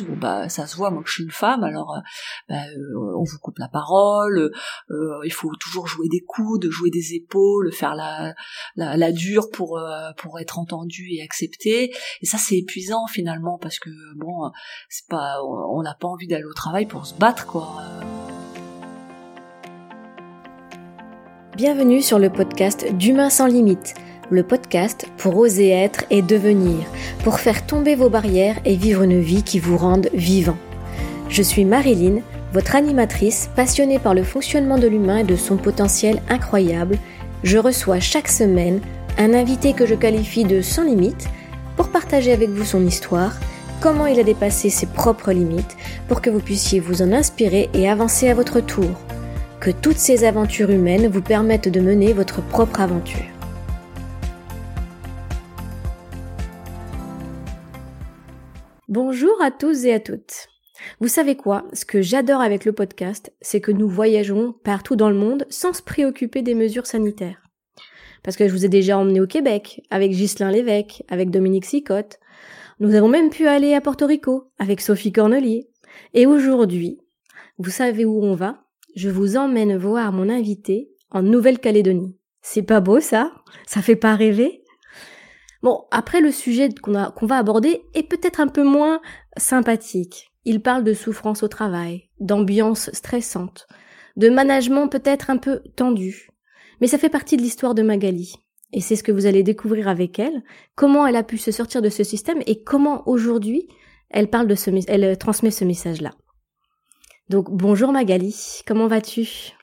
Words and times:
bon 0.00 0.16
bah 0.16 0.48
ça 0.48 0.66
se 0.66 0.76
voit, 0.76 0.90
moi 0.90 1.02
que 1.02 1.08
je 1.08 1.14
suis 1.14 1.24
une 1.24 1.30
femme, 1.30 1.64
alors 1.64 2.00
bah, 2.48 2.62
on 3.16 3.24
vous 3.24 3.38
coupe 3.40 3.58
la 3.58 3.68
parole, 3.68 4.50
il 4.90 5.32
faut 5.32 5.50
toujours 5.60 5.86
jouer 5.86 6.08
des 6.08 6.22
coudes, 6.26 6.70
jouer 6.70 6.90
des 6.90 7.14
épaules, 7.14 7.72
faire 7.72 7.94
la 7.94 8.34
la, 8.76 9.12
dure 9.12 9.50
pour 9.50 9.80
pour 10.16 10.40
être 10.40 10.58
entendu 10.58 11.08
et 11.10 11.22
accepté. 11.22 11.92
Et 12.22 12.26
ça 12.26 12.38
c'est 12.38 12.56
épuisant 12.56 13.06
finalement 13.06 13.58
parce 13.58 13.78
que 13.78 13.90
bon, 14.16 14.50
c'est 14.88 15.06
pas, 15.08 15.42
on 15.42 15.82
n'a 15.82 15.94
pas 15.94 16.08
envie 16.08 16.26
d'aller 16.26 16.44
au 16.44 16.54
travail 16.54 16.86
pour 16.86 17.06
se 17.06 17.14
battre 17.14 17.46
quoi. 17.46 17.76
Bienvenue 21.54 22.00
sur 22.00 22.18
le 22.18 22.30
podcast 22.30 22.90
d'Humain 22.94 23.28
sans 23.28 23.46
limite, 23.46 23.94
le 24.32 24.42
podcast 24.42 25.06
pour 25.18 25.36
oser 25.36 25.68
être 25.68 26.04
et 26.10 26.22
devenir, 26.22 26.78
pour 27.22 27.38
faire 27.38 27.66
tomber 27.66 27.94
vos 27.94 28.08
barrières 28.08 28.56
et 28.64 28.76
vivre 28.76 29.02
une 29.02 29.20
vie 29.20 29.42
qui 29.42 29.58
vous 29.58 29.76
rende 29.76 30.08
vivant. 30.14 30.56
Je 31.28 31.42
suis 31.42 31.66
Marilyn, 31.66 32.20
votre 32.54 32.74
animatrice 32.74 33.50
passionnée 33.54 33.98
par 33.98 34.14
le 34.14 34.22
fonctionnement 34.22 34.78
de 34.78 34.88
l'humain 34.88 35.18
et 35.18 35.24
de 35.24 35.36
son 35.36 35.58
potentiel 35.58 36.22
incroyable. 36.30 36.98
Je 37.42 37.58
reçois 37.58 38.00
chaque 38.00 38.28
semaine 38.28 38.80
un 39.18 39.34
invité 39.34 39.74
que 39.74 39.84
je 39.84 39.94
qualifie 39.94 40.44
de 40.44 40.62
sans 40.62 40.84
limite 40.84 41.28
pour 41.76 41.88
partager 41.88 42.32
avec 42.32 42.48
vous 42.48 42.64
son 42.64 42.86
histoire, 42.86 43.34
comment 43.80 44.06
il 44.06 44.18
a 44.18 44.24
dépassé 44.24 44.70
ses 44.70 44.86
propres 44.86 45.32
limites, 45.32 45.76
pour 46.08 46.22
que 46.22 46.30
vous 46.30 46.40
puissiez 46.40 46.80
vous 46.80 47.02
en 47.02 47.12
inspirer 47.12 47.68
et 47.74 47.86
avancer 47.86 48.30
à 48.30 48.34
votre 48.34 48.60
tour 48.60 48.90
que 49.60 49.70
toutes 49.70 49.98
ces 49.98 50.24
aventures 50.24 50.70
humaines 50.70 51.06
vous 51.06 51.22
permettent 51.22 51.68
de 51.68 51.80
mener 51.80 52.12
votre 52.14 52.42
propre 52.42 52.80
aventure. 52.80 53.26
Bonjour 58.94 59.40
à 59.40 59.50
tous 59.50 59.86
et 59.86 59.92
à 59.94 60.00
toutes. 60.00 60.48
Vous 61.00 61.08
savez 61.08 61.34
quoi? 61.34 61.64
Ce 61.72 61.86
que 61.86 62.02
j'adore 62.02 62.42
avec 62.42 62.66
le 62.66 62.74
podcast, 62.74 63.32
c'est 63.40 63.62
que 63.62 63.72
nous 63.72 63.88
voyageons 63.88 64.52
partout 64.64 64.96
dans 64.96 65.08
le 65.08 65.16
monde 65.16 65.46
sans 65.48 65.72
se 65.72 65.80
préoccuper 65.80 66.42
des 66.42 66.54
mesures 66.54 66.86
sanitaires. 66.86 67.40
Parce 68.22 68.36
que 68.36 68.46
je 68.46 68.52
vous 68.52 68.66
ai 68.66 68.68
déjà 68.68 68.98
emmené 68.98 69.22
au 69.22 69.26
Québec, 69.26 69.80
avec 69.88 70.10
Ghislain 70.10 70.50
Lévesque, 70.50 71.04
avec 71.08 71.30
Dominique 71.30 71.64
Sicotte. 71.64 72.20
Nous 72.80 72.94
avons 72.94 73.08
même 73.08 73.30
pu 73.30 73.46
aller 73.46 73.72
à 73.72 73.80
Porto 73.80 74.06
Rico, 74.06 74.50
avec 74.58 74.82
Sophie 74.82 75.10
Cornelier. 75.10 75.70
Et 76.12 76.26
aujourd'hui, 76.26 76.98
vous 77.56 77.70
savez 77.70 78.04
où 78.04 78.22
on 78.22 78.34
va? 78.34 78.62
Je 78.94 79.08
vous 79.08 79.38
emmène 79.38 79.74
voir 79.78 80.12
mon 80.12 80.28
invité 80.28 80.90
en 81.10 81.22
Nouvelle-Calédonie. 81.22 82.18
C'est 82.42 82.60
pas 82.60 82.80
beau 82.80 83.00
ça? 83.00 83.32
Ça 83.66 83.80
fait 83.80 83.96
pas 83.96 84.16
rêver? 84.16 84.61
Bon, 85.62 85.84
après 85.90 86.20
le 86.20 86.32
sujet 86.32 86.70
qu'on 86.82 87.26
va 87.26 87.38
aborder 87.38 87.82
est 87.94 88.02
peut-être 88.02 88.40
un 88.40 88.48
peu 88.48 88.64
moins 88.64 89.00
sympathique. 89.36 90.32
Il 90.44 90.60
parle 90.60 90.82
de 90.82 90.92
souffrance 90.92 91.44
au 91.44 91.48
travail, 91.48 92.08
d'ambiance 92.18 92.90
stressante, 92.92 93.68
de 94.16 94.28
management 94.28 94.88
peut-être 94.88 95.30
un 95.30 95.36
peu 95.36 95.60
tendu. 95.76 96.30
Mais 96.80 96.88
ça 96.88 96.98
fait 96.98 97.08
partie 97.08 97.36
de 97.36 97.42
l'histoire 97.42 97.74
de 97.74 97.82
Magali. 97.82 98.34
Et 98.72 98.80
c'est 98.80 98.96
ce 98.96 99.04
que 99.04 99.12
vous 99.12 99.26
allez 99.26 99.44
découvrir 99.44 99.86
avec 99.86 100.18
elle, 100.18 100.42
comment 100.74 101.06
elle 101.06 101.16
a 101.16 101.22
pu 101.22 101.38
se 101.38 101.52
sortir 101.52 101.80
de 101.80 101.90
ce 101.90 102.02
système 102.02 102.42
et 102.46 102.64
comment 102.64 103.06
aujourd'hui 103.06 103.68
elle 104.10 104.28
parle 104.28 104.48
de 104.48 104.54
ce, 104.54 104.70
elle 104.88 105.16
transmet 105.16 105.50
ce 105.50 105.64
message-là. 105.64 106.10
Donc 107.28 107.50
bonjour 107.50 107.92
Magali, 107.92 108.62
comment 108.66 108.88
vas-tu? 108.88 109.54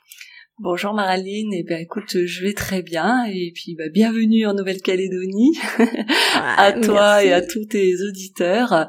Bonjour 0.62 0.92
Maraline, 0.92 1.54
et 1.54 1.60
eh 1.60 1.62
bien 1.62 1.78
écoute, 1.78 2.22
je 2.26 2.44
vais 2.44 2.52
très 2.52 2.82
bien 2.82 3.24
et 3.24 3.50
puis 3.54 3.74
bah, 3.76 3.88
bienvenue 3.88 4.44
en 4.44 4.52
Nouvelle-Calédonie 4.52 5.56
à 6.34 6.74
toi 6.74 7.24
et 7.24 7.32
à 7.32 7.40
tous 7.40 7.64
tes 7.64 7.94
auditeurs. 8.06 8.86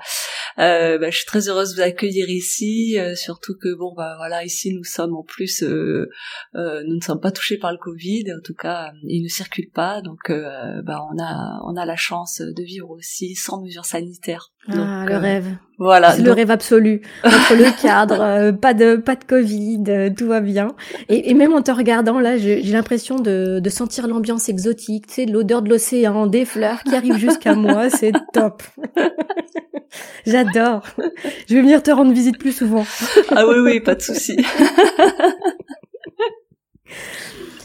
Euh, 0.60 0.98
bah, 0.98 1.10
je 1.10 1.16
suis 1.16 1.26
très 1.26 1.48
heureuse 1.48 1.70
de 1.70 1.76
vous 1.76 1.82
accueillir 1.82 2.30
ici, 2.30 3.00
euh, 3.00 3.16
surtout 3.16 3.56
que 3.58 3.74
bon 3.74 3.94
bah 3.96 4.16
voilà 4.18 4.44
ici 4.44 4.74
nous 4.76 4.84
sommes 4.84 5.16
en 5.16 5.24
plus 5.24 5.64
euh, 5.64 6.10
euh 6.56 6.84
nous 6.86 6.96
ne 6.96 7.02
sommes 7.02 7.22
pas 7.22 7.32
touchés 7.32 7.58
par 7.58 7.72
le 7.72 7.78
Covid, 7.78 8.26
en 8.38 8.42
tout 8.44 8.54
cas 8.54 8.92
il 9.08 9.24
ne 9.24 9.30
circule 9.30 9.70
pas, 9.74 10.02
donc 10.02 10.30
euh, 10.30 10.82
bah 10.82 11.02
on 11.10 11.24
a 11.24 11.62
on 11.64 11.78
a 11.78 11.86
la 11.86 11.96
chance 11.96 12.42
de 12.42 12.64
vivre 12.64 12.90
aussi 12.90 13.34
sans 13.36 13.62
mesures 13.62 13.86
sanitaires. 13.86 14.52
Ah, 14.70 15.06
le 15.08 15.18
rêve. 15.18 15.46
Voilà. 15.80 16.12
C'est 16.12 16.22
le 16.22 16.32
rêve 16.32 16.52
absolu. 16.52 17.02
Entre 17.24 17.56
le 17.56 17.82
cadre, 17.82 18.52
pas 18.52 18.74
de 18.76 18.98
pas 18.98 19.16
de 19.16 19.24
Covid, 19.24 20.14
tout 20.16 20.28
va 20.28 20.40
bien. 20.40 20.76
Et, 21.10 21.32
et 21.32 21.34
même 21.34 21.54
en 21.54 21.62
te 21.64 21.72
regardant 21.72 22.20
là, 22.20 22.38
j'ai 22.38 22.62
l'impression 22.62 23.16
de, 23.16 23.60
de 23.60 23.70
sentir 23.70 24.08
l'ambiance 24.08 24.48
exotique, 24.50 25.08
tu 25.08 25.14
sais, 25.14 25.26
l'odeur 25.26 25.64
de 25.64 25.70
l'océan, 25.70 26.28
des 26.28 26.46
fleurs 26.46 26.84
qui 26.84 26.96
arrivent 26.96 27.18
jusqu'à 27.18 27.56
moi, 27.56 27.90
c'est 27.92 28.14
top. 28.34 28.62
J'adore. 30.26 30.84
Je 31.48 31.56
vais 31.56 31.62
venir 31.62 31.84
te 31.84 31.92
rendre 31.92 32.14
visite 32.14 32.38
plus 32.38 32.52
souvent. 32.52 32.86
ah 33.30 33.46
oui, 33.48 33.56
oui, 33.64 33.80
pas 33.80 33.96
de 33.96 34.02
souci. 34.02 34.38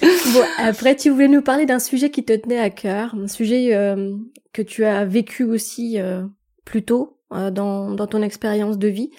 bon, 0.03 0.43
après, 0.59 0.97
tu 0.97 1.11
voulais 1.11 1.29
nous 1.29 1.43
parler 1.43 1.67
d'un 1.67 1.79
sujet 1.79 2.11
qui 2.11 2.25
te 2.25 2.35
tenait 2.35 2.59
à 2.59 2.71
cœur, 2.71 3.15
un 3.15 3.29
sujet 3.29 3.75
euh, 3.75 4.15
que 4.53 4.63
tu 4.63 4.85
as 4.85 5.05
vécu 5.05 5.45
aussi 5.45 6.01
euh, 6.01 6.23
plus 6.67 6.85
tôt 6.85 7.19
euh, 7.33 7.51
dans, 7.51 7.93
dans 7.93 8.07
ton 8.07 8.21
expérience 8.21 8.77
de 8.77 8.89
vie. 8.89 9.11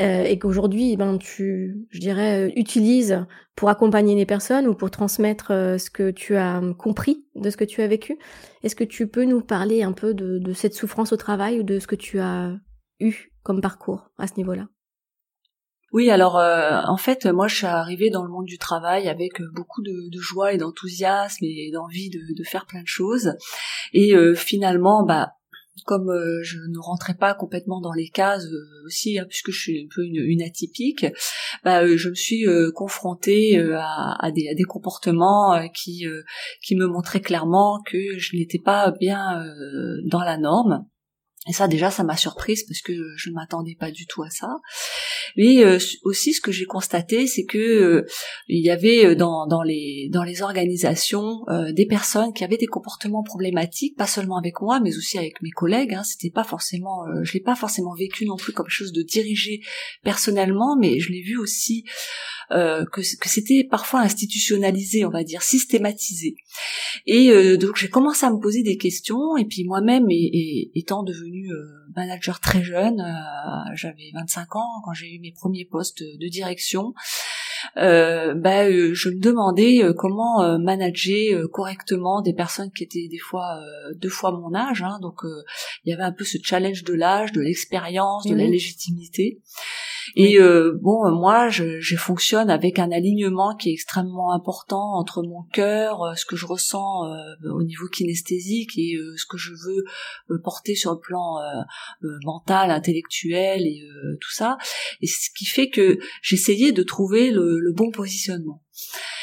Euh, 0.00 0.22
et 0.22 0.38
qu'aujourd'hui, 0.38 0.96
ben 0.96 1.18
tu, 1.18 1.86
je 1.90 2.00
dirais, 2.00 2.48
euh, 2.48 2.52
utilises 2.56 3.26
pour 3.56 3.68
accompagner 3.68 4.14
les 4.14 4.24
personnes 4.24 4.66
ou 4.66 4.74
pour 4.74 4.90
transmettre 4.90 5.50
euh, 5.50 5.76
ce 5.76 5.90
que 5.90 6.10
tu 6.10 6.36
as 6.36 6.62
compris 6.78 7.26
de 7.34 7.50
ce 7.50 7.58
que 7.58 7.64
tu 7.64 7.82
as 7.82 7.86
vécu. 7.86 8.18
Est-ce 8.62 8.74
que 8.74 8.84
tu 8.84 9.06
peux 9.06 9.24
nous 9.24 9.42
parler 9.42 9.82
un 9.82 9.92
peu 9.92 10.14
de, 10.14 10.38
de 10.38 10.52
cette 10.54 10.72
souffrance 10.72 11.12
au 11.12 11.18
travail 11.18 11.60
ou 11.60 11.62
de 11.62 11.78
ce 11.78 11.86
que 11.86 11.94
tu 11.94 12.20
as 12.20 12.52
eu 13.00 13.32
comme 13.42 13.60
parcours 13.60 14.08
à 14.16 14.26
ce 14.26 14.34
niveau-là? 14.38 14.68
Oui, 15.92 16.10
alors 16.10 16.36
en 16.36 16.96
fait, 16.96 17.26
moi, 17.26 17.48
je 17.48 17.56
suis 17.56 17.66
arrivée 17.66 18.08
dans 18.08 18.22
le 18.22 18.30
monde 18.30 18.46
du 18.46 18.56
travail 18.56 19.10
avec 19.10 19.42
beaucoup 19.54 19.82
de, 19.82 20.08
de 20.10 20.20
joie 20.20 20.54
et 20.54 20.56
d'enthousiasme 20.56 21.44
et 21.44 21.70
d'envie 21.70 22.08
de, 22.08 22.34
de, 22.34 22.44
faire 22.44 22.64
plein 22.64 22.80
de 22.80 22.86
choses. 22.86 23.34
Et 23.92 24.14
finalement, 24.34 25.04
bah, 25.04 25.34
comme 25.84 26.10
euh, 26.10 26.42
je 26.42 26.58
ne 26.58 26.78
rentrais 26.78 27.14
pas 27.14 27.34
complètement 27.34 27.80
dans 27.80 27.92
les 27.92 28.08
cases 28.08 28.44
euh, 28.44 28.86
aussi, 28.86 29.18
hein, 29.18 29.24
puisque 29.28 29.50
je 29.50 29.60
suis 29.60 29.80
un 29.80 29.88
peu 29.94 30.04
une, 30.04 30.42
atypique, 30.42 31.06
bah, 31.64 31.82
euh, 31.82 31.96
je 31.96 32.08
me 32.08 32.14
suis 32.14 32.44
confrontée 32.74 33.58
à, 33.58 34.30
des, 34.34 34.48
à, 34.48 34.54
des, 34.54 34.64
comportements 34.64 35.68
qui, 35.74 36.04
qui 36.62 36.76
me 36.76 36.86
montraient 36.86 37.20
clairement 37.20 37.80
que 37.86 37.98
je 38.18 38.36
n'étais 38.36 38.58
pas 38.58 38.92
bien 38.92 39.44
dans 40.04 40.22
la 40.22 40.38
norme. 40.38 40.86
Et 41.48 41.52
ça 41.52 41.66
déjà 41.66 41.90
ça 41.90 42.04
m'a 42.04 42.16
surprise 42.16 42.62
parce 42.68 42.80
que 42.82 42.92
je 43.16 43.30
ne 43.30 43.34
m'attendais 43.34 43.74
pas 43.74 43.90
du 43.90 44.06
tout 44.06 44.22
à 44.22 44.30
ça. 44.30 44.60
Mais 45.36 45.64
euh, 45.64 45.78
aussi 46.04 46.34
ce 46.34 46.40
que 46.40 46.52
j'ai 46.52 46.66
constaté 46.66 47.26
c'est 47.26 47.44
que 47.44 47.58
euh, 47.58 48.06
il 48.46 48.64
y 48.64 48.70
avait 48.70 49.06
euh, 49.06 49.14
dans, 49.16 49.48
dans 49.48 49.62
les 49.62 50.08
dans 50.12 50.22
les 50.22 50.42
organisations 50.42 51.40
des 51.72 51.86
personnes 51.86 52.32
qui 52.32 52.44
avaient 52.44 52.56
des 52.56 52.66
comportements 52.66 53.24
problématiques, 53.24 53.96
pas 53.96 54.06
seulement 54.06 54.38
avec 54.38 54.60
moi 54.60 54.78
mais 54.78 54.96
aussi 54.96 55.18
avec 55.18 55.42
mes 55.42 55.50
collègues. 55.50 55.94
Hein. 55.94 56.04
C'était 56.04 56.30
pas 56.30 56.44
forcément, 56.44 57.04
je 57.22 57.32
l'ai 57.32 57.40
pas 57.40 57.56
forcément 57.56 57.94
vécu 57.94 58.24
non 58.24 58.36
plus 58.36 58.52
comme 58.52 58.68
chose 58.68 58.92
de 58.92 59.02
dirigé 59.02 59.62
personnellement, 60.04 60.76
mais 60.78 61.00
je 61.00 61.10
l'ai 61.10 61.22
vu 61.22 61.38
aussi 61.38 61.84
que, 62.52 63.00
que 63.00 63.28
c'était 63.28 63.66
parfois 63.70 64.00
institutionnalisé, 64.00 65.04
on 65.04 65.10
va 65.10 65.24
dire 65.24 65.42
systématisé. 65.42 66.36
Et 67.06 67.56
donc 67.56 67.76
j'ai 67.76 67.88
commencé 67.88 68.26
à 68.26 68.30
me 68.30 68.38
poser 68.38 68.62
des 68.62 68.76
questions 68.76 69.36
et 69.36 69.44
puis 69.44 69.64
moi-même 69.64 70.06
étant 70.74 71.02
devenue 71.02 71.50
euh, 71.50 71.82
manager 71.94 72.40
très 72.40 72.62
jeune, 72.62 73.00
euh, 73.00 73.74
j'avais 73.74 74.10
25 74.14 74.56
ans 74.56 74.82
quand 74.84 74.92
j'ai 74.92 75.12
eu 75.12 75.20
mes 75.20 75.32
premiers 75.32 75.64
postes 75.64 76.02
de 76.02 76.28
direction. 76.28 76.94
Euh, 77.76 78.34
bah, 78.34 78.64
euh, 78.64 78.92
je 78.92 79.08
me 79.08 79.20
demandais 79.20 79.82
comment 79.96 80.58
manager 80.58 81.48
correctement 81.50 82.22
des 82.22 82.34
personnes 82.34 82.70
qui 82.72 82.84
étaient 82.84 83.08
des 83.08 83.18
fois 83.18 83.60
deux 83.96 84.08
fois 84.08 84.32
mon 84.32 84.54
âge. 84.54 84.82
Hein, 84.82 84.98
donc 85.00 85.20
il 85.84 85.90
y 85.90 85.92
avait 85.92 86.02
un 86.02 86.12
peu 86.12 86.24
ce 86.24 86.38
challenge 86.42 86.82
de 86.84 86.94
l'âge, 86.94 87.32
de 87.32 87.40
l'expérience, 87.40 88.26
de 88.26 88.34
la 88.34 88.46
légitimité. 88.46 89.40
Et 90.16 90.38
euh, 90.38 90.78
bon, 90.80 91.10
moi, 91.12 91.48
je, 91.48 91.96
fonctionne 91.96 92.50
avec 92.50 92.78
un 92.78 92.90
alignement 92.90 93.54
qui 93.56 93.70
est 93.70 93.72
extrêmement 93.72 94.32
important 94.32 94.94
entre 94.94 95.22
mon 95.22 95.42
cœur, 95.52 96.02
euh, 96.02 96.14
ce 96.14 96.24
que 96.24 96.36
je 96.36 96.46
ressens 96.46 97.04
euh, 97.04 97.50
au 97.50 97.62
niveau 97.62 97.86
kinesthésique 97.88 98.76
et 98.76 98.96
ce 99.16 99.26
que 99.26 99.36
je 99.36 99.52
veux 99.52 100.38
porter 100.42 100.74
sur 100.74 100.92
le 100.92 100.98
plan 100.98 101.38
mental, 102.24 102.70
intellectuel 102.70 103.62
et 103.66 103.82
tout 104.20 104.32
ça. 104.32 104.58
Et 105.00 105.06
ce 105.06 105.30
qui 105.36 105.44
fait 105.44 105.68
que 105.68 105.98
j'essayais 106.22 106.72
de 106.72 106.82
trouver 106.82 107.30
le 107.30 107.72
bon 107.72 107.90
positionnement. 107.90 108.62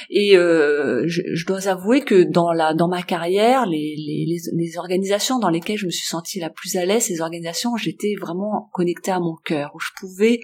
Et 0.09 0.35
euh, 0.37 1.03
je, 1.07 1.45
dois 1.45 1.67
avouer 1.67 2.01
que 2.01 2.23
dans 2.23 2.51
la 2.51 2.73
dans 2.73 2.87
ma 2.87 3.03
carrière, 3.03 3.65
les, 3.65 3.95
les, 3.97 4.37
les, 4.53 4.77
organisations 4.77 5.39
dans 5.39 5.49
lesquelles 5.49 5.77
je 5.77 5.85
me 5.85 5.91
suis 5.91 6.07
sentie 6.07 6.39
la 6.39 6.49
plus 6.49 6.75
à 6.77 6.85
l'aise, 6.85 7.03
ces 7.03 7.21
organisations 7.21 7.77
j'étais 7.77 8.15
vraiment 8.19 8.69
connectée 8.73 9.11
à 9.11 9.19
mon 9.19 9.35
cœur, 9.35 9.71
où 9.75 9.79
je 9.79 9.89
pouvais 9.99 10.39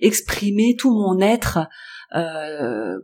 exprimer 0.00 0.76
tout 0.78 0.92
mon 0.92 1.20
être 1.20 1.58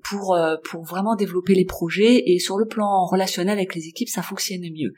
pour 0.02 0.34
euh, 0.34 0.56
pour 0.64 0.84
vraiment 0.84 1.14
développer 1.14 1.54
les 1.54 1.64
projets 1.64 2.22
et 2.26 2.38
sur 2.38 2.58
le 2.58 2.66
plan 2.66 3.06
relationnel 3.06 3.58
avec 3.58 3.74
les 3.74 3.86
équipes 3.86 4.08
ça 4.08 4.22
fonctionnait 4.22 4.70
mieux. 4.70 4.94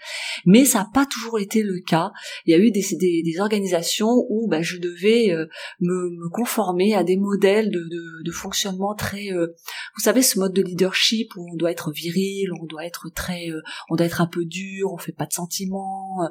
Mais 0.46 0.64
ça 0.64 0.80
n'a 0.80 0.88
pas 0.92 1.06
toujours 1.06 1.38
été 1.38 1.62
le 1.62 1.80
cas. 1.80 2.10
Il 2.46 2.52
y 2.52 2.54
a 2.54 2.58
eu 2.58 2.70
des 2.70 2.84
des, 2.98 3.22
des 3.22 3.40
organisations 3.40 4.24
où 4.28 4.48
ben, 4.48 4.62
je 4.62 4.78
devais 4.78 5.30
euh, 5.30 5.46
me, 5.80 6.10
me, 6.10 6.28
conformer 6.30 6.94
à 6.94 7.04
des 7.04 7.16
modèles 7.16 7.70
de, 7.70 7.80
de, 7.80 8.22
de 8.24 8.30
fonctionnement 8.30 8.94
très 8.94 9.28
vous 9.28 10.02
savez 10.02 10.22
ce 10.22 10.38
mode 10.38 10.52
de 10.52 10.62
leadership 10.62 11.34
où 11.36 11.46
on 11.52 11.56
doit 11.56 11.70
être 11.70 11.90
viril 11.90 12.50
on 12.60 12.66
doit 12.66 12.86
être 12.86 13.08
très 13.14 13.48
on 13.90 13.96
doit 13.96 14.06
être 14.06 14.20
un 14.20 14.26
peu 14.26 14.44
dur 14.44 14.92
on 14.92 14.98
fait 14.98 15.12
pas 15.12 15.26
de 15.26 15.32
sentiments. 15.32 16.28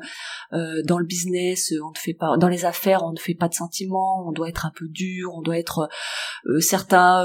Dans 0.51 0.97
le 0.97 1.05
business 1.05 1.73
on 1.83 1.91
ne 1.91 1.97
fait 1.97 2.13
pas 2.13 2.37
dans 2.37 2.47
les 2.47 2.65
affaires 2.65 3.03
on 3.03 3.11
ne 3.11 3.19
fait 3.19 3.35
pas 3.35 3.49
de 3.49 3.53
sentiments. 3.53 4.27
On 4.27 4.31
doit 4.31 4.49
être 4.49 4.65
un 4.65 4.71
peu 4.75 4.87
dur 4.87 5.31
on 5.35 5.41
doit 5.41 5.57
être 5.57 5.89
certains 6.59 7.23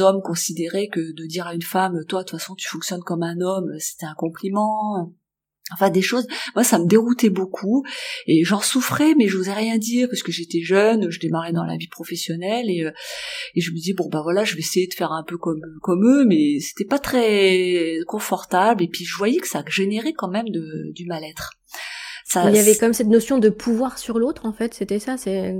hommes 0.00 0.22
considéraient 0.22 0.88
que 0.88 1.12
de 1.12 1.26
dire 1.26 1.46
à 1.46 1.54
une 1.54 1.62
femme 1.62 2.04
toi 2.08 2.22
de 2.22 2.28
toute 2.28 2.38
façon 2.38 2.54
tu 2.54 2.68
fonctionnes 2.68 3.02
comme 3.02 3.22
un 3.22 3.40
homme 3.40 3.72
c'était 3.78 4.06
un 4.06 4.14
compliment 4.14 5.12
enfin 5.72 5.90
des 5.90 6.02
choses 6.02 6.26
moi 6.54 6.62
ça 6.62 6.78
me 6.78 6.86
déroutait 6.86 7.30
beaucoup 7.30 7.84
et 8.26 8.44
j'en 8.44 8.60
souffrais 8.60 9.14
mais 9.16 9.26
je 9.26 9.36
n'osais 9.36 9.52
rien 9.52 9.78
dire 9.78 10.08
parce 10.08 10.22
que 10.22 10.30
j'étais 10.30 10.60
jeune 10.60 11.10
je 11.10 11.18
démarrais 11.18 11.52
dans 11.52 11.64
la 11.64 11.76
vie 11.76 11.88
professionnelle 11.88 12.70
et, 12.70 12.84
euh, 12.84 12.92
et 13.54 13.60
je 13.60 13.72
me 13.72 13.76
dis 13.76 13.92
bon 13.92 14.08
bah 14.08 14.20
voilà 14.22 14.44
je 14.44 14.54
vais 14.54 14.60
essayer 14.60 14.86
de 14.86 14.94
faire 14.94 15.12
un 15.12 15.24
peu 15.24 15.38
comme 15.38 15.60
comme 15.82 16.06
eux 16.06 16.24
mais 16.24 16.60
c'était 16.60 16.84
pas 16.84 17.00
très 17.00 17.96
confortable 18.06 18.84
et 18.84 18.88
puis 18.88 19.04
je 19.04 19.16
voyais 19.16 19.38
que 19.38 19.48
ça 19.48 19.64
générait 19.66 20.12
quand 20.12 20.28
même 20.28 20.48
de, 20.48 20.92
du 20.92 21.06
mal-être. 21.06 21.52
Ça, 22.24 22.50
il 22.50 22.56
y 22.56 22.58
avait 22.58 22.76
comme 22.76 22.92
cette 22.92 23.06
notion 23.06 23.38
de 23.38 23.48
pouvoir 23.48 23.98
sur 23.98 24.18
l'autre 24.18 24.46
en 24.46 24.52
fait 24.52 24.72
c'était 24.74 24.98
ça 24.98 25.16
c'est 25.16 25.54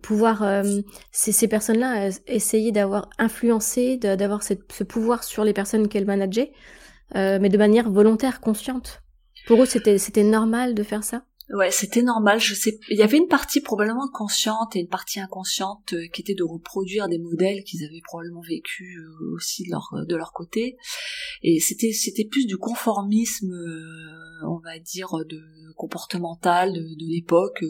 pouvoir 0.00 0.42
euh, 0.42 0.80
ces, 1.10 1.48
personnes-là 1.48 2.08
euh, 2.08 2.12
essayer 2.26 2.72
d'avoir 2.72 3.08
influencé, 3.18 3.96
d'avoir 3.96 4.42
ce 4.42 4.54
pouvoir 4.54 5.24
sur 5.24 5.44
les 5.44 5.52
personnes 5.52 5.88
qu'elles 5.88 6.06
manageaient, 6.06 6.52
euh, 7.14 7.38
mais 7.40 7.48
de 7.48 7.58
manière 7.58 7.90
volontaire, 7.90 8.40
consciente. 8.40 9.02
Pour 9.46 9.62
eux, 9.62 9.66
c'était 9.66 10.22
normal 10.22 10.74
de 10.74 10.82
faire 10.82 11.04
ça. 11.04 11.24
Ouais, 11.50 11.70
c'était 11.70 12.02
normal. 12.02 12.38
Je 12.38 12.54
sais, 12.54 12.78
il 12.88 12.96
y 12.96 13.02
avait 13.02 13.18
une 13.18 13.28
partie 13.28 13.60
probablement 13.60 14.08
consciente 14.08 14.76
et 14.76 14.80
une 14.80 14.88
partie 14.88 15.20
inconsciente 15.20 15.94
qui 16.12 16.22
était 16.22 16.34
de 16.34 16.44
reproduire 16.44 17.08
des 17.08 17.18
modèles 17.18 17.64
qu'ils 17.64 17.84
avaient 17.84 18.00
probablement 18.04 18.40
vécu 18.40 18.96
aussi 19.34 19.64
de 19.64 19.70
leur 19.70 19.90
de 20.06 20.16
leur 20.16 20.32
côté. 20.32 20.76
Et 21.42 21.58
c'était 21.58 21.92
c'était 21.92 22.24
plus 22.24 22.46
du 22.46 22.56
conformisme, 22.56 23.52
on 24.46 24.60
va 24.64 24.78
dire, 24.78 25.10
de 25.28 25.42
comportemental 25.76 26.72
de 26.72 27.12
l'époque. 27.12 27.62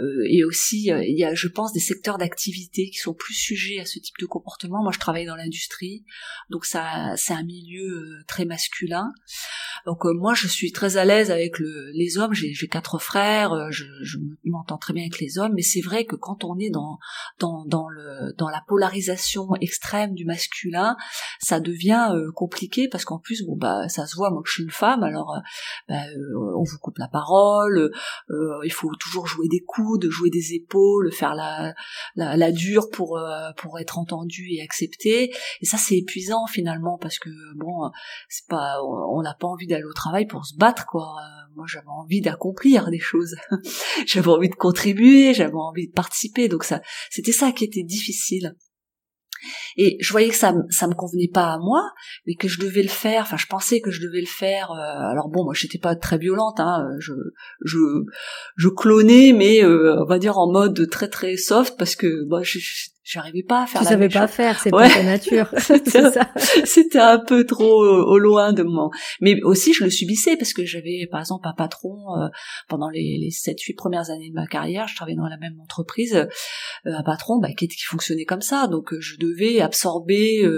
Euh, 0.00 0.24
et 0.28 0.44
aussi 0.44 0.90
euh, 0.90 1.04
il 1.04 1.18
y 1.18 1.24
a 1.24 1.34
je 1.34 1.48
pense 1.48 1.72
des 1.72 1.80
secteurs 1.80 2.16
d'activité 2.16 2.88
qui 2.90 2.98
sont 2.98 3.14
plus 3.14 3.34
sujets 3.34 3.80
à 3.80 3.84
ce 3.84 3.98
type 3.98 4.16
de 4.18 4.26
comportement. 4.26 4.82
Moi 4.82 4.92
je 4.92 4.98
travaille 4.98 5.26
dans 5.26 5.36
l'industrie 5.36 6.04
donc 6.48 6.64
ça 6.64 7.14
c'est 7.16 7.34
un 7.34 7.42
milieu 7.42 7.84
euh, 7.84 8.24
très 8.26 8.44
masculin. 8.44 9.12
Donc 9.86 10.04
moi 10.04 10.34
je 10.34 10.46
suis 10.46 10.72
très 10.72 10.96
à 10.96 11.04
l'aise 11.04 11.30
avec 11.30 11.58
le, 11.58 11.90
les 11.92 12.18
hommes. 12.18 12.34
J'ai 12.34 12.68
quatre 12.68 12.98
frères 12.98 13.70
je, 13.70 13.84
je 14.02 14.18
m'entends 14.44 14.78
très 14.78 14.92
bien 14.92 15.02
avec 15.02 15.20
les 15.20 15.38
hommes. 15.38 15.52
Mais 15.54 15.62
c'est 15.62 15.80
vrai 15.80 16.04
que 16.04 16.16
quand 16.16 16.44
on 16.44 16.58
est 16.58 16.70
dans 16.70 16.98
dans 17.38 17.64
dans 17.66 17.88
le 17.88 18.32
dans 18.38 18.48
la 18.48 18.62
polarisation 18.66 19.54
extrême 19.60 20.14
du 20.14 20.24
masculin 20.24 20.96
ça 21.40 21.60
devient 21.60 22.14
compliqué 22.34 22.88
parce 22.88 23.04
qu'en 23.04 23.18
plus 23.18 23.44
bon 23.44 23.56
bah 23.56 23.88
ça 23.88 24.06
se 24.06 24.16
voit 24.16 24.30
moi 24.30 24.42
que 24.42 24.48
je 24.48 24.54
suis 24.54 24.64
une 24.64 24.70
femme. 24.70 25.02
Alors 25.02 25.40
bah, 25.88 26.02
on 26.56 26.62
vous 26.62 26.78
coupe 26.78 26.98
la 26.98 27.08
parole 27.08 27.90
il 28.30 28.72
faut 28.72 28.94
toujours 28.96 29.26
jouer 29.26 29.48
des 29.48 29.60
coups 29.60 29.89
de 29.98 30.08
jouer 30.10 30.30
des 30.30 30.54
épaules, 30.54 31.12
faire 31.12 31.34
la, 31.34 31.74
la, 32.16 32.52
dure 32.52 32.88
pour 32.90 33.18
euh, 33.18 33.50
pour 33.56 33.78
être 33.78 33.98
entendu 33.98 34.48
et 34.52 34.62
accepté. 34.62 35.32
Et 35.60 35.66
ça 35.66 35.76
c'est 35.76 35.96
épuisant 35.96 36.46
finalement 36.46 36.98
parce 36.98 37.18
que 37.18 37.30
bon, 37.56 37.90
c'est 38.28 38.46
pas, 38.48 38.78
on 38.82 39.22
n'a 39.22 39.34
pas 39.34 39.46
envie 39.46 39.66
d'aller 39.66 39.84
au 39.84 39.92
travail 39.92 40.26
pour 40.26 40.44
se 40.46 40.56
battre 40.56 40.86
quoi. 40.86 41.02
Euh, 41.02 41.54
moi 41.56 41.66
j'avais 41.68 41.86
envie 41.88 42.20
d'accomplir 42.20 42.90
des 42.90 42.98
choses, 42.98 43.36
j'avais 44.06 44.28
envie 44.28 44.48
de 44.48 44.54
contribuer, 44.54 45.34
j'avais 45.34 45.54
envie 45.54 45.88
de 45.88 45.92
participer. 45.92 46.48
Donc 46.48 46.64
ça, 46.64 46.80
c'était 47.10 47.32
ça 47.32 47.52
qui 47.52 47.64
était 47.64 47.82
difficile. 47.82 48.56
Et 49.76 49.96
je 50.00 50.10
voyais 50.10 50.28
que 50.28 50.36
ça, 50.36 50.54
ça 50.70 50.86
me 50.86 50.94
convenait 50.94 51.30
pas 51.32 51.54
à 51.54 51.58
moi, 51.58 51.82
mais 52.26 52.34
que 52.34 52.48
je 52.48 52.60
devais 52.60 52.82
le 52.82 52.88
faire. 52.88 53.22
Enfin, 53.22 53.36
je 53.36 53.46
pensais 53.46 53.80
que 53.80 53.90
je 53.90 54.00
devais 54.00 54.20
le 54.20 54.26
faire. 54.26 54.70
Euh, 54.70 55.10
alors 55.10 55.28
bon, 55.28 55.44
moi, 55.44 55.54
j'étais 55.54 55.78
pas 55.78 55.94
très 55.96 56.18
violente. 56.18 56.60
Hein, 56.60 56.88
je, 56.98 57.12
je, 57.64 57.78
je 58.56 58.68
clonais, 58.68 59.32
mais 59.32 59.64
euh, 59.64 60.02
on 60.02 60.06
va 60.06 60.18
dire 60.18 60.38
en 60.38 60.50
mode 60.50 60.88
très 60.90 61.08
très 61.08 61.36
soft, 61.36 61.76
parce 61.78 61.96
que 61.96 62.24
moi, 62.28 62.42
je, 62.42 62.58
j'arrivais 63.10 63.42
pas 63.42 63.62
à 63.62 63.66
faire. 63.66 63.80
Tu 63.80 63.88
savais 63.88 64.08
pas 64.08 64.28
faire, 64.28 64.60
c'est 64.60 64.70
pas 64.70 64.88
ta 64.88 65.02
nature. 65.02 65.52
C'était 66.64 66.98
un 66.98 67.18
peu 67.18 67.44
trop 67.44 67.82
au 67.82 68.18
loin 68.18 68.52
de 68.52 68.62
moi. 68.62 68.90
Mais 69.20 69.42
aussi, 69.42 69.72
je 69.74 69.84
le 69.84 69.90
subissais 69.90 70.36
parce 70.36 70.52
que 70.52 70.64
j'avais, 70.64 71.08
par 71.10 71.20
exemple, 71.20 71.46
un 71.48 71.52
patron 71.52 71.96
euh, 72.16 72.28
pendant 72.68 72.88
les, 72.88 73.18
les 73.20 73.30
7-8 73.30 73.74
premières 73.74 74.10
années 74.10 74.30
de 74.30 74.34
ma 74.34 74.46
carrière. 74.46 74.86
Je 74.86 74.94
travaillais 74.94 75.16
dans 75.16 75.26
la 75.26 75.38
même 75.38 75.58
entreprise, 75.60 76.14
euh, 76.14 76.26
un 76.84 77.02
patron 77.02 77.38
bah, 77.40 77.48
qui, 77.56 77.66
qui 77.66 77.84
fonctionnait 77.84 78.24
comme 78.24 78.42
ça. 78.42 78.68
Donc, 78.68 78.92
euh, 78.92 79.00
je 79.00 79.16
devais 79.16 79.60
absorber 79.60 80.48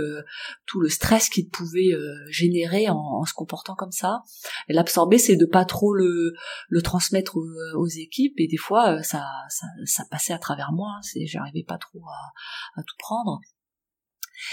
tout 0.67 0.81
le 0.81 0.89
stress 0.89 1.29
qu'il 1.29 1.49
pouvait 1.49 1.91
générer 2.31 2.89
en, 2.89 2.97
en, 2.97 3.25
se 3.25 3.33
comportant 3.35 3.75
comme 3.75 3.93
ça. 3.93 4.23
Et 4.69 4.73
l'absorber, 4.73 5.19
c'est 5.19 5.37
de 5.37 5.47
pas 5.47 5.65
trop 5.65 5.95
le, 5.95 6.35
le 6.69 6.83
transmettre 6.83 7.37
aux, 7.37 7.49
aux, 7.77 7.87
équipes. 7.87 8.35
Et 8.39 8.47
des 8.47 8.57
fois, 8.57 9.03
ça, 9.03 9.25
ça, 9.49 9.67
ça 9.85 10.05
passait 10.11 10.33
à 10.33 10.39
travers 10.39 10.73
moi. 10.73 10.99
C'est, 11.03 11.27
j'arrivais 11.27 11.65
pas 11.67 11.79
trop 11.79 12.01
à 12.01 12.33
à 12.77 12.83
tout 12.83 12.97
prendre. 12.99 13.41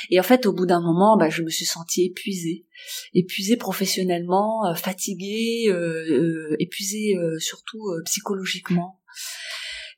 Et 0.10 0.20
en 0.20 0.24
fait, 0.24 0.46
au 0.46 0.54
bout 0.54 0.66
d'un 0.66 0.82
moment, 0.82 1.18
bah, 1.18 1.30
je 1.30 1.42
me 1.42 1.50
suis 1.50 1.66
sentie 1.66 2.06
épuisée, 2.06 2.66
épuisée 3.14 3.58
professionnellement, 3.58 4.66
euh, 4.68 4.74
fatiguée, 4.76 5.66
euh, 5.68 6.06
euh, 6.10 6.56
épuisée 6.60 7.16
surtout 7.40 7.82
psychologiquement. 8.06 9.02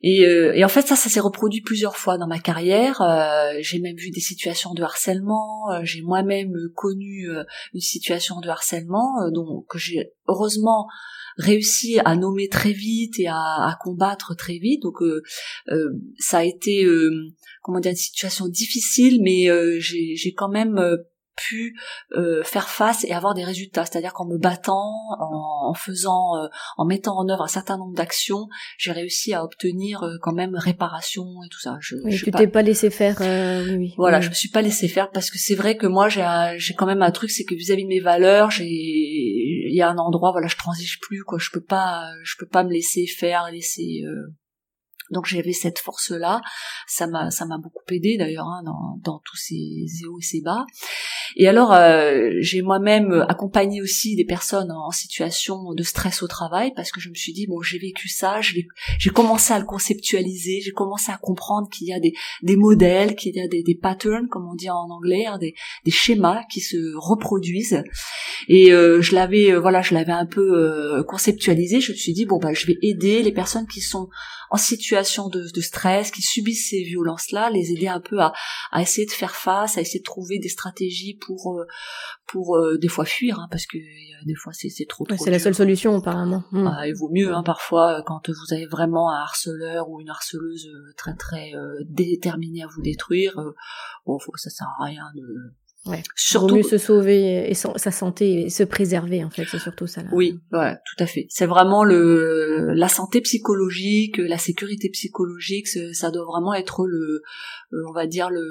Et, 0.02 0.22
et, 0.22 0.64
en 0.64 0.68
fait, 0.68 0.86
ça, 0.86 0.96
ça 0.96 1.08
s'est 1.08 1.20
reproduit 1.20 1.60
plusieurs 1.60 1.96
fois 1.96 2.18
dans 2.18 2.26
ma 2.26 2.38
carrière. 2.38 3.00
j'ai 3.60 3.78
même 3.78 3.96
vu 3.96 4.10
des 4.10 4.20
situations 4.20 4.74
de 4.74 4.82
harcèlement. 4.82 5.68
j'ai 5.84 6.02
moi-même 6.02 6.52
connu 6.74 7.28
une 7.72 7.80
situation 7.80 8.40
de 8.40 8.48
harcèlement, 8.48 9.30
donc 9.30 9.66
que 9.68 9.78
j'ai 9.78 10.12
heureusement 10.26 10.88
réussi 11.36 11.98
à 12.04 12.16
nommer 12.16 12.48
très 12.48 12.72
vite 12.72 13.18
et 13.18 13.26
à, 13.26 13.36
à 13.36 13.76
combattre 13.80 14.34
très 14.36 14.58
vite. 14.58 14.82
Donc 14.82 15.02
euh, 15.02 15.22
euh, 15.70 15.90
ça 16.18 16.38
a 16.38 16.44
été 16.44 16.84
euh, 16.84 17.10
comment 17.62 17.80
dire 17.80 17.90
une 17.90 17.96
situation 17.96 18.48
difficile, 18.48 19.20
mais 19.22 19.48
j'ai 19.80 20.34
quand 20.34 20.48
même 20.48 20.80
pu 21.36 21.76
euh, 22.12 22.42
faire 22.42 22.68
face 22.68 23.04
et 23.04 23.12
avoir 23.12 23.34
des 23.34 23.44
résultats. 23.44 23.84
C'est-à-dire 23.84 24.12
qu'en 24.12 24.26
me 24.26 24.38
battant, 24.38 24.92
en, 25.18 25.74
faisant, 25.74 26.36
euh, 26.36 26.48
en 26.76 26.84
mettant 26.84 27.16
en 27.16 27.28
œuvre 27.28 27.42
un 27.42 27.48
certain 27.48 27.76
nombre 27.76 27.94
d'actions, 27.94 28.48
j'ai 28.78 28.92
réussi 28.92 29.32
à 29.34 29.44
obtenir 29.44 30.02
euh, 30.02 30.16
quand 30.20 30.32
même 30.32 30.54
réparation 30.54 31.24
et 31.44 31.48
tout 31.48 31.60
ça. 31.60 31.78
Je, 31.80 31.96
oui, 32.04 32.12
je 32.12 32.24
tu 32.24 32.30
t'es 32.30 32.46
pas, 32.46 32.62
laissé 32.62 32.90
faire. 32.90 33.16
oui. 33.20 33.94
Voilà, 33.96 34.20
je 34.20 34.28
me 34.28 34.34
suis 34.34 34.50
pas 34.50 34.62
laissé 34.62 34.88
faire 34.88 35.10
parce 35.10 35.30
que 35.30 35.38
c'est 35.38 35.54
vrai 35.54 35.76
que 35.76 35.86
moi 35.86 36.08
j'ai 36.08 36.22
j'ai 36.56 36.74
quand 36.74 36.86
même 36.86 37.02
un 37.02 37.10
truc, 37.10 37.30
c'est 37.30 37.44
que 37.44 37.54
vis-à-vis 37.54 37.84
de 37.84 37.88
mes 37.88 38.00
valeurs, 38.00 38.50
j'ai 38.50 38.68
il 38.68 39.74
y 39.74 39.82
a 39.82 39.88
un 39.88 39.98
endroit, 39.98 40.32
voilà, 40.32 40.46
je 40.46 40.56
transige 40.56 41.00
plus 41.00 41.24
quoi. 41.24 41.38
Je 41.40 41.50
peux 41.52 41.62
pas, 41.62 42.10
je 42.22 42.34
peux 42.38 42.46
pas 42.46 42.64
me 42.64 42.70
laisser 42.70 43.06
faire, 43.06 43.48
laisser 43.50 44.04
donc 45.12 45.26
j'avais 45.26 45.52
cette 45.52 45.78
force-là, 45.78 46.40
ça 46.86 47.06
m'a 47.06 47.30
ça 47.30 47.44
m'a 47.44 47.58
beaucoup 47.58 47.82
aidé 47.90 48.16
d'ailleurs 48.16 48.46
hein, 48.46 48.62
dans, 48.64 48.98
dans 49.02 49.20
tous 49.24 49.36
ces 49.36 49.86
hauts 50.06 50.18
et 50.18 50.22
ces 50.22 50.40
bas. 50.40 50.64
Et 51.36 51.48
alors 51.48 51.72
euh, 51.72 52.30
j'ai 52.40 52.62
moi-même 52.62 53.24
accompagné 53.28 53.80
aussi 53.80 54.16
des 54.16 54.24
personnes 54.24 54.70
en 54.70 54.90
situation 54.90 55.72
de 55.74 55.82
stress 55.82 56.22
au 56.22 56.26
travail 56.26 56.72
parce 56.74 56.90
que 56.90 57.00
je 57.00 57.08
me 57.08 57.14
suis 57.14 57.32
dit 57.32 57.46
bon 57.46 57.60
j'ai 57.62 57.78
vécu 57.78 58.08
ça, 58.08 58.40
j'ai 58.40 59.10
commencé 59.10 59.52
à 59.52 59.58
le 59.58 59.64
conceptualiser, 59.64 60.60
j'ai 60.62 60.72
commencé 60.72 61.10
à 61.10 61.16
comprendre 61.16 61.68
qu'il 61.70 61.88
y 61.88 61.92
a 61.92 62.00
des, 62.00 62.14
des 62.42 62.56
modèles, 62.56 63.14
qu'il 63.14 63.36
y 63.36 63.40
a 63.40 63.48
des, 63.48 63.62
des 63.62 63.74
patterns 63.74 64.28
comme 64.28 64.48
on 64.50 64.54
dit 64.54 64.70
en 64.70 64.90
anglais, 64.90 65.26
hein, 65.26 65.38
des, 65.38 65.54
des 65.84 65.90
schémas 65.90 66.42
qui 66.50 66.60
se 66.60 66.76
reproduisent. 66.96 67.82
Et 68.48 68.72
euh, 68.72 69.00
je 69.00 69.14
l'avais 69.14 69.52
euh, 69.52 69.60
voilà 69.60 69.82
je 69.82 69.94
l'avais 69.94 70.12
un 70.12 70.26
peu 70.26 71.02
conceptualisé. 71.06 71.80
Je 71.80 71.92
me 71.92 71.96
suis 71.96 72.12
dit 72.12 72.26
bon 72.26 72.38
bah 72.38 72.52
je 72.52 72.66
vais 72.66 72.78
aider 72.82 73.22
les 73.22 73.32
personnes 73.32 73.66
qui 73.66 73.80
sont 73.80 74.08
en 74.52 74.58
situation 74.58 75.30
de, 75.30 75.50
de 75.50 75.60
stress, 75.62 76.10
qui 76.10 76.20
subissent 76.20 76.68
ces 76.68 76.82
violences-là, 76.82 77.48
les 77.48 77.72
aider 77.72 77.88
un 77.88 78.00
peu 78.00 78.20
à, 78.20 78.34
à, 78.70 78.82
essayer 78.82 79.06
de 79.06 79.10
faire 79.10 79.34
face, 79.34 79.78
à 79.78 79.80
essayer 79.80 80.00
de 80.00 80.04
trouver 80.04 80.38
des 80.38 80.50
stratégies 80.50 81.14
pour 81.14 81.58
euh, 81.58 81.64
pour 82.26 82.56
euh, 82.56 82.76
des 82.76 82.88
fois 82.88 83.06
fuir, 83.06 83.40
hein, 83.40 83.48
parce 83.50 83.64
que 83.64 83.78
euh, 83.78 84.24
des 84.26 84.34
fois 84.34 84.52
c'est 84.52 84.68
trop. 84.86 85.06
trop 85.06 85.16
c'est 85.16 85.30
la 85.30 85.38
seule 85.38 85.54
solution 85.54 85.96
apparemment. 85.96 86.44
Ah, 86.52 86.86
il 86.86 86.94
vaut 86.94 87.08
mieux 87.10 87.32
hein, 87.32 87.42
parfois 87.42 88.02
quand 88.06 88.28
vous 88.28 88.54
avez 88.54 88.66
vraiment 88.66 89.10
un 89.10 89.22
harceleur 89.22 89.88
ou 89.88 90.02
une 90.02 90.10
harceleuse 90.10 90.68
très 90.98 91.14
très 91.14 91.52
déterminée 91.88 92.62
à 92.62 92.66
vous 92.66 92.82
détruire. 92.82 93.34
bon, 94.04 94.18
faut, 94.18 94.36
ça 94.36 94.50
sert 94.50 94.68
à 94.78 94.84
rien 94.84 95.04
de 95.14 95.24
Ouais. 95.84 96.02
Surtout 96.14 96.56
mieux 96.56 96.62
se 96.62 96.78
sauver 96.78 97.50
et 97.50 97.54
sa 97.54 97.90
santé 97.90 98.42
et 98.42 98.50
se 98.50 98.62
préserver 98.62 99.24
en 99.24 99.30
fait, 99.30 99.44
c'est 99.50 99.58
surtout 99.58 99.88
ça. 99.88 100.02
Là. 100.02 100.10
Oui, 100.12 100.38
ouais, 100.52 100.74
tout 100.74 101.02
à 101.02 101.06
fait. 101.06 101.26
C'est 101.28 101.46
vraiment 101.46 101.82
le 101.82 102.72
la 102.74 102.88
santé 102.88 103.20
psychologique, 103.20 104.18
la 104.18 104.38
sécurité 104.38 104.90
psychologique, 104.90 105.66
ça 105.66 106.10
doit 106.12 106.24
vraiment 106.24 106.54
être 106.54 106.86
le, 106.86 107.22
euh, 107.72 107.82
on 107.88 107.92
va 107.92 108.06
dire 108.06 108.30
le 108.30 108.44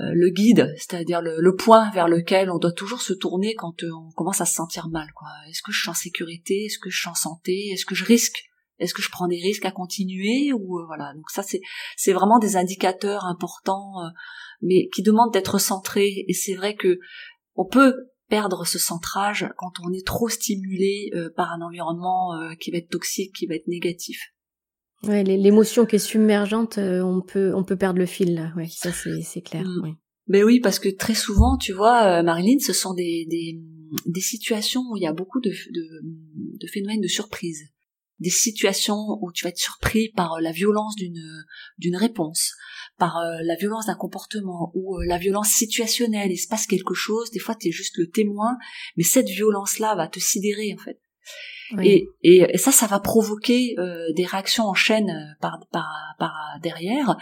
euh, 0.00 0.12
le 0.14 0.30
guide, 0.30 0.72
c'est-à-dire 0.76 1.20
le, 1.20 1.56
point 1.56 1.90
vers 1.90 2.06
lequel 2.06 2.50
on 2.50 2.58
doit 2.58 2.72
toujours 2.72 3.02
se 3.02 3.12
tourner 3.12 3.54
quand 3.54 3.82
euh, 3.82 3.90
on 3.92 4.12
commence 4.12 4.40
à 4.40 4.44
se 4.44 4.54
sentir 4.54 4.88
mal. 4.88 5.08
Quoi. 5.14 5.28
Est-ce 5.48 5.60
que 5.60 5.72
je 5.72 5.80
suis 5.80 5.90
en 5.90 5.94
sécurité? 5.94 6.66
Est-ce 6.66 6.78
que 6.78 6.88
je 6.88 7.00
suis 7.00 7.08
en 7.08 7.14
santé? 7.14 7.70
Est-ce 7.72 7.84
que 7.84 7.96
je 7.96 8.04
risque 8.04 8.47
Est-ce 8.78 8.94
que 8.94 9.02
je 9.02 9.10
prends 9.10 9.28
des 9.28 9.40
risques 9.40 9.64
à 9.64 9.70
continuer 9.70 10.52
ou 10.52 10.80
voilà. 10.86 11.12
Donc 11.14 11.30
ça 11.30 11.42
c'est 11.42 11.60
c'est 11.96 12.12
vraiment 12.12 12.38
des 12.38 12.56
indicateurs 12.56 13.24
importants 13.24 13.94
mais 14.62 14.88
qui 14.94 15.02
demande 15.02 15.32
d'être 15.32 15.58
centré. 15.58 16.24
Et 16.28 16.32
c'est 16.32 16.54
vrai 16.54 16.74
que 16.74 16.98
on 17.54 17.64
peut 17.64 17.94
perdre 18.28 18.66
ce 18.66 18.78
centrage 18.78 19.48
quand 19.56 19.72
on 19.82 19.92
est 19.92 20.06
trop 20.06 20.28
stimulé 20.28 21.10
euh, 21.14 21.30
par 21.34 21.52
un 21.52 21.62
environnement 21.62 22.34
euh, 22.34 22.54
qui 22.54 22.70
va 22.70 22.78
être 22.78 22.90
toxique, 22.90 23.34
qui 23.34 23.46
va 23.46 23.54
être 23.54 23.68
négatif. 23.68 24.34
Ouais, 25.04 25.22
l'émotion 25.22 25.86
qui 25.86 25.96
est 25.96 26.00
submergente, 26.00 26.78
euh, 26.78 27.02
on 27.02 27.22
peut 27.22 27.54
on 27.54 27.62
peut 27.62 27.76
perdre 27.76 28.00
le 28.00 28.06
fil 28.06 28.34
là. 28.34 28.52
Ouais, 28.56 28.66
ça 28.68 28.92
c'est 28.92 29.22
c'est 29.22 29.40
clair. 29.40 29.64
Mm. 29.64 29.80
Oui. 29.84 29.90
Mais 30.26 30.42
oui, 30.44 30.60
parce 30.60 30.78
que 30.78 30.90
très 30.90 31.14
souvent, 31.14 31.56
tu 31.56 31.72
vois, 31.72 32.22
Marilyn, 32.22 32.58
ce 32.58 32.74
sont 32.74 32.92
des, 32.92 33.24
des, 33.30 33.58
des 34.04 34.20
situations 34.20 34.82
où 34.90 34.96
il 34.98 35.02
y 35.02 35.06
a 35.06 35.14
beaucoup 35.14 35.40
de, 35.40 35.48
de, 35.48 36.02
de 36.02 36.66
phénomènes 36.66 37.00
de 37.00 37.08
surprise 37.08 37.70
des 38.20 38.30
situations 38.30 39.18
où 39.20 39.32
tu 39.32 39.44
vas 39.44 39.50
être 39.50 39.58
surpris 39.58 40.10
par 40.10 40.40
la 40.40 40.52
violence 40.52 40.96
d'une 40.96 41.44
d'une 41.78 41.96
réponse, 41.96 42.52
par 42.98 43.18
euh, 43.18 43.38
la 43.42 43.56
violence 43.56 43.86
d'un 43.86 43.94
comportement 43.94 44.72
ou 44.74 44.96
euh, 44.96 45.04
la 45.06 45.18
violence 45.18 45.50
situationnelle, 45.50 46.32
il 46.32 46.38
se 46.38 46.48
passe 46.48 46.66
quelque 46.66 46.94
chose, 46.94 47.30
des 47.30 47.38
fois 47.38 47.54
tu 47.54 47.70
juste 47.70 47.96
le 47.96 48.10
témoin, 48.10 48.56
mais 48.96 49.04
cette 49.04 49.28
violence-là 49.28 49.94
va 49.94 50.08
te 50.08 50.20
sidérer 50.20 50.74
en 50.74 50.82
fait. 50.82 51.00
Et, 51.82 52.08
et, 52.22 52.56
ça, 52.56 52.72
ça 52.72 52.86
va 52.86 53.00
provoquer 53.00 53.74
euh, 53.78 54.12
des 54.14 54.24
réactions 54.24 54.64
en 54.64 54.74
chaîne 54.74 55.36
par, 55.40 55.58
par, 55.70 55.88
par 56.18 56.34
derrière, 56.62 57.16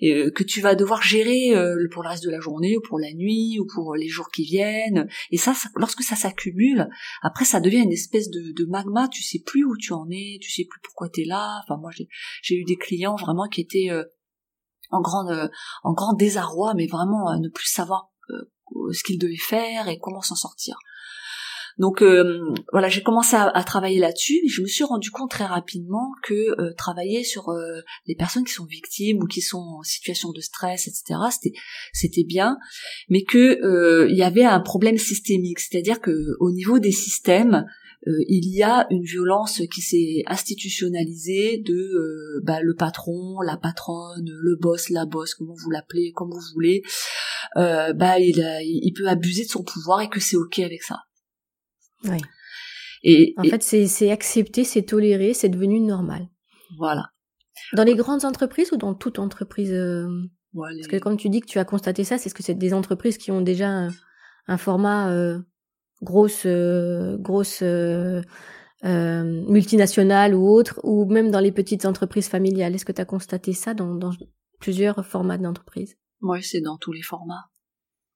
que 0.00 0.42
tu 0.42 0.60
vas 0.60 0.74
devoir 0.74 1.02
gérer 1.02 1.52
pour 1.92 2.02
le 2.02 2.08
reste 2.08 2.24
de 2.24 2.30
la 2.30 2.40
journée 2.40 2.76
ou 2.76 2.80
pour 2.80 2.98
la 2.98 3.12
nuit 3.12 3.58
ou 3.58 3.66
pour 3.66 3.94
les 3.94 4.08
jours 4.08 4.28
qui 4.30 4.44
viennent. 4.44 5.08
Et 5.30 5.36
ça, 5.36 5.54
lorsque 5.76 6.02
ça 6.02 6.16
s'accumule, 6.16 6.88
après 7.22 7.44
ça 7.44 7.60
devient 7.60 7.82
une 7.82 7.92
espèce 7.92 8.30
de, 8.30 8.52
de, 8.52 8.64
magma. 8.66 9.08
Tu 9.08 9.22
sais 9.22 9.40
plus 9.44 9.64
où 9.64 9.76
tu 9.76 9.92
en 9.92 10.06
es, 10.10 10.38
tu 10.40 10.50
sais 10.50 10.64
plus 10.68 10.80
pourquoi 10.82 11.08
tu 11.08 11.22
es 11.22 11.24
là. 11.24 11.60
Enfin, 11.64 11.80
moi, 11.80 11.90
j'ai 12.42 12.54
eu 12.54 12.64
des 12.64 12.76
clients 12.76 13.16
vraiment 13.16 13.48
qui 13.48 13.60
étaient 13.60 13.90
en 14.90 15.00
grand 15.00 15.28
euh, 15.28 15.48
en 15.82 15.92
grand 15.92 16.14
désarroi, 16.14 16.74
mais 16.74 16.86
vraiment 16.86 17.28
à 17.28 17.38
ne 17.38 17.48
plus 17.48 17.68
savoir 17.68 18.10
euh, 18.30 18.92
ce 18.92 19.02
qu'il 19.02 19.18
devait 19.18 19.36
faire 19.36 19.88
et 19.88 19.98
comment 19.98 20.22
s'en 20.22 20.34
sortir. 20.34 20.76
Donc 21.78 22.02
euh, 22.02 22.52
voilà, 22.72 22.88
j'ai 22.88 23.02
commencé 23.02 23.36
à, 23.36 23.62
travailler 23.64 23.98
là-dessus, 23.98 24.40
mais 24.42 24.48
je 24.48 24.62
me 24.62 24.66
suis 24.66 24.84
rendu 24.84 25.10
compte 25.10 25.30
très 25.30 25.44
rapidement 25.44 26.10
que 26.24 26.72
travailler 26.74 27.22
sur 27.22 27.52
les 28.06 28.16
personnes 28.16 28.44
qui 28.44 28.52
sont 28.52 28.64
victimes 28.64 29.22
ou 29.22 29.26
qui 29.26 29.40
sont 29.40 29.78
en 29.78 29.82
situation 29.82 30.32
de 30.32 30.40
stress, 30.40 30.88
etc., 30.88 31.20
c'était 31.30 31.56
c'était 31.92 32.24
bien, 32.24 32.56
mais 33.08 33.22
que 33.22 34.08
il 34.08 34.16
y 34.16 34.22
avait 34.22 34.44
un 34.44 34.60
problème 34.60 34.98
systémique, 34.98 35.60
c'est-à-dire 35.60 36.00
que 36.00 36.36
au 36.40 36.50
niveau 36.50 36.78
des 36.78 36.92
systèmes, 36.92 37.64
euh, 38.06 38.24
il 38.28 38.48
y 38.54 38.62
a 38.62 38.86
une 38.90 39.02
violence 39.02 39.62
qui 39.72 39.80
s'est 39.80 40.22
institutionnalisée 40.26 41.58
de 41.58 41.74
euh, 41.74 42.40
bah, 42.44 42.60
le 42.62 42.74
patron, 42.74 43.40
la 43.40 43.56
patronne, 43.56 44.24
le 44.24 44.56
boss, 44.56 44.90
la 44.90 45.04
boss, 45.04 45.34
comment 45.34 45.54
vous 45.54 45.70
l'appelez, 45.70 46.12
comme 46.12 46.30
vous 46.30 46.54
voulez, 46.54 46.82
euh, 47.56 47.92
bah 47.92 48.20
il, 48.20 48.38
il 48.62 48.92
peut 48.92 49.08
abuser 49.08 49.44
de 49.44 49.50
son 49.50 49.64
pouvoir 49.64 50.00
et 50.00 50.08
que 50.08 50.20
c'est 50.20 50.36
ok 50.36 50.60
avec 50.60 50.82
ça. 50.82 51.07
Oui. 52.04 52.18
Et 53.02 53.34
en 53.36 53.44
fait, 53.44 53.62
c'est 53.62 54.10
accepté, 54.10 54.64
c'est 54.64 54.82
toléré, 54.82 55.34
c'est 55.34 55.48
devenu 55.48 55.80
normal. 55.80 56.28
Voilà. 56.78 57.10
Dans 57.74 57.84
les 57.84 57.94
grandes 57.94 58.24
entreprises 58.24 58.72
ou 58.72 58.76
dans 58.76 58.94
toute 58.94 59.18
entreprise 59.18 59.72
Parce 60.52 60.88
que 60.88 60.98
comme 60.98 61.16
tu 61.16 61.28
dis 61.28 61.40
que 61.40 61.46
tu 61.46 61.58
as 61.58 61.64
constaté 61.64 62.04
ça, 62.04 62.18
c'est 62.18 62.28
ce 62.28 62.34
que 62.34 62.42
c'est 62.42 62.54
des 62.54 62.74
entreprises 62.74 63.18
qui 63.18 63.30
ont 63.30 63.40
déjà 63.40 63.88
un, 64.48 64.58
format 64.58 65.12
grosse 66.02 66.46
euh, 66.46 67.16
grosse 67.18 67.62
euh, 67.62 68.22
euh, 68.84 69.44
multinationale 69.48 70.34
ou 70.34 70.48
autre, 70.48 70.80
ou 70.84 71.06
même 71.06 71.30
dans 71.30 71.40
les 71.40 71.52
petites 71.52 71.84
entreprises 71.84 72.28
familiales. 72.28 72.74
Est-ce 72.74 72.84
que 72.84 72.92
tu 72.92 73.00
as 73.00 73.06
constaté 73.06 73.52
ça 73.52 73.74
dans, 73.74 73.94
dans 73.94 74.12
plusieurs 74.60 75.04
formats 75.04 75.38
d'entreprise? 75.38 75.96
Oui, 76.20 76.42
c'est 76.42 76.60
dans 76.60 76.76
tous 76.76 76.92
les 76.92 77.02
formats. 77.02 77.50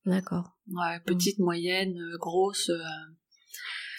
D'accord. 0.05 0.57
Ouais, 0.69 1.01
petite, 1.07 1.39
moyenne, 1.39 1.97
grosse. 2.19 2.71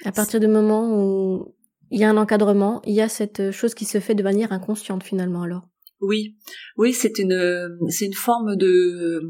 À 0.05 0.11
partir 0.11 0.39
du 0.39 0.47
moment 0.47 0.97
où 0.97 1.55
il 1.91 1.99
y 1.99 2.03
a 2.03 2.09
un 2.09 2.17
encadrement, 2.17 2.81
il 2.85 2.93
y 2.93 3.01
a 3.01 3.09
cette 3.09 3.51
chose 3.51 3.73
qui 3.73 3.85
se 3.85 3.99
fait 3.99 4.15
de 4.15 4.23
manière 4.23 4.51
inconsciente 4.51 5.03
finalement 5.03 5.43
alors. 5.43 5.67
Oui, 6.01 6.35
oui, 6.77 6.91
c'est 6.91 7.17
une 7.19 7.77
c'est 7.89 8.05
une 8.05 8.13
forme 8.13 8.55
de 8.57 9.21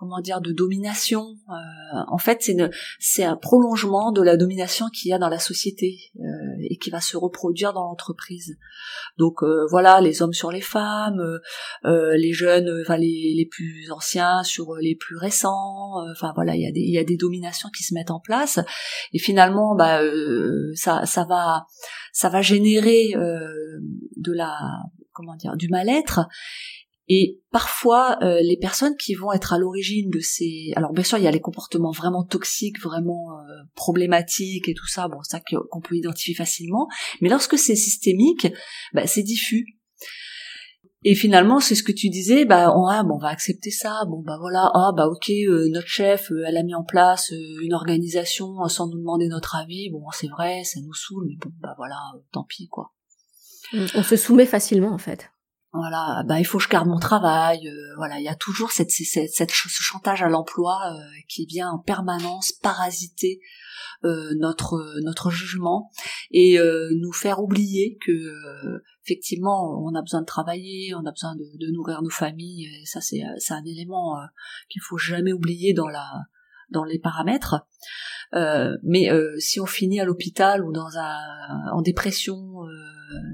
comment 0.00 0.20
dire 0.22 0.40
de 0.40 0.50
domination. 0.50 1.36
Euh, 1.50 2.00
en 2.08 2.16
fait, 2.16 2.50
c'est 2.98 3.22
un 3.22 3.36
prolongement 3.36 4.12
de 4.12 4.22
la 4.22 4.38
domination 4.38 4.86
qu'il 4.88 5.10
y 5.10 5.12
a 5.12 5.18
dans 5.18 5.28
la 5.28 5.38
société 5.38 5.98
euh, 6.18 6.22
et 6.70 6.78
qui 6.78 6.88
va 6.88 7.02
se 7.02 7.18
reproduire 7.18 7.74
dans 7.74 7.84
l'entreprise. 7.84 8.56
Donc 9.18 9.42
euh, 9.42 9.66
voilà, 9.68 10.00
les 10.00 10.22
hommes 10.22 10.32
sur 10.32 10.50
les 10.50 10.62
femmes, 10.62 11.22
les 11.84 12.32
jeunes, 12.32 12.80
enfin 12.80 12.96
les, 12.96 13.34
les 13.36 13.46
plus 13.46 13.90
anciens 13.92 14.42
sur 14.42 14.74
les 14.76 14.96
plus 14.96 15.18
récents. 15.18 15.96
Enfin 16.12 16.32
voilà, 16.34 16.56
il 16.56 16.62
y 16.62 16.66
a 16.66 16.72
des 16.72 16.80
il 16.80 16.94
y 16.94 16.98
a 16.98 17.04
des 17.04 17.18
dominations 17.18 17.68
qui 17.68 17.82
se 17.82 17.92
mettent 17.92 18.10
en 18.10 18.20
place 18.20 18.58
et 19.12 19.18
finalement, 19.18 19.74
bah 19.74 20.00
ça 20.74 21.04
ça 21.04 21.26
va 21.28 21.66
ça 22.14 22.30
va 22.30 22.40
générer 22.40 23.12
de 23.12 24.32
la 24.32 24.56
comment 25.12 25.36
dire 25.36 25.56
du 25.56 25.68
mal-être 25.68 26.20
et 27.12 27.40
parfois, 27.50 28.18
euh, 28.22 28.38
les 28.40 28.56
personnes 28.56 28.96
qui 28.96 29.14
vont 29.14 29.32
être 29.32 29.52
à 29.52 29.58
l'origine 29.58 30.10
de 30.10 30.20
ces... 30.20 30.70
Alors 30.76 30.92
bien 30.92 31.02
sûr, 31.02 31.18
il 31.18 31.24
y 31.24 31.26
a 31.26 31.32
les 31.32 31.40
comportements 31.40 31.90
vraiment 31.90 32.22
toxiques, 32.22 32.80
vraiment 32.80 33.32
euh, 33.40 33.64
problématiques 33.74 34.68
et 34.68 34.74
tout 34.74 34.86
ça, 34.86 35.08
bon, 35.08 35.20
ça 35.24 35.40
qu'on 35.40 35.80
peut 35.80 35.96
identifier 35.96 36.34
facilement. 36.34 36.86
Mais 37.20 37.28
lorsque 37.28 37.58
c'est 37.58 37.74
systémique, 37.74 38.46
bah, 38.94 39.08
c'est 39.08 39.24
diffus. 39.24 39.80
Et 41.02 41.16
finalement, 41.16 41.58
c'est 41.58 41.74
ce 41.74 41.82
que 41.82 41.90
tu 41.90 42.10
disais, 42.10 42.44
bah 42.44 42.72
on, 42.76 42.86
ah, 42.86 43.02
on 43.04 43.18
va 43.18 43.28
accepter 43.28 43.72
ça, 43.72 44.02
bon 44.06 44.22
bah 44.22 44.36
voilà, 44.38 44.70
ah 44.74 44.92
bah 44.94 45.08
ok, 45.08 45.30
euh, 45.30 45.68
notre 45.70 45.88
chef, 45.88 46.30
elle 46.46 46.58
a 46.58 46.62
mis 46.62 46.74
en 46.74 46.84
place 46.84 47.32
une 47.62 47.72
organisation 47.72 48.68
sans 48.68 48.86
nous 48.86 48.98
demander 48.98 49.26
notre 49.26 49.56
avis, 49.56 49.88
bon 49.90 50.02
c'est 50.12 50.28
vrai, 50.28 50.62
ça 50.62 50.78
nous 50.80 50.92
saoule, 50.92 51.24
mais 51.26 51.36
bon 51.40 51.50
bah 51.58 51.74
voilà, 51.78 51.96
tant 52.32 52.44
pis 52.44 52.68
quoi. 52.68 52.92
On 53.72 54.02
se 54.02 54.16
soumet 54.16 54.44
facilement 54.44 54.92
en 54.92 54.98
fait 54.98 55.30
voilà 55.72 56.24
bah 56.26 56.40
il 56.40 56.44
faut 56.44 56.58
que 56.58 56.64
je 56.64 56.68
garde 56.68 56.88
mon 56.88 56.98
travail 56.98 57.68
euh, 57.68 57.94
voilà 57.96 58.18
il 58.18 58.24
y 58.24 58.28
a 58.28 58.34
toujours 58.34 58.72
cette, 58.72 58.90
cette, 58.90 59.30
cette 59.30 59.50
ce 59.50 59.68
chantage 59.68 60.22
à 60.22 60.28
l'emploi 60.28 60.80
euh, 60.92 61.00
qui 61.28 61.46
vient 61.46 61.70
en 61.70 61.78
permanence 61.78 62.52
parasiter 62.52 63.40
euh, 64.04 64.34
notre 64.38 65.00
notre 65.02 65.30
jugement 65.30 65.90
et 66.32 66.58
nous 67.00 67.12
faire 67.12 67.40
oublier 67.40 67.98
que 68.04 68.82
effectivement 69.04 69.80
on 69.84 69.94
a 69.94 70.02
besoin 70.02 70.22
de 70.22 70.26
travailler 70.26 70.94
on 70.94 71.06
a 71.06 71.12
besoin 71.12 71.36
de, 71.36 71.44
de 71.58 71.72
nourrir 71.72 72.02
nos 72.02 72.10
familles 72.10 72.66
et 72.66 72.86
ça 72.86 73.00
c'est 73.00 73.22
c'est 73.38 73.54
un 73.54 73.64
élément 73.64 74.16
qu'il 74.68 74.82
faut 74.82 74.98
jamais 74.98 75.32
oublier 75.32 75.72
dans 75.72 75.88
la 75.88 76.10
dans 76.70 76.84
les 76.84 76.98
paramètres 76.98 77.66
mais 78.84 79.10
si 79.38 79.58
on 79.60 79.66
finit 79.66 80.00
à 80.00 80.04
l'hôpital 80.04 80.64
ou 80.64 80.72
dans 80.72 80.96
un 80.96 81.72
en 81.72 81.82
dépression 81.82 82.36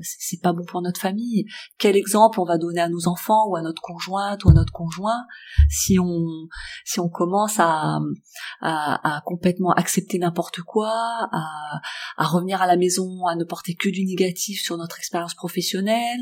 c'est 0.03 0.41
pas 0.41 0.53
bon 0.53 0.65
pour 0.65 0.83
notre 0.83 1.01
famille. 1.01 1.45
Quel 1.79 1.97
exemple 1.97 2.41
on 2.41 2.45
va 2.45 2.59
donner 2.59 2.81
à 2.81 2.89
nos 2.89 3.09
enfants 3.09 3.49
ou 3.49 3.57
à 3.57 3.63
notre 3.63 3.83
conjointe 3.83 4.45
ou 4.45 4.51
à 4.51 4.53
notre 4.53 4.73
conjoint 4.73 5.27
si 5.69 5.99
on 5.99 6.49
si 6.85 7.01
on 7.01 7.09
commence 7.09 7.59
à 7.59 7.99
à, 8.61 9.23
complètement 9.25 9.73
accepter 9.73 10.19
n'importe 10.19 10.61
quoi, 10.61 10.91
à, 11.33 11.81
à 12.17 12.27
revenir 12.27 12.63
à 12.63 12.67
la 12.67 12.77
maison, 12.77 13.27
à 13.27 13.35
ne 13.35 13.45
porter 13.45 13.75
que 13.75 13.89
du 13.89 14.05
négatif 14.05 14.63
sur 14.63 14.77
notre 14.77 14.99
expérience 14.99 15.35
professionnelle. 15.35 16.21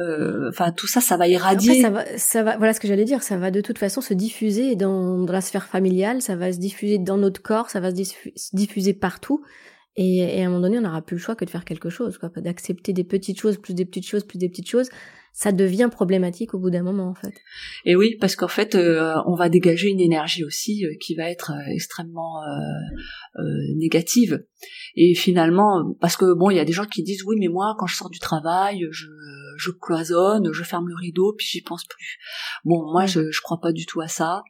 Euh, 0.00 0.50
enfin 0.50 0.72
tout 0.72 0.86
ça 0.86 1.00
ça 1.00 1.16
va 1.16 1.26
irradier 1.26 1.80
ça 1.80 1.90
va 1.90 2.04
ça 2.18 2.42
va 2.42 2.56
voilà 2.58 2.74
ce 2.74 2.80
que 2.80 2.88
j'allais 2.88 3.04
dire 3.04 3.22
ça 3.22 3.38
va 3.38 3.50
de 3.50 3.62
toute 3.62 3.78
façon 3.78 4.02
se 4.02 4.12
diffuser 4.12 4.76
dans, 4.76 5.18
dans 5.18 5.32
la 5.32 5.40
sphère 5.40 5.66
familiale 5.66 6.20
ça 6.20 6.36
va 6.36 6.52
se 6.52 6.58
diffuser 6.58 6.98
dans 6.98 7.16
notre 7.16 7.40
corps 7.40 7.70
ça 7.70 7.80
va 7.80 7.90
se 7.90 8.54
diffuser 8.54 8.92
partout 8.92 9.42
et, 9.96 10.18
et, 10.18 10.42
à 10.42 10.46
un 10.46 10.50
moment 10.50 10.60
donné, 10.60 10.78
on 10.78 10.82
n'aura 10.82 11.00
plus 11.00 11.16
le 11.16 11.22
choix 11.22 11.34
que 11.34 11.44
de 11.44 11.50
faire 11.50 11.64
quelque 11.64 11.88
chose, 11.88 12.18
quoi, 12.18 12.28
d'accepter 12.36 12.92
des 12.92 13.04
petites 13.04 13.40
choses, 13.40 13.56
plus 13.56 13.74
des 13.74 13.86
petites 13.86 14.06
choses, 14.06 14.24
plus 14.24 14.38
des 14.38 14.48
petites 14.48 14.68
choses. 14.68 14.90
Ça 15.32 15.52
devient 15.52 15.88
problématique 15.90 16.54
au 16.54 16.58
bout 16.58 16.70
d'un 16.70 16.82
moment, 16.82 17.08
en 17.08 17.14
fait. 17.14 17.34
Et 17.84 17.94
oui, 17.96 18.16
parce 18.20 18.36
qu'en 18.36 18.48
fait, 18.48 18.74
euh, 18.74 19.14
on 19.26 19.34
va 19.34 19.48
dégager 19.48 19.88
une 19.88 20.00
énergie 20.00 20.44
aussi 20.44 20.84
euh, 20.84 20.94
qui 21.00 21.14
va 21.14 21.30
être 21.30 21.52
euh, 21.52 21.72
extrêmement 21.72 22.40
négative. 23.76 24.44
Et 24.96 25.14
finalement, 25.14 25.94
parce 26.00 26.16
que 26.16 26.34
bon, 26.34 26.50
il 26.50 26.56
y 26.56 26.60
a 26.60 26.64
des 26.64 26.72
gens 26.72 26.86
qui 26.86 27.02
disent 27.02 27.22
oui, 27.24 27.36
mais 27.38 27.48
moi, 27.48 27.74
quand 27.78 27.86
je 27.86 27.96
sors 27.96 28.10
du 28.10 28.18
travail, 28.18 28.86
je, 28.90 29.06
je 29.56 29.70
cloisonne, 29.70 30.52
je 30.52 30.62
ferme 30.62 30.88
le 30.88 30.94
rideau, 30.94 31.32
puis 31.36 31.46
j'y 31.46 31.62
pense 31.62 31.84
plus. 31.84 32.18
Bon, 32.64 32.90
moi, 32.92 33.06
je, 33.06 33.30
je 33.30 33.40
crois 33.40 33.60
pas 33.60 33.72
du 33.72 33.86
tout 33.86 34.00
à 34.00 34.08
ça. 34.08 34.42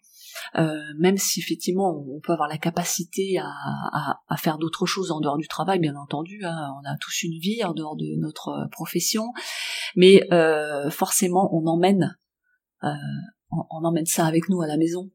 euh, 0.57 0.81
même 0.99 1.17
si 1.17 1.41
effectivement 1.41 2.05
on 2.15 2.21
peut 2.21 2.33
avoir 2.33 2.49
la 2.49 2.59
capacité 2.59 3.39
à, 3.39 3.47
à, 3.93 4.21
à 4.29 4.37
faire 4.37 4.59
d'autres 4.59 4.87
choses 4.87 5.11
en 5.11 5.21
dehors 5.21 5.37
du 5.39 5.49
travail, 5.49 5.79
bien 5.79 5.97
entendu, 5.97 6.45
hein, 6.45 6.73
on 6.81 6.89
a 6.89 6.97
tous 6.99 7.23
une 7.23 7.39
vie 7.39 7.65
en 7.65 7.73
dehors 7.73 7.97
de 7.97 8.17
notre 8.19 8.69
profession, 8.73 9.33
mais 9.95 10.23
euh, 10.33 10.91
forcément 10.91 11.51
on 11.55 11.67
emmène 11.67 12.19
euh, 12.85 12.89
on, 13.51 13.65
on, 13.71 13.85
emmène 13.85 14.07
ça 14.07 14.27
avec 14.27 14.49
nous 14.49 14.61
à 14.61 14.67
la 14.67 14.77
maison. 14.77 15.11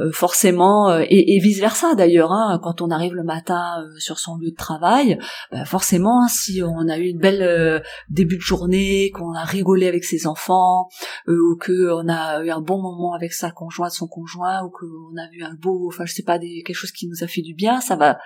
Euh, 0.00 0.10
forcément, 0.10 0.88
euh, 0.88 1.04
et, 1.08 1.36
et, 1.36 1.38
vice 1.38 1.60
versa 1.60 1.94
d'ailleurs. 1.94 2.32
Hein, 2.32 2.58
quand 2.62 2.80
on 2.80 2.90
arrive 2.90 3.14
le 3.14 3.24
matin 3.24 3.82
euh, 3.82 3.98
sur 3.98 4.18
son 4.18 4.36
lieu 4.36 4.50
de 4.50 4.56
travail, 4.56 5.18
bah, 5.50 5.64
forcément, 5.64 6.26
si 6.28 6.62
on 6.62 6.88
a 6.88 6.98
eu 6.98 7.08
une 7.08 7.18
belle 7.18 7.82
début 8.08 8.36
de 8.36 8.42
journée, 8.42 9.10
qu'on 9.10 9.34
a 9.34 9.44
rigolé 9.44 9.86
avec 9.88 10.04
ses 10.04 10.26
enfants, 10.26 10.88
ou 11.28 11.56
que 11.60 11.92
on 11.92 12.08
a 12.08 12.42
eu 12.42 12.50
un 12.50 12.60
bon 12.60 12.80
moment 12.80 13.12
avec 13.14 13.32
sa 13.32 13.50
conjointe, 13.50 13.92
son 13.92 14.06
conjoint, 14.06 14.62
ou 14.64 14.70
qu'on 14.70 15.16
a 15.20 15.28
vu 15.30 15.42
un 15.42 15.54
beau, 15.54 15.88
enfin 15.88 16.04
je 16.06 16.14
sais 16.14 16.22
pas, 16.22 16.38
des, 16.38 16.62
quelque 16.64 16.76
chose 16.76 16.92
qui 16.92 17.08
nous 17.08 17.22
a 17.22 17.26
fait 17.26 17.42
du 17.42 17.54
bien, 17.54 17.80
ça 17.80 17.96
va, 17.96 18.18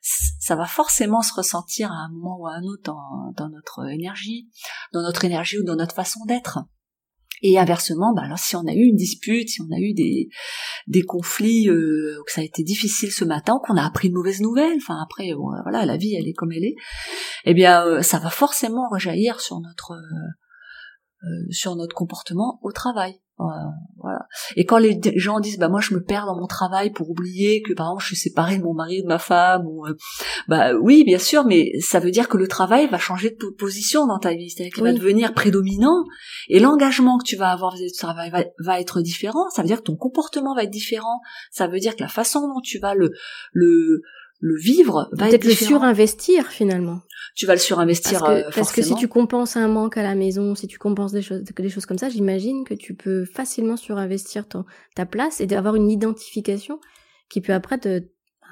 ça 0.00 0.56
va 0.56 0.66
forcément 0.66 1.22
se 1.22 1.34
ressentir 1.34 1.92
à 1.92 2.06
un 2.06 2.08
moment 2.12 2.38
ou 2.40 2.46
à 2.46 2.54
un 2.54 2.62
autre 2.64 2.82
dans 3.36 3.48
notre 3.48 3.88
énergie, 3.90 4.48
dans 4.92 5.02
notre 5.02 5.24
énergie 5.24 5.58
ou 5.58 5.64
dans 5.64 5.76
notre 5.76 5.94
façon 5.94 6.20
d'être. 6.26 6.58
Et 7.42 7.58
inversement, 7.58 8.14
bah 8.14 8.22
alors 8.24 8.38
si 8.38 8.54
on 8.54 8.66
a 8.66 8.72
eu 8.72 8.84
une 8.84 8.96
dispute, 8.96 9.48
si 9.48 9.60
on 9.60 9.74
a 9.74 9.78
eu 9.78 9.94
des 9.94 10.28
des 10.86 11.02
conflits, 11.02 11.68
euh, 11.68 12.22
que 12.24 12.32
ça 12.32 12.40
a 12.40 12.44
été 12.44 12.62
difficile 12.62 13.10
ce 13.10 13.24
matin, 13.24 13.58
qu'on 13.64 13.76
a 13.76 13.84
appris 13.84 14.10
de 14.10 14.14
mauvaises 14.14 14.40
nouvelles, 14.40 14.76
enfin 14.76 14.96
après 15.02 15.32
voilà 15.34 15.84
la 15.84 15.96
vie 15.96 16.14
elle 16.14 16.28
est 16.28 16.34
comme 16.34 16.52
elle 16.52 16.64
est, 16.64 16.76
eh 17.44 17.54
bien 17.54 17.84
euh, 17.84 18.02
ça 18.02 18.20
va 18.20 18.30
forcément 18.30 18.88
rejaillir 18.88 19.40
sur 19.40 19.60
notre 19.60 19.92
euh, 19.92 21.24
euh 21.24 21.46
sur 21.50 21.74
notre 21.74 21.96
comportement 21.96 22.60
au 22.62 22.70
travail. 22.70 23.20
Voilà. 24.02 24.26
Et 24.56 24.64
quand 24.64 24.78
les 24.78 24.98
gens 25.14 25.38
disent 25.38 25.58
bah 25.58 25.68
moi 25.68 25.80
je 25.80 25.94
me 25.94 26.02
perds 26.02 26.26
dans 26.26 26.36
mon 26.36 26.48
travail 26.48 26.90
pour 26.90 27.08
oublier 27.08 27.62
que 27.62 27.72
par 27.72 27.86
exemple 27.86 28.02
je 28.02 28.06
suis 28.08 28.16
séparée 28.16 28.58
de 28.58 28.64
mon 28.64 28.74
mari 28.74 28.98
et 28.98 29.02
de 29.02 29.06
ma 29.06 29.20
femme 29.20 29.64
ou 29.66 29.86
euh, 29.86 29.94
bah 30.48 30.72
oui 30.74 31.04
bien 31.04 31.18
sûr 31.18 31.44
mais 31.44 31.70
ça 31.80 32.00
veut 32.00 32.10
dire 32.10 32.28
que 32.28 32.36
le 32.36 32.48
travail 32.48 32.88
va 32.88 32.98
changer 32.98 33.30
de 33.30 33.46
position 33.56 34.06
dans 34.06 34.18
ta 34.18 34.34
vie. 34.34 34.50
C'est-à-dire 34.50 34.74
qu'il 34.74 34.82
va 34.82 34.92
devenir 34.92 35.34
prédominant 35.34 36.04
et 36.48 36.58
l'engagement 36.58 37.18
que 37.18 37.24
tu 37.24 37.36
vas 37.36 37.50
avoir 37.50 37.74
vis-à-vis 37.74 37.92
du 37.92 37.98
travail 37.98 38.30
va, 38.30 38.44
va, 38.58 38.80
être 38.80 39.00
différent. 39.02 39.48
Ça 39.50 39.62
veut 39.62 39.68
dire 39.68 39.78
que 39.78 39.84
ton 39.84 39.96
comportement 39.96 40.54
va 40.54 40.64
être 40.64 40.70
différent. 40.70 41.20
Ça 41.52 41.68
veut 41.68 41.78
dire 41.78 41.94
que 41.94 42.02
la 42.02 42.08
façon 42.08 42.40
dont 42.40 42.60
tu 42.60 42.78
vas 42.80 42.94
le 42.94 43.12
le 43.52 44.02
le 44.42 44.56
vivre 44.56 45.08
va 45.12 45.30
être 45.30 45.44
le 45.44 45.52
surinvestir 45.52 46.48
finalement. 46.48 47.00
Tu 47.36 47.46
vas 47.46 47.54
le 47.54 47.60
surinvestir 47.60 48.18
parce 48.18 48.42
que, 48.42 48.48
euh, 48.48 48.50
parce 48.54 48.72
que 48.72 48.82
si 48.82 48.94
tu 48.96 49.08
compenses 49.08 49.56
un 49.56 49.68
manque 49.68 49.96
à 49.96 50.02
la 50.02 50.16
maison, 50.16 50.54
si 50.56 50.66
tu 50.66 50.78
compenses 50.78 51.12
des 51.12 51.22
choses, 51.22 51.42
des 51.42 51.68
choses 51.70 51.86
comme 51.86 51.96
ça, 51.96 52.08
j'imagine 52.08 52.64
que 52.64 52.74
tu 52.74 52.94
peux 52.94 53.24
facilement 53.24 53.76
surinvestir 53.76 54.48
ton, 54.48 54.64
ta 54.96 55.06
place 55.06 55.40
et 55.40 55.46
d'avoir 55.46 55.76
une 55.76 55.90
identification 55.90 56.80
qui 57.30 57.40
peut 57.40 57.54
après 57.54 57.78
te 57.78 58.02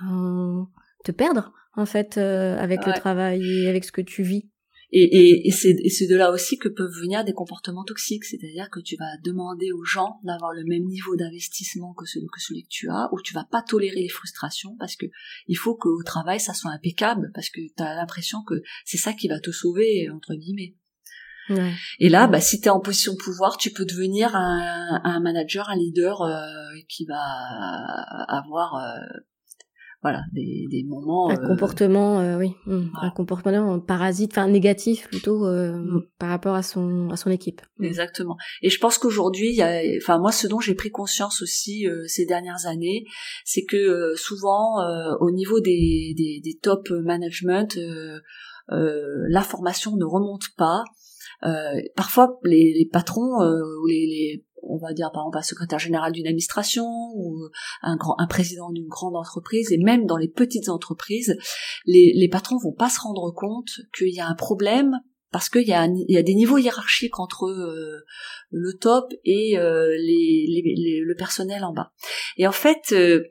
euh, 0.08 0.62
te 1.04 1.12
perdre 1.12 1.52
en 1.74 1.86
fait 1.86 2.16
euh, 2.16 2.56
avec 2.58 2.86
le 2.86 2.92
travail 2.92 3.42
et 3.42 3.68
avec 3.68 3.84
ce 3.84 3.92
que 3.92 4.00
tu 4.00 4.22
vis. 4.22 4.48
Et, 4.92 5.02
et, 5.02 5.48
et 5.48 5.50
c'est 5.52 6.06
de 6.06 6.16
là 6.16 6.32
aussi 6.32 6.58
que 6.58 6.68
peuvent 6.68 6.92
venir 7.00 7.24
des 7.24 7.32
comportements 7.32 7.84
toxiques, 7.84 8.24
c'est-à-dire 8.24 8.70
que 8.70 8.80
tu 8.80 8.96
vas 8.96 9.16
demander 9.24 9.70
aux 9.72 9.84
gens 9.84 10.20
d'avoir 10.24 10.52
le 10.52 10.64
même 10.64 10.84
niveau 10.84 11.14
d'investissement 11.16 11.94
que 11.94 12.06
celui, 12.06 12.26
que 12.26 12.40
celui 12.40 12.64
que 12.64 12.68
tu 12.68 12.90
as, 12.90 13.08
ou 13.12 13.20
tu 13.20 13.32
vas 13.32 13.44
pas 13.44 13.62
tolérer 13.62 14.02
les 14.02 14.08
frustrations 14.08 14.76
parce 14.78 14.96
que 14.96 15.06
il 15.46 15.56
faut 15.56 15.76
qu'au 15.76 16.02
travail 16.02 16.40
ça 16.40 16.54
soit 16.54 16.72
impeccable, 16.72 17.30
parce 17.34 17.50
que 17.50 17.60
tu 17.60 17.82
as 17.82 17.94
l'impression 17.94 18.42
que 18.42 18.54
c'est 18.84 18.98
ça 18.98 19.12
qui 19.12 19.28
va 19.28 19.38
te 19.38 19.52
sauver 19.52 20.10
entre 20.10 20.34
guillemets. 20.34 20.74
Ouais. 21.50 21.72
Et 21.98 22.08
là, 22.08 22.28
bah, 22.28 22.40
si 22.40 22.60
tu 22.60 22.66
es 22.66 22.70
en 22.70 22.80
position 22.80 23.12
de 23.12 23.18
pouvoir, 23.18 23.56
tu 23.56 23.70
peux 23.70 23.84
devenir 23.84 24.36
un, 24.36 25.00
un 25.02 25.20
manager, 25.20 25.68
un 25.68 25.76
leader 25.76 26.22
euh, 26.22 26.44
qui 26.88 27.06
va 27.06 27.20
avoir 28.28 28.76
euh, 28.76 29.20
voilà 30.02 30.22
des, 30.32 30.66
des 30.70 30.82
moments 30.84 31.30
un 31.30 31.36
euh, 31.36 31.46
comportement 31.46 32.20
euh, 32.20 32.38
oui 32.38 32.52
hmm, 32.66 32.88
un 33.00 33.10
comportement 33.10 33.78
parasite 33.80 34.32
enfin 34.32 34.48
négatif 34.48 35.08
plutôt 35.08 35.46
euh, 35.46 35.72
mm. 35.76 36.02
par 36.18 36.30
rapport 36.30 36.54
à 36.54 36.62
son 36.62 37.10
à 37.10 37.16
son 37.16 37.30
équipe 37.30 37.60
mm. 37.78 37.84
exactement 37.84 38.36
et 38.62 38.70
je 38.70 38.78
pense 38.78 38.96
qu'aujourd'hui 38.96 39.50
il 39.50 39.56
y 39.56 39.62
a 39.62 39.80
enfin 39.98 40.18
moi 40.18 40.32
ce 40.32 40.46
dont 40.46 40.60
j'ai 40.60 40.74
pris 40.74 40.90
conscience 40.90 41.42
aussi 41.42 41.86
ces 42.06 42.24
dernières 42.24 42.66
années 42.66 43.04
c'est 43.44 43.64
que 43.64 44.14
souvent 44.16 44.76
au 45.20 45.30
niveau 45.30 45.60
des, 45.60 46.14
des, 46.16 46.40
des 46.42 46.58
top 46.60 46.90
management 46.90 47.78
l'information 48.68 49.96
ne 49.96 50.04
remonte 50.04 50.48
pas 50.56 50.84
parfois 51.96 52.38
les, 52.44 52.74
les 52.76 52.88
patrons 52.90 53.38
ou 53.40 53.86
les, 53.86 54.06
les 54.06 54.44
on 54.62 54.78
va 54.78 54.92
dire 54.92 55.10
par 55.12 55.22
exemple 55.22 55.38
un 55.38 55.42
secrétaire 55.42 55.78
général 55.78 56.12
d'une 56.12 56.26
administration 56.26 56.84
ou 57.14 57.48
un 57.82 57.96
grand 57.96 58.14
un 58.18 58.26
président 58.26 58.70
d'une 58.70 58.88
grande 58.88 59.16
entreprise 59.16 59.72
et 59.72 59.78
même 59.78 60.06
dans 60.06 60.16
les 60.16 60.28
petites 60.28 60.68
entreprises 60.68 61.36
les, 61.86 62.12
les 62.14 62.28
patrons 62.28 62.58
vont 62.58 62.72
pas 62.72 62.90
se 62.90 63.00
rendre 63.00 63.32
compte 63.34 63.70
qu'il 63.96 64.14
y 64.14 64.20
a 64.20 64.26
un 64.26 64.34
problème 64.34 65.00
parce 65.32 65.48
qu'il 65.48 65.66
y 65.66 65.72
a 65.72 65.86
il 65.86 66.12
y 66.12 66.18
a 66.18 66.22
des 66.22 66.34
niveaux 66.34 66.58
hiérarchiques 66.58 67.18
entre 67.18 67.46
euh, 67.46 68.04
le 68.50 68.72
top 68.78 69.12
et 69.24 69.58
euh, 69.58 69.88
les, 69.90 70.46
les, 70.48 71.00
le 71.04 71.14
personnel 71.14 71.64
en 71.64 71.72
bas. 71.72 71.92
Et 72.36 72.46
en 72.46 72.52
fait 72.52 72.92
euh, 72.92 73.24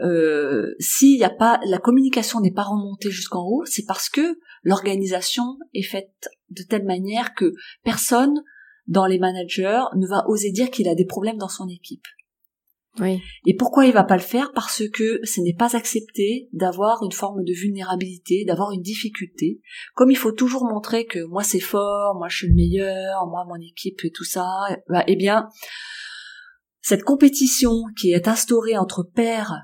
euh 0.00 0.74
s'il 0.78 1.18
y 1.18 1.24
a 1.24 1.30
pas 1.30 1.60
la 1.66 1.78
communication 1.78 2.40
n'est 2.40 2.52
pas 2.52 2.62
remontée 2.62 3.10
jusqu'en 3.10 3.44
haut 3.44 3.64
c'est 3.66 3.84
parce 3.86 4.08
que 4.08 4.38
l'organisation 4.62 5.58
est 5.74 5.82
faite 5.82 6.28
de 6.52 6.62
telle 6.62 6.84
manière 6.84 7.34
que 7.34 7.52
personne 7.84 8.42
dans 8.86 9.06
les 9.06 9.18
managers 9.18 9.82
ne 9.96 10.06
va 10.06 10.24
oser 10.28 10.50
dire 10.50 10.70
qu'il 10.70 10.88
a 10.88 10.94
des 10.94 11.04
problèmes 11.04 11.38
dans 11.38 11.48
son 11.48 11.68
équipe. 11.68 12.06
Oui. 13.00 13.22
Et 13.46 13.56
pourquoi 13.56 13.86
il 13.86 13.92
va 13.92 14.04
pas 14.04 14.16
le 14.16 14.22
faire? 14.22 14.52
Parce 14.52 14.82
que 14.92 15.20
ce 15.24 15.40
n'est 15.40 15.54
pas 15.54 15.76
accepté 15.76 16.48
d'avoir 16.52 17.02
une 17.02 17.12
forme 17.12 17.42
de 17.42 17.52
vulnérabilité, 17.54 18.44
d'avoir 18.44 18.72
une 18.72 18.82
difficulté. 18.82 19.60
Comme 19.94 20.10
il 20.10 20.16
faut 20.16 20.32
toujours 20.32 20.66
montrer 20.66 21.06
que 21.06 21.24
moi 21.24 21.42
c'est 21.42 21.60
fort, 21.60 22.14
moi 22.16 22.28
je 22.28 22.38
suis 22.38 22.48
le 22.48 22.54
meilleur, 22.54 23.26
moi 23.28 23.46
mon 23.48 23.56
équipe 23.56 24.04
et 24.04 24.10
tout 24.10 24.24
ça, 24.24 24.46
bah, 24.88 25.04
eh 25.06 25.16
bien, 25.16 25.48
cette 26.82 27.02
compétition 27.02 27.84
qui 27.98 28.12
est 28.12 28.28
instaurée 28.28 28.76
entre 28.76 29.04
pairs 29.04 29.54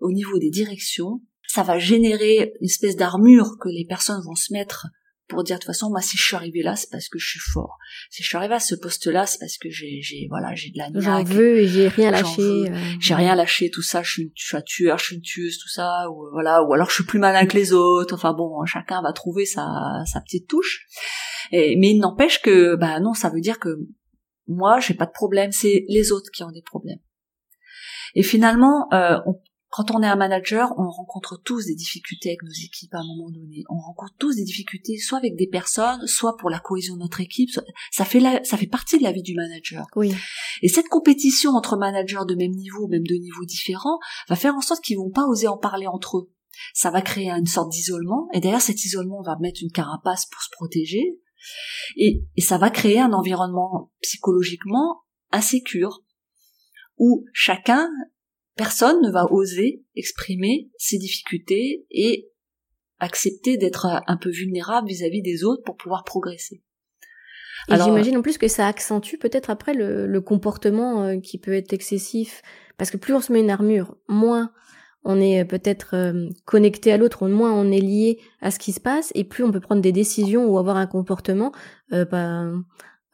au 0.00 0.10
niveau 0.10 0.38
des 0.38 0.50
directions, 0.50 1.20
ça 1.46 1.62
va 1.62 1.78
générer 1.78 2.54
une 2.60 2.66
espèce 2.66 2.96
d'armure 2.96 3.56
que 3.60 3.68
les 3.68 3.84
personnes 3.86 4.22
vont 4.24 4.34
se 4.34 4.52
mettre 4.52 4.86
pour 5.28 5.44
dire 5.44 5.56
de 5.56 5.60
toute 5.60 5.66
façon 5.66 5.90
moi 5.90 6.00
si 6.00 6.16
je 6.16 6.22
suis 6.22 6.34
arrivé 6.36 6.62
là 6.62 6.74
c'est 6.74 6.90
parce 6.90 7.08
que 7.08 7.18
je 7.18 7.28
suis 7.28 7.40
fort. 7.40 7.78
Si 8.10 8.22
je 8.22 8.28
suis 8.28 8.36
arrivé 8.36 8.54
à 8.54 8.60
ce 8.60 8.74
poste 8.74 9.06
là 9.06 9.26
c'est 9.26 9.38
parce 9.38 9.58
que 9.58 9.70
j'ai 9.70 10.00
j'ai 10.00 10.26
voilà 10.28 10.54
j'ai 10.54 10.70
de 10.70 10.78
la 10.78 10.88
j'en 10.94 11.22
veux 11.22 11.58
et 11.58 11.68
j'ai 11.68 11.88
rien 11.88 12.10
lâché 12.10 12.42
euh, 12.42 12.76
j'ai 13.00 13.14
rien 13.14 13.34
lâché 13.34 13.70
tout 13.70 13.82
ça 13.82 14.02
je 14.02 14.10
suis, 14.10 14.32
je 14.34 14.46
suis 14.46 14.56
un 14.56 14.62
tueur 14.62 14.98
je 14.98 15.04
suis 15.04 15.16
une 15.16 15.22
tueuse 15.22 15.58
tout 15.58 15.68
ça 15.68 16.10
ou 16.10 16.28
voilà 16.32 16.62
ou 16.62 16.72
alors 16.72 16.88
je 16.88 16.94
suis 16.94 17.04
plus 17.04 17.18
malin 17.18 17.46
que 17.46 17.56
les 17.56 17.72
autres. 17.72 18.14
Enfin 18.14 18.32
bon 18.32 18.64
chacun 18.64 19.02
va 19.02 19.12
trouver 19.12 19.44
sa 19.44 19.66
sa 20.06 20.20
petite 20.20 20.48
touche. 20.48 20.86
Et, 21.52 21.76
mais 21.76 21.90
il 21.90 21.98
n'empêche 21.98 22.40
que 22.42 22.74
bah 22.76 23.00
non 23.00 23.14
ça 23.14 23.30
veut 23.30 23.40
dire 23.40 23.58
que 23.58 23.78
moi 24.46 24.80
j'ai 24.80 24.94
pas 24.94 25.06
de 25.06 25.12
problème 25.12 25.52
c'est 25.52 25.84
les 25.88 26.10
autres 26.10 26.30
qui 26.32 26.42
ont 26.42 26.50
des 26.50 26.62
problèmes. 26.62 26.98
Et 28.14 28.22
finalement, 28.22 28.88
euh, 28.92 29.18
on, 29.26 29.34
quand 29.78 29.92
on 29.92 30.02
est 30.02 30.08
un 30.08 30.16
manager, 30.16 30.74
on 30.76 30.90
rencontre 30.90 31.40
tous 31.40 31.66
des 31.66 31.76
difficultés 31.76 32.30
avec 32.30 32.42
nos 32.42 32.50
équipes 32.50 32.92
à 32.94 32.98
un 32.98 33.06
moment 33.06 33.30
donné. 33.30 33.62
On 33.70 33.78
rencontre 33.78 34.12
tous 34.18 34.34
des 34.34 34.42
difficultés, 34.42 34.98
soit 34.98 35.18
avec 35.18 35.36
des 35.36 35.46
personnes, 35.46 36.04
soit 36.08 36.36
pour 36.36 36.50
la 36.50 36.58
cohésion 36.58 36.96
de 36.96 37.02
notre 37.02 37.20
équipe. 37.20 37.50
Ça 37.92 38.04
fait 38.04 38.20
ça 38.44 38.56
fait 38.56 38.66
partie 38.66 38.98
de 38.98 39.04
la 39.04 39.12
vie 39.12 39.22
du 39.22 39.36
manager. 39.36 39.86
Oui. 39.94 40.12
Et 40.62 40.68
cette 40.68 40.88
compétition 40.88 41.52
entre 41.52 41.76
managers 41.76 42.26
de 42.26 42.34
même 42.34 42.50
niveau, 42.50 42.88
même 42.88 43.06
de 43.06 43.14
niveaux 43.14 43.44
différents, 43.44 44.00
va 44.28 44.34
faire 44.34 44.56
en 44.56 44.60
sorte 44.60 44.82
qu'ils 44.82 44.96
vont 44.96 45.12
pas 45.12 45.26
oser 45.28 45.46
en 45.46 45.56
parler 45.56 45.86
entre 45.86 46.18
eux. 46.18 46.32
Ça 46.74 46.90
va 46.90 47.00
créer 47.00 47.30
une 47.30 47.46
sorte 47.46 47.70
d'isolement. 47.70 48.26
Et 48.32 48.40
derrière 48.40 48.60
cet 48.60 48.84
isolement, 48.84 49.20
on 49.20 49.22
va 49.22 49.36
mettre 49.38 49.60
une 49.62 49.70
carapace 49.70 50.26
pour 50.26 50.42
se 50.42 50.50
protéger. 50.50 51.20
Et, 51.96 52.24
et 52.34 52.40
ça 52.40 52.58
va 52.58 52.70
créer 52.70 52.98
un 52.98 53.12
environnement 53.12 53.92
psychologiquement 54.02 55.02
insécure 55.30 56.02
où 56.96 57.24
chacun 57.32 57.88
personne 58.58 59.00
ne 59.02 59.10
va 59.10 59.32
oser 59.32 59.84
exprimer 59.94 60.68
ses 60.76 60.98
difficultés 60.98 61.86
et 61.90 62.28
accepter 62.98 63.56
d'être 63.56 63.86
un 64.06 64.16
peu 64.16 64.30
vulnérable 64.30 64.88
vis-à-vis 64.88 65.22
des 65.22 65.44
autres 65.44 65.62
pour 65.62 65.76
pouvoir 65.76 66.04
progresser. 66.04 66.62
Et 67.70 67.76
j'imagine 67.76 68.16
en 68.16 68.22
plus 68.22 68.38
que 68.38 68.48
ça 68.48 68.66
accentue 68.66 69.16
peut-être 69.16 69.50
après 69.50 69.74
le, 69.74 70.20
comportement 70.20 71.04
euh, 71.04 71.20
qui 71.20 71.38
peut 71.38 71.52
être 71.52 71.72
excessif, 71.72 72.42
parce 72.76 72.90
que 72.90 72.96
plus 72.96 73.14
on 73.14 73.20
se 73.20 73.32
met 73.32 73.40
une 73.40 73.50
armure, 73.50 73.96
moins 74.08 74.52
on 75.04 75.20
est 75.20 75.44
peut-être 75.44 75.94
euh, 75.94 76.28
connecté 76.44 76.92
à 76.92 76.96
l'autre, 76.96 77.28
moins 77.28 77.52
on 77.52 77.70
est 77.70 77.80
lié 77.80 78.20
à 78.40 78.50
ce 78.50 78.58
qui 78.58 78.72
se 78.72 78.80
passe, 78.80 79.12
et 79.14 79.24
plus 79.24 79.44
on 79.44 79.52
peut 79.52 79.60
prendre 79.60 79.82
des 79.82 79.92
décisions 79.92 80.46
ou 80.46 80.58
avoir 80.58 80.76
un 80.76 80.86
comportement 80.86 81.52
euh, 81.92 82.04
pas, 82.04 82.50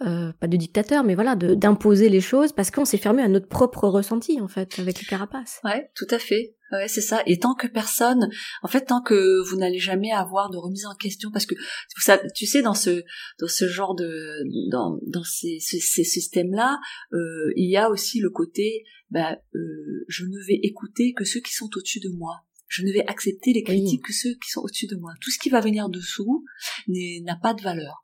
euh, 0.03 0.33
pas 0.33 0.49
de 0.49 0.57
dictateur, 0.57 1.05
mais 1.05 1.15
voilà, 1.15 1.37
d'imposer 1.37 2.09
les 2.09 2.21
choses 2.21 2.53
parce 2.53 2.73
qu'on 2.73 2.85
s'est 2.85 2.99
fermé 2.99 3.23
à 3.23 3.29
notre 3.29 3.47
propre 3.47 3.87
ressenti 3.87 4.41
en 4.41 4.49
fait 4.49 4.79
avec 4.81 4.99
les 4.99 5.07
carapaces. 5.07 5.61
Ouais, 5.63 5.89
tout 5.95 6.07
à 6.11 6.19
fait. 6.19 6.57
Ouais, 6.73 6.89
c'est 6.89 7.01
ça. 7.01 7.23
Et 7.27 7.39
tant 7.39 7.55
que 7.55 7.69
personne, 7.69 8.29
en 8.63 8.69
fait, 8.69 8.87
tant 8.87 9.01
que 9.01 9.41
vous 9.49 9.57
n'allez 9.57 9.79
jamais 9.79 10.11
avoir 10.11 10.51
de 10.51 10.57
remise 10.57 10.87
en 10.87 10.95
question, 10.97 11.31
parce 11.31 11.47
que 11.47 11.55
ça, 11.97 12.21
tu 12.35 12.45
sais, 12.45 12.61
dans 12.61 12.75
ce 12.75 13.05
dans 13.39 13.47
ce 13.47 13.69
genre 13.69 13.95
de 13.95 14.43
dans 14.69 14.99
dans 15.07 15.23
ces 15.23 15.61
ces, 15.61 15.79
ces 15.79 16.05
systèmes-là, 16.05 16.81
euh, 17.13 17.53
il 17.55 17.71
y 17.71 17.77
a 17.77 17.89
aussi 17.89 18.19
le 18.19 18.31
côté, 18.31 18.83
bah, 19.11 19.39
euh, 19.55 20.05
je 20.09 20.25
ne 20.25 20.45
vais 20.47 20.59
écouter 20.65 21.13
que 21.13 21.25
ceux 21.25 21.41
qui 21.41 21.53
sont 21.55 21.71
au-dessus 21.77 22.01
de 22.01 22.11
moi. 22.11 22.41
Je 22.67 22.83
ne 22.83 22.91
vais 22.91 23.07
accepter 23.07 23.53
les 23.53 23.63
critiques 23.63 24.03
que 24.05 24.13
ceux 24.13 24.35
qui 24.43 24.51
sont 24.51 24.63
au-dessus 24.63 24.89
de 24.89 24.97
moi. 24.97 25.13
Tout 25.21 25.31
ce 25.31 25.39
qui 25.39 25.51
va 25.51 25.61
venir 25.61 25.89
dessous 25.89 26.45
n'a 26.89 27.37
pas 27.37 27.55
de 27.55 27.63
valeur. 27.63 28.04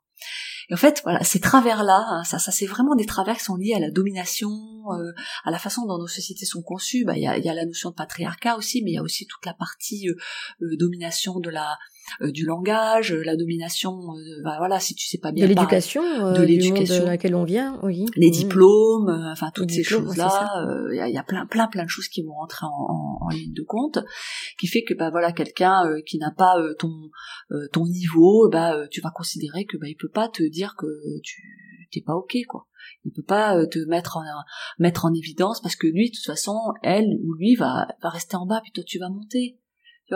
Et 0.69 0.73
en 0.73 0.77
fait, 0.77 1.01
voilà, 1.03 1.23
ces 1.23 1.39
travers-là, 1.39 2.05
hein, 2.07 2.23
ça, 2.23 2.39
c'est 2.39 2.65
vraiment 2.65 2.95
des 2.95 3.05
travers 3.05 3.37
qui 3.37 3.43
sont 3.43 3.55
liés 3.55 3.73
à 3.73 3.79
la 3.79 3.91
domination, 3.91 4.49
euh, 4.49 5.11
à 5.43 5.51
la 5.51 5.59
façon 5.59 5.85
dont 5.85 5.97
nos 5.97 6.07
sociétés 6.07 6.45
sont 6.45 6.61
conçues. 6.61 7.03
Bah, 7.05 7.17
il 7.17 7.23
y, 7.23 7.27
a, 7.27 7.53
la 7.53 7.65
notion 7.65 7.89
de 7.89 7.95
patriarcat 7.95 8.55
aussi, 8.55 8.81
mais 8.83 8.91
il 8.91 8.95
y 8.95 8.97
a 8.97 9.03
aussi 9.03 9.25
toute 9.27 9.45
la 9.45 9.53
partie 9.53 10.09
euh, 10.09 10.15
euh, 10.61 10.77
domination 10.77 11.39
de 11.39 11.49
la 11.49 11.77
du 12.19 12.45
langage, 12.45 13.13
la 13.13 13.35
domination, 13.35 13.91
euh, 13.91 14.41
bah, 14.43 14.55
voilà, 14.57 14.79
si 14.79 14.95
tu 14.95 15.07
sais 15.07 15.17
pas 15.17 15.31
bien 15.31 15.45
de 15.45 15.49
l'éducation, 15.49 16.01
de 16.33 16.41
l'éducation 16.41 17.05
à 17.05 17.11
laquelle 17.11 17.35
on 17.35 17.43
vient, 17.43 17.79
oui, 17.83 18.05
les 18.15 18.29
mmh. 18.29 18.31
diplômes, 18.31 19.29
enfin 19.31 19.51
toutes 19.53 19.71
ces 19.71 19.83
choses-là, 19.83 20.65
il 20.91 20.97
y, 20.97 20.99
a, 20.99 21.09
y, 21.09 21.17
a, 21.17 21.23
plein, 21.23 21.45
plein, 21.45 21.67
plein 21.67 21.83
de 21.83 21.89
choses 21.89 22.07
qui 22.07 22.23
vont 22.23 22.33
rentrer 22.33 22.65
en, 22.65 22.69
en, 22.69 23.17
en 23.21 23.29
ligne 23.29 23.53
de 23.53 23.63
compte, 23.63 23.99
qui 24.59 24.67
fait 24.67 24.83
que 24.83 24.93
bah 24.93 25.09
voilà, 25.09 25.31
quelqu'un 25.31 25.83
qui 26.05 26.17
n'a 26.17 26.31
pas 26.31 26.55
ton 26.79 26.91
ton 27.71 27.85
niveau, 27.85 28.49
bah 28.49 28.87
tu 28.89 29.01
vas 29.01 29.11
considérer 29.11 29.65
que 29.65 29.77
bah 29.77 29.87
il 29.87 29.95
peut 29.95 30.09
pas 30.09 30.29
te 30.29 30.43
dire 30.43 30.75
que 30.77 30.87
tu 31.23 31.41
t'es 31.91 32.01
pas 32.01 32.15
ok 32.15 32.35
quoi. 32.47 32.67
Il 33.05 33.11
peut 33.11 33.23
pas 33.23 33.65
te 33.67 33.79
mettre 33.87 34.17
en 34.17 34.23
mettre 34.79 35.05
en 35.05 35.13
évidence 35.13 35.61
parce 35.61 35.75
que 35.75 35.87
lui 35.87 36.09
de 36.09 36.15
toute 36.15 36.25
façon, 36.25 36.57
elle 36.81 37.07
ou 37.23 37.33
lui 37.33 37.55
va 37.55 37.87
va 38.01 38.09
rester 38.09 38.35
en 38.35 38.45
bas 38.45 38.61
puis 38.61 38.71
toi 38.71 38.83
tu 38.85 38.99
vas 38.99 39.09
monter 39.09 39.60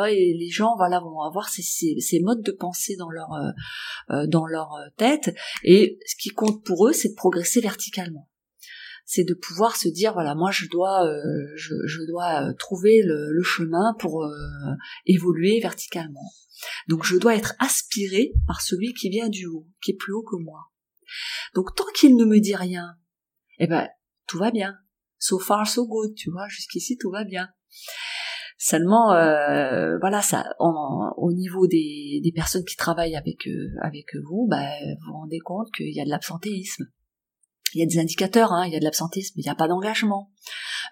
et 0.03 0.35
les 0.37 0.49
gens 0.49 0.75
voilà 0.75 0.99
vont 0.99 1.21
avoir 1.21 1.49
ces, 1.49 1.61
ces, 1.61 2.19
modes 2.19 2.41
de 2.41 2.51
pensée 2.51 2.95
dans 2.95 3.09
leur 3.09 3.31
euh, 3.33 3.51
euh, 4.11 4.27
euh, 4.27 4.89
tête. 4.97 5.33
Et 5.63 5.99
ce 6.05 6.15
qui 6.15 6.29
compte 6.29 6.63
pour 6.63 6.87
eux 6.87 6.93
c'est 6.93 7.09
de 7.09 7.15
progresser 7.15 7.61
verticalement. 7.61 8.29
C'est 9.05 9.23
de 9.23 9.33
pouvoir 9.33 9.75
se 9.75 9.87
dire 9.87 10.13
voilà 10.13 10.35
moi 10.35 10.51
je 10.51 10.67
dois 10.67 11.07
je, 11.55 12.07
dois 12.07 12.53
trouver 12.55 13.01
le, 13.03 13.31
le 13.31 13.43
chemin 13.43 13.95
pour 13.99 14.27
évoluer 15.05 15.59
verticalement. 15.61 16.31
Donc 16.87 17.05
je 17.05 17.17
dois 17.17 17.35
être 17.35 17.53
aspiré 17.59 18.33
par 18.47 18.61
celui 18.61 18.93
qui 18.93 19.09
vient 19.09 19.29
du 19.29 19.45
haut 19.45 19.67
qui 19.83 19.91
est 19.91 19.95
plus 19.95 20.13
haut 20.13 20.23
que 20.23 20.37
moi. 20.37 20.71
Donc 21.53 21.75
tant 21.75 21.85
qu'il 21.95 22.15
ne 22.15 22.25
me 22.25 22.39
dit 22.39 22.55
rien 22.55 22.97
eh 23.59 23.67
ben 23.67 23.87
tout 24.27 24.39
va 24.39 24.51
bien. 24.51 24.75
So 25.19 25.39
far 25.39 25.67
so 25.67 25.87
good 25.87 26.15
tu 26.15 26.31
vois 26.31 26.47
jusqu'ici 26.49 26.97
tout 26.97 27.11
va 27.11 27.23
bien 27.23 27.47
Seulement, 28.57 29.11
euh, 29.13 29.97
voilà, 29.99 30.21
ça, 30.21 30.45
au 30.59 31.33
niveau 31.33 31.67
des, 31.67 32.21
des, 32.23 32.31
personnes 32.31 32.63
qui 32.63 32.77
travaillent 32.77 33.17
avec 33.17 33.47
euh, 33.47 33.67
avec 33.81 34.15
vous, 34.15 34.47
bah, 34.49 34.65
vous 34.81 35.07
vous 35.07 35.13
rendez 35.13 35.39
compte 35.39 35.67
qu'il 35.75 35.93
y 35.93 35.99
a 35.99 36.05
de 36.05 36.09
l'absentéisme. 36.09 36.85
Il 37.73 37.79
y 37.79 37.83
a 37.83 37.85
des 37.85 37.99
indicateurs, 37.99 38.53
hein, 38.53 38.65
il 38.65 38.71
y 38.71 38.77
a 38.77 38.79
de 38.79 38.85
l'absentéisme, 38.85 39.33
il 39.37 39.43
n'y 39.43 39.49
a 39.49 39.55
pas 39.55 39.67
d'engagement. 39.67 40.31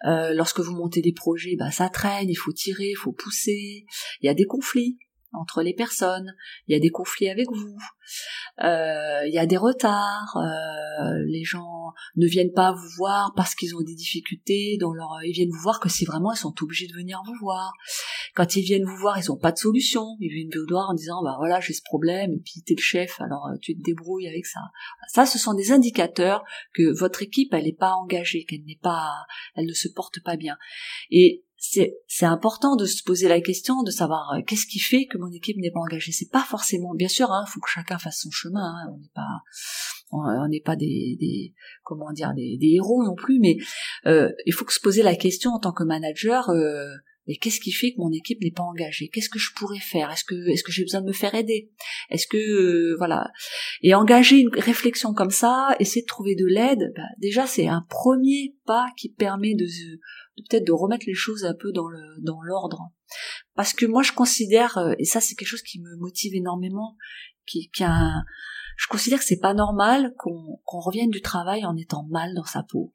Euh, 0.05 0.33
lorsque 0.33 0.59
vous 0.59 0.75
montez 0.75 1.01
des 1.01 1.13
projets, 1.13 1.55
bah, 1.57 1.71
ça 1.71 1.87
traîne, 1.87 2.29
il 2.29 2.35
faut 2.35 2.51
tirer, 2.51 2.89
il 2.89 2.97
faut 2.97 3.13
pousser. 3.13 3.85
Il 4.21 4.25
y 4.25 4.29
a 4.29 4.33
des 4.33 4.45
conflits 4.45 4.97
entre 5.33 5.61
les 5.63 5.73
personnes, 5.73 6.35
il 6.67 6.73
y 6.73 6.77
a 6.77 6.79
des 6.79 6.89
conflits 6.89 7.29
avec 7.29 7.47
vous, 7.51 7.77
euh, 8.63 9.25
il 9.25 9.33
y 9.33 9.39
a 9.39 9.45
des 9.45 9.57
retards, 9.57 10.37
euh, 10.37 11.23
les 11.27 11.43
gens 11.43 11.91
ne 12.15 12.27
viennent 12.27 12.53
pas 12.53 12.71
vous 12.71 12.89
voir 12.97 13.33
parce 13.35 13.55
qu'ils 13.55 13.75
ont 13.75 13.81
des 13.81 13.95
difficultés 13.95 14.77
dans 14.79 14.93
leur, 14.93 15.23
ils 15.23 15.33
viennent 15.33 15.51
vous 15.51 15.61
voir 15.61 15.79
que 15.79 15.89
si 15.89 16.05
vraiment 16.05 16.31
ils 16.33 16.37
sont 16.37 16.53
obligés 16.61 16.87
de 16.87 16.93
venir 16.93 17.21
vous 17.25 17.35
voir. 17.41 17.73
Quand 18.35 18.55
ils 18.55 18.63
viennent 18.63 18.85
vous 18.85 18.97
voir, 18.97 19.17
ils 19.17 19.29
n'ont 19.29 19.37
pas 19.37 19.51
de 19.51 19.57
solution, 19.57 20.17
ils 20.19 20.31
viennent 20.31 20.51
vous 20.53 20.67
voir 20.69 20.89
en 20.89 20.93
disant 20.93 21.23
bah 21.23 21.35
voilà 21.37 21.59
j'ai 21.59 21.73
ce 21.73 21.81
problème 21.83 22.33
et 22.33 22.39
puis 22.39 22.61
t'es 22.63 22.75
le 22.75 22.81
chef 22.81 23.19
alors 23.21 23.47
euh, 23.47 23.57
tu 23.61 23.75
te 23.75 23.81
débrouilles 23.81 24.27
avec 24.27 24.45
ça. 24.45 24.61
Ça 25.07 25.25
ce 25.25 25.39
sont 25.39 25.53
des 25.53 25.71
indicateurs 25.71 26.43
que 26.73 26.97
votre 26.97 27.23
équipe 27.23 27.53
elle 27.53 27.65
n'est 27.65 27.73
pas 27.73 27.93
engagée, 27.93 28.45
qu'elle 28.45 28.63
n'est 28.65 28.79
pas, 28.81 29.11
elle 29.55 29.65
ne 29.65 29.73
se 29.73 29.87
porte 29.87 30.21
pas 30.23 30.35
bien. 30.35 30.57
Et 31.09 31.43
c'est 31.65 32.25
important 32.25 32.75
de 32.75 32.85
se 32.85 33.03
poser 33.03 33.29
la 33.29 33.39
question 33.39 33.83
de 33.83 33.91
savoir 33.91 34.33
euh, 34.33 34.41
qu'est-ce 34.45 34.67
qui 34.67 34.79
fait 34.79 35.05
que 35.05 35.17
mon 35.17 35.31
équipe 35.31 35.57
n'est 35.57 35.71
pas 35.71 35.79
engagée. 35.79 36.11
C'est 36.11 36.29
pas 36.29 36.43
forcément, 36.43 36.93
bien 36.93 37.07
sûr, 37.07 37.31
hein, 37.31 37.45
faut 37.47 37.61
que 37.61 37.69
chacun 37.69 37.97
fasse 37.97 38.19
son 38.21 38.31
chemin. 38.31 38.75
Hein, 38.75 38.91
on 38.93 38.97
n'est 38.97 39.11
pas, 39.15 39.41
on 40.11 40.47
n'est 40.49 40.61
pas 40.61 40.75
des, 40.75 41.17
des, 41.19 41.53
comment 41.83 42.11
dire, 42.11 42.33
des, 42.35 42.57
des, 42.59 42.73
héros 42.75 43.03
non 43.03 43.15
plus, 43.15 43.39
mais 43.39 43.57
euh, 44.05 44.29
il 44.45 44.53
faut 44.53 44.65
que 44.65 44.73
se 44.73 44.81
poser 44.81 45.03
la 45.03 45.15
question 45.15 45.51
en 45.51 45.59
tant 45.59 45.71
que 45.71 45.83
manager. 45.83 46.49
Euh, 46.49 46.85
qu'est-ce 47.39 47.61
qui 47.61 47.71
fait 47.71 47.93
que 47.93 47.99
mon 47.99 48.11
équipe 48.11 48.41
n'est 48.41 48.51
pas 48.51 48.63
engagée? 48.63 49.07
Qu'est-ce 49.07 49.29
que 49.29 49.39
je 49.39 49.53
pourrais 49.55 49.79
faire? 49.79 50.11
Est-ce 50.11 50.25
que 50.25 50.35
est-ce 50.49 50.63
que 50.63 50.71
j'ai 50.71 50.83
besoin 50.83 51.01
de 51.01 51.07
me 51.07 51.13
faire 51.13 51.33
aider? 51.33 51.71
Est-ce 52.09 52.27
que 52.27 52.37
euh, 52.37 52.95
voilà 52.97 53.31
Et 53.81 53.95
engager 53.95 54.39
une 54.39 54.49
réflexion 54.53 55.13
comme 55.13 55.31
ça, 55.31 55.75
essayer 55.79 56.01
de 56.01 56.07
trouver 56.07 56.35
de 56.35 56.45
l'aide, 56.45 56.91
bah, 56.95 57.03
déjà 57.19 57.47
c'est 57.47 57.67
un 57.67 57.85
premier 57.89 58.55
pas 58.65 58.87
qui 58.97 59.09
permet 59.09 59.55
de 59.55 59.65
peut-être 60.37 60.65
de 60.65 60.71
remettre 60.71 61.05
les 61.07 61.13
choses 61.13 61.45
un 61.45 61.53
peu 61.53 61.71
dans 61.71 61.87
le 61.87 62.01
dans 62.21 62.41
l'ordre 62.41 62.91
parce 63.55 63.73
que 63.73 63.85
moi 63.85 64.01
je 64.01 64.13
considère 64.13 64.77
euh, 64.77 64.93
et 64.97 65.05
ça 65.05 65.21
c'est 65.21 65.35
quelque 65.35 65.47
chose 65.47 65.61
qui 65.61 65.79
me 65.79 65.95
motive 65.97 66.35
énormément 66.35 66.97
qui, 67.45 67.69
qui 67.69 67.83
a 67.83 68.23
je 68.77 68.87
considère 68.87 69.19
que 69.19 69.25
c'est 69.25 69.39
pas 69.39 69.53
normal 69.53 70.13
qu'on 70.17 70.59
qu'on 70.63 70.79
revienne 70.79 71.11
du 71.11 71.21
travail 71.21 71.65
en 71.65 71.75
étant 71.75 72.05
mal 72.09 72.33
dans 72.33 72.45
sa 72.45 72.63
peau 72.63 72.91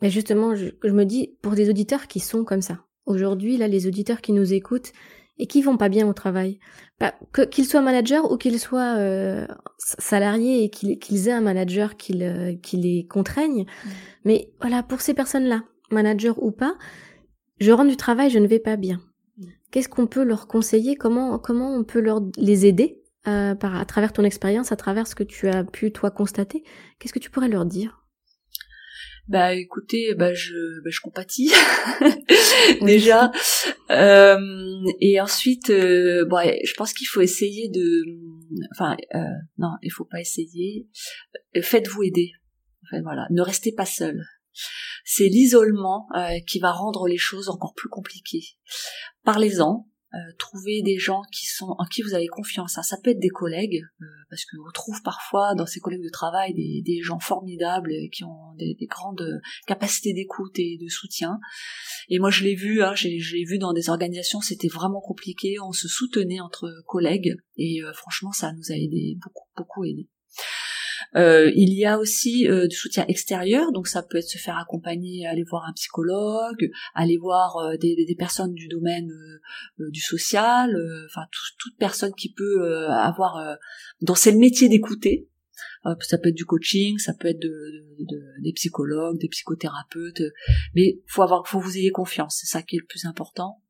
mais 0.00 0.10
justement 0.10 0.54
je, 0.54 0.66
je 0.82 0.92
me 0.92 1.04
dis 1.04 1.36
pour 1.42 1.52
des 1.52 1.68
auditeurs 1.68 2.06
qui 2.06 2.20
sont 2.20 2.44
comme 2.44 2.62
ça 2.62 2.84
aujourd'hui 3.04 3.56
là 3.56 3.66
les 3.66 3.86
auditeurs 3.86 4.20
qui 4.20 4.32
nous 4.32 4.52
écoutent 4.52 4.92
et 5.38 5.46
qui 5.46 5.60
vont 5.60 5.76
pas 5.76 5.88
bien 5.88 6.08
au 6.08 6.14
travail, 6.14 6.58
bah, 6.98 7.14
que 7.32 7.42
qu'ils 7.42 7.66
soient 7.66 7.82
managers 7.82 8.20
ou 8.20 8.38
qu'ils 8.38 8.58
soient 8.58 8.96
euh, 8.96 9.46
salariés 9.78 10.64
et 10.64 10.70
qu'ils 10.70 11.28
aient 11.28 11.32
un 11.32 11.42
manager 11.42 11.96
qui, 11.96 12.22
qui 12.62 12.76
les 12.78 13.06
contraigne. 13.06 13.64
Mmh. 13.64 13.88
Mais 14.24 14.50
voilà, 14.60 14.82
pour 14.82 15.02
ces 15.02 15.12
personnes-là, 15.12 15.64
manager 15.90 16.42
ou 16.42 16.50
pas, 16.50 16.76
je 17.60 17.72
rentre 17.72 17.90
du 17.90 17.96
travail, 17.96 18.30
je 18.30 18.38
ne 18.38 18.46
vais 18.46 18.58
pas 18.58 18.76
bien. 18.76 19.00
Mm. 19.38 19.46
Qu'est-ce 19.70 19.88
qu'on 19.88 20.06
peut 20.06 20.24
leur 20.24 20.46
conseiller? 20.46 20.96
Comment 20.96 21.38
comment 21.38 21.74
on 21.74 21.84
peut 21.84 22.00
leur 22.00 22.20
les 22.36 22.66
aider 22.66 23.02
euh, 23.26 23.54
par 23.54 23.76
à 23.76 23.84
travers 23.84 24.12
ton 24.12 24.24
expérience, 24.24 24.72
à 24.72 24.76
travers 24.76 25.06
ce 25.06 25.14
que 25.14 25.24
tu 25.24 25.48
as 25.48 25.64
pu 25.64 25.92
toi 25.92 26.10
constater? 26.10 26.64
Qu'est-ce 26.98 27.12
que 27.12 27.18
tu 27.18 27.30
pourrais 27.30 27.48
leur 27.48 27.64
dire? 27.64 28.02
Bah 29.28 29.54
écoutez, 29.54 30.14
bah 30.14 30.34
je, 30.34 30.54
bah, 30.84 30.90
je 30.90 31.00
compatis 31.00 31.52
déjà, 32.82 33.32
euh, 33.90 34.38
et 35.00 35.20
ensuite, 35.20 35.70
euh, 35.70 36.24
bon, 36.26 36.38
je 36.64 36.74
pense 36.74 36.92
qu'il 36.92 37.08
faut 37.08 37.20
essayer 37.20 37.68
de, 37.68 38.04
enfin, 38.72 38.96
euh, 39.16 39.18
non, 39.58 39.70
il 39.82 39.90
faut 39.90 40.04
pas 40.04 40.20
essayer. 40.20 40.88
Faites-vous 41.60 42.04
aider. 42.04 42.30
Enfin 42.84 43.02
voilà, 43.02 43.26
ne 43.30 43.42
restez 43.42 43.72
pas 43.72 43.84
seul 43.84 44.22
c'est 45.04 45.28
l'isolement 45.28 46.08
euh, 46.16 46.38
qui 46.46 46.58
va 46.58 46.72
rendre 46.72 47.06
les 47.06 47.18
choses 47.18 47.48
encore 47.48 47.74
plus 47.74 47.88
compliquées. 47.88 48.44
Parlez-en, 49.24 49.88
euh, 50.14 50.18
trouvez 50.38 50.82
des 50.82 50.98
gens 50.98 51.22
qui 51.32 51.46
sont 51.46 51.74
en 51.78 51.84
qui 51.84 52.02
vous 52.02 52.14
avez 52.14 52.26
confiance. 52.26 52.78
Ça 52.82 52.96
peut 53.02 53.10
être 53.10 53.20
des 53.20 53.28
collègues, 53.28 53.82
euh, 54.00 54.06
parce 54.30 54.44
qu'on 54.44 54.70
trouve 54.72 55.02
parfois 55.02 55.54
dans 55.54 55.66
ces 55.66 55.80
collègues 55.80 56.04
de 56.04 56.10
travail 56.10 56.54
des, 56.54 57.00
gens 57.02 57.18
formidables 57.18 57.92
qui 58.12 58.24
ont 58.24 58.54
des, 58.56 58.76
grandes 58.88 59.40
capacités 59.66 60.12
d'écoute 60.12 60.58
et 60.58 60.78
de 60.80 60.88
soutien. 60.88 61.38
Et 62.08 62.18
moi 62.18 62.30
je 62.30 62.44
l'ai 62.44 62.54
vu, 62.54 62.82
hein, 62.82 62.94
j'ai 62.94 63.44
vu 63.44 63.58
dans 63.58 63.72
des 63.72 63.90
organisations, 63.90 64.40
c'était 64.40 64.68
vraiment 64.68 65.00
compliqué. 65.00 65.56
On 65.60 65.72
se 65.72 65.88
soutenait 65.88 66.40
entre 66.40 66.72
collègues 66.86 67.36
et 67.56 67.80
franchement 67.94 68.32
ça 68.32 68.52
nous 68.52 68.72
a 68.72 68.76
aidé 68.76 69.16
beaucoup, 69.20 69.48
beaucoup 69.56 69.84
aidé. 69.84 70.08
Euh, 71.14 71.50
il 71.54 71.72
y 71.72 71.84
a 71.84 71.98
aussi 71.98 72.48
euh, 72.48 72.66
du 72.66 72.76
soutien 72.76 73.04
extérieur, 73.08 73.72
donc 73.72 73.88
ça 73.88 74.02
peut 74.02 74.18
être 74.18 74.28
se 74.28 74.38
faire 74.38 74.58
accompagner, 74.58 75.26
aller 75.26 75.44
voir 75.44 75.64
un 75.68 75.72
psychologue, 75.72 76.70
aller 76.94 77.16
voir 77.16 77.56
euh, 77.56 77.76
des, 77.76 78.04
des, 78.04 78.14
personnes 78.16 78.54
du 78.54 78.68
domaine 78.68 79.10
du 79.78 80.00
social, 80.00 80.74
enfin 81.06 81.22
toute 81.58 81.76
personne 81.78 82.12
qui 82.14 82.32
peut 82.32 82.86
avoir, 82.88 83.56
dans 84.00 84.14
c'est 84.14 84.32
le 84.32 84.38
métier 84.38 84.68
d'écouter. 84.68 85.28
ça 86.00 86.18
peut 86.18 86.30
être 86.30 86.34
du 86.34 86.46
coaching, 86.46 86.98
ça 86.98 87.12
peut 87.14 87.28
être 87.28 87.40
de, 87.40 87.84
de, 88.00 88.42
des 88.42 88.52
psychologues, 88.52 89.18
des 89.18 89.28
psychothérapeutes, 89.28 90.22
mais 90.74 91.00
faut 91.06 91.22
avoir, 91.22 91.46
faut 91.46 91.60
vous 91.60 91.76
ayez 91.76 91.90
confiance, 91.90 92.38
c'est 92.40 92.46
ça 92.46 92.62
qui 92.62 92.76
est 92.76 92.80
le 92.80 92.86
plus 92.86 93.04
important. 93.04 93.60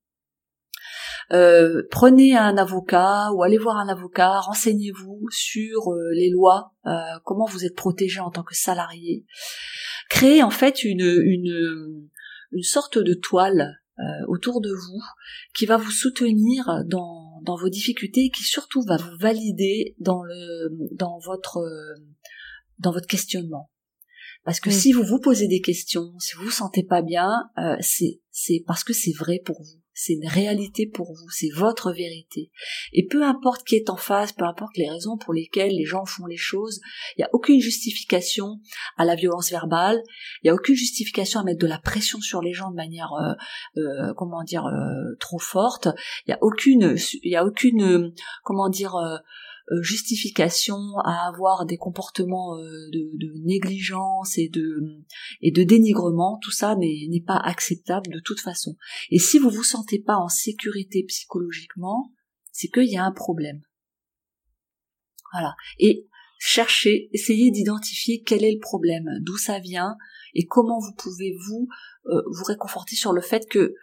Euh, 1.32 1.82
prenez 1.90 2.36
un 2.36 2.56
avocat 2.56 3.32
ou 3.32 3.42
allez 3.42 3.58
voir 3.58 3.76
un 3.76 3.88
avocat, 3.88 4.40
renseignez-vous 4.40 5.26
sur 5.30 5.92
euh, 5.92 6.12
les 6.14 6.30
lois, 6.30 6.72
euh, 6.86 6.92
comment 7.24 7.46
vous 7.46 7.64
êtes 7.64 7.74
protégé 7.74 8.20
en 8.20 8.30
tant 8.30 8.42
que 8.42 8.54
salarié. 8.54 9.26
Créez 10.08 10.42
en 10.42 10.50
fait 10.50 10.84
une, 10.84 11.20
une, 11.24 12.08
une 12.52 12.62
sorte 12.62 12.98
de 12.98 13.14
toile 13.14 13.80
autour 14.28 14.60
de 14.60 14.68
vous 14.68 15.00
qui 15.54 15.64
va 15.64 15.78
vous 15.78 15.90
soutenir 15.90 16.84
dans, 16.84 17.40
dans 17.44 17.56
vos 17.56 17.70
difficultés 17.70 18.26
et 18.26 18.30
qui 18.30 18.42
surtout 18.42 18.82
va 18.82 18.98
vous 18.98 19.16
valider 19.18 19.96
dans, 19.98 20.22
le, 20.22 20.68
dans, 20.92 21.18
votre, 21.18 21.64
dans 22.78 22.92
votre 22.92 23.06
questionnement. 23.06 23.70
Parce 24.46 24.60
que 24.60 24.70
si 24.70 24.92
vous 24.92 25.02
vous 25.02 25.18
posez 25.18 25.48
des 25.48 25.60
questions, 25.60 26.16
si 26.20 26.36
vous 26.36 26.44
vous 26.44 26.50
sentez 26.52 26.84
pas 26.84 27.02
bien, 27.02 27.50
euh, 27.58 27.76
c'est 27.80 28.20
c'est 28.30 28.62
parce 28.64 28.84
que 28.84 28.92
c'est 28.92 29.12
vrai 29.12 29.40
pour 29.44 29.60
vous 29.60 29.80
c'est 29.98 30.12
une 30.12 30.28
réalité 30.28 30.86
pour 30.86 31.06
vous, 31.14 31.30
c'est 31.30 31.48
votre 31.56 31.90
vérité. 31.90 32.50
Et 32.92 33.06
peu 33.06 33.24
importe 33.24 33.66
qui 33.66 33.76
est 33.76 33.88
en 33.88 33.96
face, 33.96 34.32
peu 34.32 34.44
importe 34.44 34.76
les 34.76 34.90
raisons 34.90 35.16
pour 35.16 35.32
lesquelles 35.32 35.74
les 35.74 35.86
gens 35.86 36.04
font 36.04 36.26
les 36.26 36.36
choses, 36.36 36.80
il 37.16 37.20
n'y 37.20 37.24
a 37.24 37.30
aucune 37.32 37.60
justification 37.60 38.60
à 38.98 39.06
la 39.06 39.14
violence 39.14 39.50
verbale, 39.50 40.02
il 40.42 40.46
n'y 40.46 40.50
a 40.50 40.54
aucune 40.54 40.74
justification 40.74 41.40
à 41.40 41.44
mettre 41.44 41.60
de 41.60 41.66
la 41.66 41.78
pression 41.78 42.20
sur 42.20 42.42
les 42.42 42.52
gens 42.52 42.70
de 42.70 42.76
manière, 42.76 43.10
euh, 43.14 43.80
euh, 43.80 44.12
comment 44.14 44.44
dire, 44.44 44.66
euh, 44.66 45.16
trop 45.18 45.38
forte. 45.38 45.88
Il 46.26 46.30
n'y 46.30 46.34
a 46.34 46.38
aucune, 46.42 46.96
y 47.22 47.34
a 47.34 47.46
aucune, 47.46 48.12
comment 48.44 48.68
dire, 48.68 48.94
justification 49.82 50.98
à 51.04 51.28
avoir 51.28 51.66
des 51.66 51.76
comportements 51.76 52.56
euh, 52.56 52.88
de, 52.92 53.10
de, 53.14 53.32
négligence 53.44 54.38
et 54.38 54.48
de 54.48 55.04
et 55.40 55.50
de 55.50 55.62
dénigrement, 55.64 56.38
tout 56.42 56.50
ça 56.50 56.76
n'est 56.76 57.24
pas 57.26 57.36
acceptable 57.36 58.10
de 58.12 58.20
toute 58.20 58.40
façon. 58.40 58.76
Et 59.10 59.18
si 59.18 59.38
vous 59.38 59.50
vous 59.50 59.64
sentez 59.64 59.98
pas 59.98 60.16
en 60.16 60.28
sécurité 60.28 61.04
psychologiquement, 61.08 62.12
c'est 62.52 62.68
qu'il 62.68 62.90
y 62.90 62.96
a 62.96 63.04
un 63.04 63.12
problème. 63.12 63.62
Voilà. 65.32 65.54
Et 65.78 66.06
cherchez, 66.38 67.10
essayez 67.12 67.50
d'identifier 67.50 68.22
quel 68.22 68.44
est 68.44 68.52
le 68.52 68.60
problème, 68.60 69.08
d'où 69.22 69.36
ça 69.36 69.58
vient 69.58 69.96
et 70.34 70.46
comment 70.46 70.78
vous 70.78 70.94
pouvez 70.94 71.36
vous 71.46 71.68
euh, 72.06 72.22
vous 72.30 72.44
réconforter 72.44 72.94
sur 72.94 73.12
le 73.12 73.20
fait 73.20 73.48
que 73.48 73.74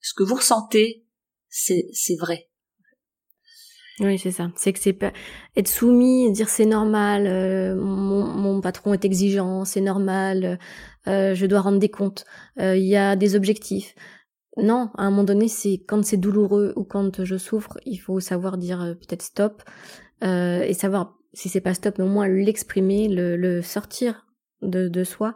ce 0.00 0.14
que 0.14 0.24
vous 0.24 0.34
ressentez, 0.34 1.06
c'est 1.48 2.16
vrai. 2.18 2.50
Oui, 4.02 4.18
c'est 4.18 4.32
ça. 4.32 4.50
C'est 4.56 4.72
que 4.72 4.80
c'est 4.80 4.92
pas 4.92 5.12
être 5.56 5.68
soumis, 5.68 6.32
dire 6.32 6.48
c'est 6.48 6.66
normal, 6.66 7.26
euh, 7.26 7.76
mon, 7.76 8.24
mon, 8.26 8.60
patron 8.60 8.92
est 8.92 9.04
exigeant, 9.04 9.64
c'est 9.64 9.80
normal, 9.80 10.58
euh, 11.06 11.34
je 11.34 11.46
dois 11.46 11.60
rendre 11.60 11.78
des 11.78 11.88
comptes, 11.88 12.24
euh, 12.60 12.76
il 12.76 12.84
y 12.84 12.96
a 12.96 13.14
des 13.14 13.36
objectifs. 13.36 13.94
Non, 14.56 14.90
à 14.98 15.04
un 15.04 15.10
moment 15.10 15.24
donné, 15.24 15.48
c'est 15.48 15.82
quand 15.86 16.04
c'est 16.04 16.16
douloureux 16.16 16.72
ou 16.76 16.84
quand 16.84 17.24
je 17.24 17.36
souffre, 17.36 17.78
il 17.86 17.96
faut 17.96 18.20
savoir 18.20 18.58
dire 18.58 18.96
peut-être 19.00 19.22
stop 19.22 19.62
et 20.22 20.74
savoir 20.74 21.16
si 21.32 21.48
c'est 21.48 21.62
pas 21.62 21.74
stop, 21.74 21.96
mais 21.98 22.04
au 22.04 22.08
moins 22.08 22.28
l'exprimer, 22.28 23.08
le, 23.08 23.36
le, 23.36 23.62
sortir 23.62 24.26
de, 24.60 24.88
de 24.88 25.04
soi. 25.04 25.34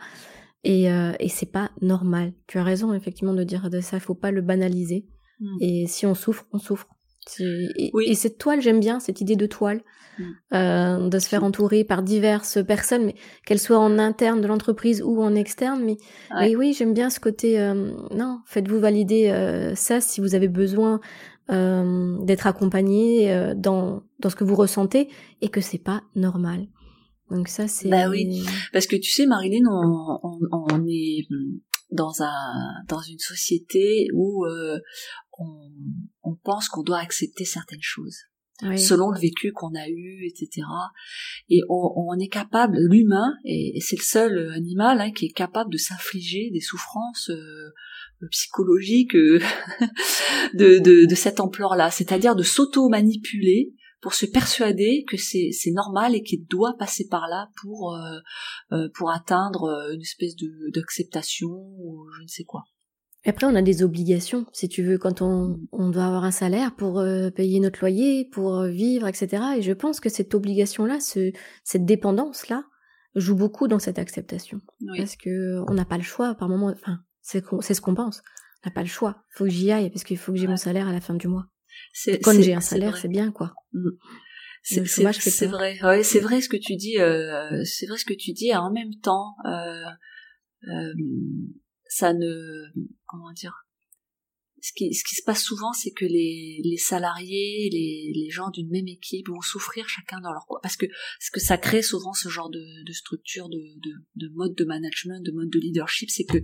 Et, 0.64 0.84
et 0.84 1.28
c'est 1.30 1.50
pas 1.50 1.70
normal. 1.80 2.34
Tu 2.46 2.58
as 2.58 2.62
raison 2.62 2.92
effectivement 2.92 3.32
de 3.32 3.42
dire 3.42 3.70
de 3.70 3.80
ça, 3.80 3.96
il 3.96 4.00
faut 4.00 4.14
pas 4.14 4.32
le 4.32 4.42
banaliser. 4.42 5.06
Mmh. 5.40 5.56
Et 5.60 5.86
si 5.86 6.04
on 6.04 6.14
souffre, 6.14 6.44
on 6.52 6.58
souffre. 6.58 6.95
Et, 7.40 7.90
oui. 7.92 8.06
et, 8.08 8.14
cette 8.14 8.38
toile, 8.38 8.60
j'aime 8.60 8.80
bien 8.80 9.00
cette 9.00 9.20
idée 9.20 9.36
de 9.36 9.46
toile, 9.46 9.82
mm. 10.18 10.24
euh, 10.54 11.08
de 11.08 11.18
se 11.18 11.28
faire 11.28 11.44
entourer 11.44 11.84
par 11.84 12.02
diverses 12.02 12.58
personnes, 12.64 13.06
mais 13.06 13.14
qu'elles 13.44 13.58
soient 13.58 13.78
en 13.78 13.98
interne 13.98 14.40
de 14.40 14.46
l'entreprise 14.46 15.02
ou 15.02 15.22
en 15.22 15.34
externe. 15.34 15.84
Mais, 15.84 16.56
oui, 16.56 16.74
j'aime 16.76 16.94
bien 16.94 17.10
ce 17.10 17.20
côté. 17.20 17.60
Euh, 17.60 17.92
non, 18.14 18.40
faites-vous 18.46 18.80
valider 18.80 19.28
euh, 19.28 19.74
ça 19.74 20.00
si 20.00 20.20
vous 20.20 20.34
avez 20.34 20.48
besoin 20.48 21.00
d'être 21.48 22.48
accompagné 22.48 23.54
dans 23.54 24.02
dans 24.18 24.30
ce 24.30 24.34
que 24.34 24.42
vous 24.42 24.56
ressentez 24.56 25.08
et 25.42 25.48
que 25.48 25.60
c'est 25.60 25.78
pas 25.78 26.02
normal. 26.16 26.66
Donc 27.30 27.46
ça, 27.46 27.68
c'est. 27.68 27.88
Bah 27.88 28.08
oui, 28.08 28.44
parce 28.72 28.88
que 28.88 28.96
tu 28.96 29.12
sais, 29.12 29.26
Marilyn, 29.26 29.62
on, 29.70 30.18
on, 30.24 30.38
on 30.50 30.86
est 30.88 31.26
dans 31.90 32.22
un 32.22 32.82
dans 32.88 33.00
une 33.00 33.18
société 33.18 34.08
où 34.12 34.44
euh, 34.44 34.78
on, 35.38 35.70
on 36.22 36.34
pense 36.36 36.68
qu'on 36.68 36.82
doit 36.82 36.98
accepter 36.98 37.44
certaines 37.44 37.82
choses. 37.82 38.18
selon 38.76 39.10
le 39.10 39.20
vécu 39.20 39.52
qu'on 39.52 39.74
a 39.74 39.88
eu, 39.88 40.26
etc. 40.26 40.66
Et 41.50 41.60
on, 41.68 41.92
on 41.94 42.18
est 42.18 42.28
capable, 42.28 42.78
l'humain, 42.78 43.34
et, 43.44 43.78
c'est 43.80 43.98
le 43.98 44.02
seul 44.02 44.52
animal 44.54 45.00
hein, 45.00 45.12
qui 45.12 45.26
est 45.26 45.36
capable 45.36 45.70
de 45.70 45.76
s'infliger 45.78 46.50
des 46.52 46.60
souffrances 46.60 47.30
euh, 47.30 47.72
psychologiques 48.30 49.14
euh, 49.14 49.40
de, 50.54 50.78
de, 50.78 51.06
de, 51.06 51.14
cette 51.14 51.40
ampleur-là, 51.40 51.90
c'est-à-dire 51.90 52.34
de 52.34 52.42
s'auto-manipuler 52.42 53.74
pour 54.00 54.14
se 54.14 54.26
persuader 54.26 55.04
que 55.08 55.16
c'est 55.16 55.70
normal 55.72 56.14
et 56.14 56.22
qu'il 56.22 56.46
doit 56.46 56.76
passer 56.78 57.08
par 57.08 57.28
là 57.28 57.48
pour 57.60 57.94
euh, 57.94 58.18
euh 58.72 58.88
pour 58.94 59.10
atteindre 59.10 59.90
une 59.92 60.00
espèce 60.00 60.36
de 60.36 60.70
d'acceptation 60.72 61.50
ou 61.50 62.06
je 62.16 62.22
ne 62.22 62.28
sais 62.28 62.44
quoi. 62.44 62.64
Après, 63.26 63.46
on 63.46 63.54
a 63.54 63.62
des 63.62 63.82
obligations, 63.82 64.46
si 64.52 64.68
tu 64.68 64.82
veux, 64.82 64.98
quand 64.98 65.20
on, 65.20 65.58
on 65.72 65.90
doit 65.90 66.04
avoir 66.04 66.24
un 66.24 66.30
salaire 66.30 66.74
pour 66.76 67.00
euh, 67.00 67.30
payer 67.30 67.60
notre 67.60 67.80
loyer, 67.80 68.24
pour 68.24 68.60
euh, 68.60 68.68
vivre, 68.68 69.06
etc. 69.06 69.42
Et 69.58 69.62
je 69.62 69.72
pense 69.72 70.00
que 70.00 70.08
cette 70.08 70.34
obligation-là, 70.34 71.00
ce, 71.00 71.32
cette 71.64 71.84
dépendance-là, 71.84 72.64
joue 73.16 73.34
beaucoup 73.34 73.66
dans 73.66 73.78
cette 73.78 73.98
acceptation. 73.98 74.60
Parce 74.96 75.16
que 75.16 75.60
on 75.68 75.74
n'a 75.74 75.84
pas 75.84 75.96
le 75.96 76.02
choix, 76.02 76.34
par 76.34 76.48
moment, 76.48 76.72
enfin, 76.72 77.00
c'est 77.22 77.40
ce 77.40 77.80
qu'on 77.80 77.94
pense. 77.94 78.22
On 78.64 78.68
n'a 78.68 78.74
pas 78.74 78.82
le 78.82 78.88
choix. 78.88 79.24
Faut 79.30 79.44
que 79.44 79.50
j'y 79.50 79.72
aille 79.72 79.90
parce 79.90 80.04
qu'il 80.04 80.18
faut 80.18 80.32
que 80.32 80.38
j'ai 80.38 80.46
mon 80.46 80.56
salaire 80.56 80.86
à 80.86 80.92
la 80.92 81.00
fin 81.00 81.14
du 81.14 81.26
mois. 81.28 81.46
Quand 82.22 82.40
j'ai 82.40 82.54
un 82.54 82.60
salaire, 82.60 82.96
c'est 82.96 83.08
bien, 83.08 83.32
quoi. 83.32 83.54
Mm. 83.72 83.90
C'est 84.62 85.46
vrai, 85.46 85.78
ouais, 85.84 86.02
c'est 86.02 86.18
vrai 86.18 86.40
ce 86.40 86.48
que 86.48 86.56
tu 86.56 86.74
dis. 86.74 86.98
Euh, 86.98 87.62
c'est 87.64 87.86
vrai 87.86 87.98
ce 87.98 88.04
que 88.04 88.14
tu 88.14 88.32
dis. 88.32 88.52
En 88.54 88.72
même 88.72 88.94
temps, 89.00 89.36
euh, 89.46 89.84
euh, 90.68 90.92
ça 91.88 92.12
ne 92.12 92.64
comment 93.06 93.32
dire 93.32 93.66
ce 94.66 94.72
qui, 94.72 94.92
ce 94.94 95.04
qui 95.04 95.14
se 95.14 95.22
passe 95.22 95.42
souvent, 95.42 95.72
c'est 95.72 95.92
que 95.92 96.04
les, 96.04 96.60
les 96.64 96.76
salariés, 96.76 97.68
les, 97.70 98.12
les 98.14 98.30
gens 98.30 98.50
d'une 98.50 98.68
même 98.68 98.88
équipe 98.88 99.28
vont 99.28 99.40
souffrir 99.40 99.88
chacun 99.88 100.20
dans 100.20 100.32
leur 100.32 100.46
coin. 100.46 100.58
Parce 100.62 100.76
que 100.76 100.86
ce 101.20 101.30
que 101.30 101.40
ça 101.40 101.56
crée 101.56 101.82
souvent 101.82 102.14
ce 102.14 102.28
genre 102.28 102.50
de, 102.50 102.84
de 102.84 102.92
structure, 102.92 103.48
de, 103.48 103.60
de, 103.76 103.92
de 104.16 104.28
mode 104.34 104.54
de 104.54 104.64
management, 104.64 105.22
de 105.24 105.30
mode 105.30 105.50
de 105.50 105.60
leadership, 105.60 106.10
c'est 106.10 106.24
que 106.24 106.38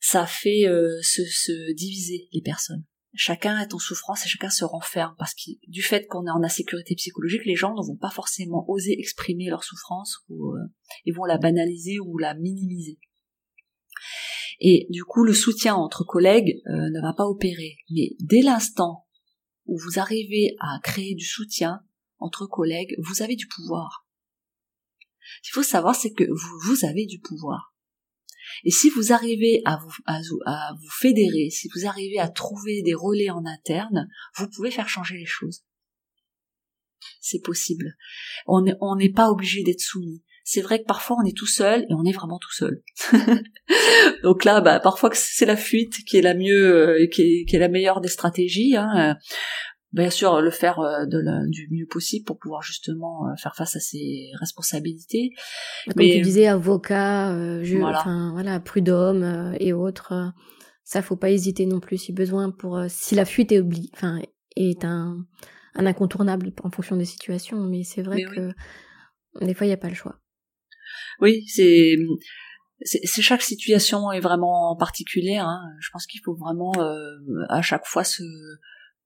ça 0.00 0.26
fait 0.26 0.66
euh, 0.66 1.00
se, 1.02 1.22
se 1.24 1.72
diviser 1.74 2.28
les 2.32 2.40
personnes. 2.40 2.84
Chacun 3.14 3.60
est 3.60 3.74
en 3.74 3.78
souffrance 3.78 4.24
et 4.24 4.28
chacun 4.28 4.50
se 4.50 4.64
renferme 4.64 5.14
parce 5.18 5.34
que 5.34 5.50
du 5.68 5.82
fait 5.82 6.06
qu'on 6.06 6.26
est 6.26 6.30
en 6.30 6.42
insécurité 6.42 6.94
psychologique, 6.94 7.44
les 7.44 7.56
gens 7.56 7.74
ne 7.74 7.86
vont 7.86 7.96
pas 7.96 8.10
forcément 8.10 8.64
oser 8.68 8.98
exprimer 8.98 9.48
leur 9.48 9.64
souffrance 9.64 10.18
ou 10.28 10.54
euh, 10.54 10.60
ils 11.04 11.14
vont 11.14 11.24
la 11.24 11.38
banaliser 11.38 11.98
ou 12.00 12.18
la 12.18 12.34
minimiser. 12.34 12.98
Et 14.60 14.86
du 14.90 15.04
coup, 15.04 15.24
le 15.24 15.32
soutien 15.32 15.74
entre 15.74 16.04
collègues 16.04 16.60
euh, 16.66 16.90
ne 16.90 17.00
va 17.00 17.14
pas 17.14 17.24
opérer. 17.24 17.78
Mais 17.90 18.10
dès 18.20 18.42
l'instant 18.42 19.06
où 19.66 19.78
vous 19.78 19.98
arrivez 19.98 20.54
à 20.60 20.78
créer 20.82 21.14
du 21.14 21.24
soutien 21.24 21.80
entre 22.18 22.46
collègues, 22.46 22.94
vous 22.98 23.22
avez 23.22 23.36
du 23.36 23.46
pouvoir. 23.46 24.06
Ce 25.42 25.48
qu'il 25.48 25.54
faut 25.54 25.62
savoir, 25.62 25.94
c'est 25.94 26.12
que 26.12 26.24
vous, 26.28 26.84
avez 26.84 27.06
du 27.06 27.20
pouvoir. 27.20 27.74
Et 28.64 28.70
si 28.70 28.90
vous 28.90 29.12
arrivez 29.12 29.62
à 29.64 29.78
vous, 29.78 29.92
à, 30.06 30.20
à 30.44 30.72
vous 30.74 30.90
fédérer, 30.90 31.48
si 31.50 31.68
vous 31.74 31.86
arrivez 31.86 32.18
à 32.18 32.28
trouver 32.28 32.82
des 32.82 32.94
relais 32.94 33.30
en 33.30 33.46
interne, 33.46 34.08
vous 34.36 34.48
pouvez 34.48 34.70
faire 34.70 34.88
changer 34.88 35.16
les 35.16 35.26
choses. 35.26 35.62
C'est 37.20 37.42
possible. 37.42 37.96
On 38.46 38.96
n'est 38.96 39.12
pas 39.12 39.30
obligé 39.30 39.62
d'être 39.62 39.80
soumis 39.80 40.22
c'est 40.52 40.62
vrai 40.62 40.80
que 40.80 40.84
parfois 40.84 41.16
on 41.22 41.24
est 41.24 41.36
tout 41.36 41.46
seul 41.46 41.82
et 41.82 41.94
on 41.94 42.04
est 42.04 42.12
vraiment 42.12 42.40
tout 42.40 42.52
seul. 42.52 42.82
Donc 44.24 44.44
là, 44.44 44.60
bah, 44.60 44.80
parfois 44.80 45.10
c'est 45.12 45.46
la 45.46 45.54
fuite 45.54 46.04
qui 46.04 46.16
est 46.16 46.22
la 46.22 46.34
mieux, 46.34 46.74
euh, 46.74 47.06
qui, 47.06 47.22
est, 47.22 47.44
qui 47.44 47.54
est 47.54 47.60
la 47.60 47.68
meilleure 47.68 48.00
des 48.00 48.08
stratégies. 48.08 48.74
Hein. 48.76 49.16
Bien 49.92 50.10
sûr, 50.10 50.40
le 50.40 50.50
faire 50.50 50.80
euh, 50.80 51.04
du 51.06 51.68
mieux 51.70 51.86
possible 51.86 52.24
pour 52.24 52.36
pouvoir 52.36 52.62
justement 52.62 53.28
euh, 53.28 53.36
faire 53.36 53.54
face 53.54 53.76
à 53.76 53.80
ses 53.80 54.30
responsabilités. 54.40 55.30
Comme 55.86 55.94
Mais, 55.98 56.14
tu 56.16 56.20
disais, 56.22 56.48
avocat, 56.48 57.32
voilà. 57.62 58.00
Enfin, 58.00 58.30
voilà, 58.32 58.58
prud'homme 58.58 59.54
et 59.60 59.72
autres. 59.72 60.32
ça, 60.82 61.00
faut 61.00 61.16
pas 61.16 61.30
hésiter 61.30 61.64
non 61.64 61.78
plus 61.78 61.98
si 61.98 62.12
besoin 62.12 62.50
pour 62.50 62.82
si 62.88 63.14
la 63.14 63.24
fuite 63.24 63.52
est 63.52 63.62
enfin 63.94 64.18
est 64.56 64.84
un, 64.84 65.24
un 65.76 65.86
incontournable 65.86 66.52
en 66.64 66.70
fonction 66.72 66.96
des 66.96 67.04
situations. 67.04 67.60
Mais 67.60 67.84
c'est 67.84 68.02
vrai 68.02 68.24
que 68.24 68.50
des 69.44 69.54
fois 69.54 69.66
il 69.66 69.70
n'y 69.70 69.74
a 69.74 69.76
pas 69.76 69.88
le 69.88 69.94
choix. 69.94 70.19
Oui, 71.20 71.44
c'est 71.46 71.96
c'est 72.82 73.20
chaque 73.20 73.42
situation 73.42 74.10
est 74.10 74.20
vraiment 74.20 74.74
particulière. 74.76 75.46
Hein. 75.46 75.62
Je 75.80 75.90
pense 75.92 76.06
qu'il 76.06 76.20
faut 76.24 76.34
vraiment 76.34 76.72
euh, 76.78 77.18
à 77.48 77.60
chaque 77.62 77.84
fois 77.84 78.04
se 78.04 78.22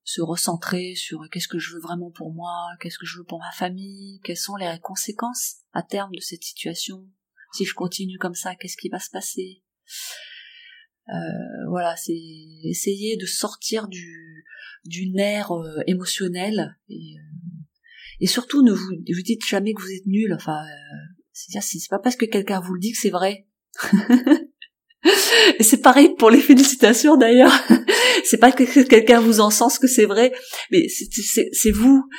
se 0.03 0.21
recentrer 0.21 0.93
sur 0.95 1.19
qu'est-ce 1.31 1.47
que 1.47 1.57
je 1.57 1.73
veux 1.73 1.81
vraiment 1.81 2.11
pour 2.11 2.31
moi, 2.31 2.53
qu'est-ce 2.79 2.99
que 2.99 3.07
je 3.07 3.17
veux 3.17 3.23
pour 3.25 3.39
ma 3.39 3.51
famille, 3.51 4.21
quelles 4.23 4.37
sont 4.37 4.55
les 4.55 4.77
conséquences 4.81 5.55
à 5.73 5.81
terme 5.81 6.11
de 6.13 6.21
cette 6.21 6.43
situation. 6.43 7.07
Si 7.53 7.65
je 7.65 7.73
continue 7.73 8.17
comme 8.19 8.35
ça, 8.35 8.55
qu'est-ce 8.55 8.77
qui 8.77 8.89
va 8.89 8.99
se 8.99 9.09
passer? 9.09 9.63
Euh, 11.09 11.69
Voilà, 11.69 11.95
c'est 11.95 12.13
essayer 12.63 13.17
de 13.17 13.25
sortir 13.25 13.87
du 13.87 14.45
du 14.85 15.09
nerf 15.09 15.51
euh, 15.51 15.81
émotionnel 15.87 16.77
et, 16.87 17.15
et 18.19 18.27
surtout 18.27 18.61
ne 18.61 18.71
vous, 18.71 18.91
vous 18.91 19.21
dites 19.23 19.43
jamais 19.45 19.73
que 19.73 19.81
vous 19.81 19.91
êtes 19.91 20.05
nul. 20.05 20.31
Enfin, 20.33 20.63
c'est-à-dire, 21.35 21.63
c'est 21.63 21.89
pas 21.89 21.99
parce 21.99 22.15
que 22.15 22.25
quelqu'un 22.25 22.61
vous 22.61 22.73
le 22.73 22.79
dit 22.79 22.93
que 22.93 22.97
c'est 22.97 23.09
vrai. 23.09 23.45
C'est 25.59 25.81
pareil 25.81 26.15
pour 26.17 26.31
les 26.31 26.41
félicitations 26.41 27.15
d'ailleurs. 27.15 27.51
c'est 28.25 28.39
pas 28.39 28.51
que 28.51 28.63
quelqu'un 28.87 29.19
vous 29.19 29.39
encense 29.39 29.77
que 29.77 29.85
c'est 29.85 30.05
vrai, 30.05 30.31
mais 30.71 30.87
c'est 30.87 31.71
vous. 31.71 32.09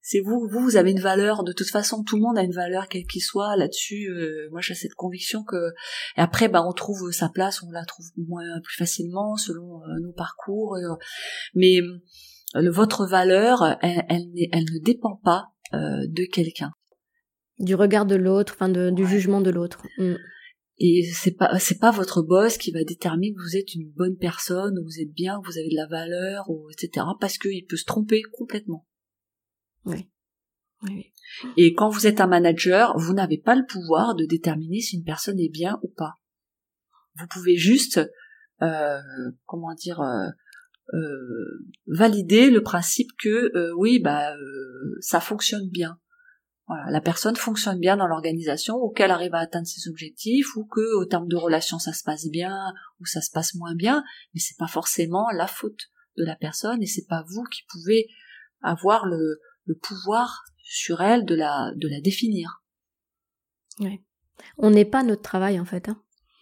c'est 0.00 0.20
vous, 0.20 0.48
vous, 0.50 0.60
vous 0.60 0.76
avez 0.76 0.90
une 0.92 1.00
valeur. 1.00 1.44
De 1.44 1.52
toute 1.52 1.68
façon, 1.68 2.02
tout 2.02 2.16
le 2.16 2.22
monde 2.22 2.38
a 2.38 2.42
une 2.42 2.54
valeur, 2.54 2.88
quelle 2.88 3.04
qu'il 3.04 3.20
soit. 3.20 3.56
Là-dessus, 3.56 4.08
euh, 4.08 4.48
moi, 4.52 4.62
j'ai 4.62 4.74
cette 4.74 4.94
conviction 4.94 5.44
que. 5.44 5.74
Après, 6.16 6.48
bah, 6.48 6.64
on 6.66 6.72
trouve 6.72 7.10
sa 7.12 7.28
place, 7.28 7.62
on 7.62 7.70
la 7.72 7.84
trouve 7.84 8.06
moins 8.16 8.60
plus 8.64 8.76
facilement 8.76 9.36
selon 9.36 9.82
euh, 9.82 10.00
nos 10.00 10.12
parcours. 10.12 10.78
mais 11.54 11.80
votre 12.54 13.04
valeur, 13.06 13.76
elle, 13.82 14.06
elle, 14.08 14.64
ne 14.64 14.82
dépend 14.82 15.20
pas 15.22 15.48
de 15.72 16.24
quelqu'un. 16.32 16.72
Du 17.60 17.74
regard 17.74 18.06
de 18.06 18.16
l'autre, 18.16 18.54
enfin, 18.56 18.68
du 18.68 19.06
jugement 19.06 19.40
de 19.40 19.50
l'autre. 19.50 19.82
Mm. 19.98 20.14
Et 20.82 21.02
c'est 21.12 21.36
pas 21.36 21.58
c'est 21.58 21.78
pas 21.78 21.90
votre 21.90 22.22
boss 22.22 22.56
qui 22.56 22.72
va 22.72 22.82
déterminer 22.84 23.34
que 23.34 23.42
vous 23.42 23.56
êtes 23.56 23.74
une 23.74 23.90
bonne 23.90 24.16
personne, 24.16 24.78
ou 24.78 24.82
vous 24.82 25.00
êtes 25.00 25.12
bien, 25.12 25.38
que 25.40 25.46
vous 25.46 25.58
avez 25.58 25.68
de 25.68 25.76
la 25.76 25.86
valeur, 25.86 26.48
ou 26.48 26.68
etc. 26.70 27.06
Parce 27.20 27.36
qu'il 27.36 27.66
peut 27.66 27.76
se 27.76 27.84
tromper 27.84 28.22
complètement. 28.22 28.86
Oui. 29.84 30.08
oui. 30.82 31.12
Et 31.56 31.74
quand 31.74 31.90
vous 31.90 32.06
êtes 32.06 32.20
un 32.20 32.26
manager, 32.26 32.96
vous 32.98 33.12
n'avez 33.12 33.38
pas 33.38 33.54
le 33.54 33.66
pouvoir 33.66 34.14
de 34.14 34.24
déterminer 34.24 34.80
si 34.80 34.96
une 34.96 35.04
personne 35.04 35.38
est 35.38 35.52
bien 35.52 35.78
ou 35.82 35.88
pas. 35.88 36.14
Vous 37.16 37.26
pouvez 37.26 37.56
juste, 37.56 38.00
euh, 38.62 38.98
comment 39.44 39.74
dire, 39.74 40.00
euh, 40.00 40.28
euh, 40.94 41.66
valider 41.86 42.50
le 42.50 42.62
principe 42.62 43.10
que 43.22 43.56
euh, 43.56 43.72
oui, 43.76 44.00
bah 44.00 44.32
ça 45.00 45.20
fonctionne 45.20 45.68
bien. 45.68 45.98
Voilà, 46.70 46.88
la 46.88 47.00
personne 47.00 47.34
fonctionne 47.34 47.80
bien 47.80 47.96
dans 47.96 48.06
l'organisation, 48.06 48.76
ou 48.76 48.90
qu'elle 48.90 49.10
arrive 49.10 49.34
à 49.34 49.40
atteindre 49.40 49.66
ses 49.66 49.90
objectifs, 49.90 50.54
ou 50.54 50.64
que 50.64 50.94
au 51.00 51.04
terme 51.04 51.26
de 51.26 51.34
relations 51.34 51.80
ça 51.80 51.92
se 51.92 52.04
passe 52.04 52.28
bien, 52.30 52.56
ou 53.00 53.06
ça 53.06 53.20
se 53.20 53.32
passe 53.32 53.56
moins 53.56 53.74
bien, 53.74 54.04
mais 54.32 54.40
c'est 54.40 54.56
pas 54.56 54.68
forcément 54.68 55.26
la 55.34 55.48
faute 55.48 55.90
de 56.16 56.24
la 56.24 56.36
personne, 56.36 56.80
et 56.80 56.86
c'est 56.86 57.08
pas 57.08 57.24
vous 57.26 57.42
qui 57.50 57.62
pouvez 57.72 58.06
avoir 58.62 59.04
le, 59.04 59.40
le 59.64 59.74
pouvoir 59.74 60.44
sur 60.62 61.00
elle 61.00 61.24
de 61.24 61.34
la 61.34 61.72
de 61.74 61.88
la 61.88 62.00
définir. 62.00 62.62
Oui. 63.80 64.00
On 64.56 64.70
n'est 64.70 64.84
pas 64.84 65.02
notre 65.02 65.22
travail 65.22 65.58
en 65.58 65.64
fait. 65.64 65.88
Hein. 65.88 66.00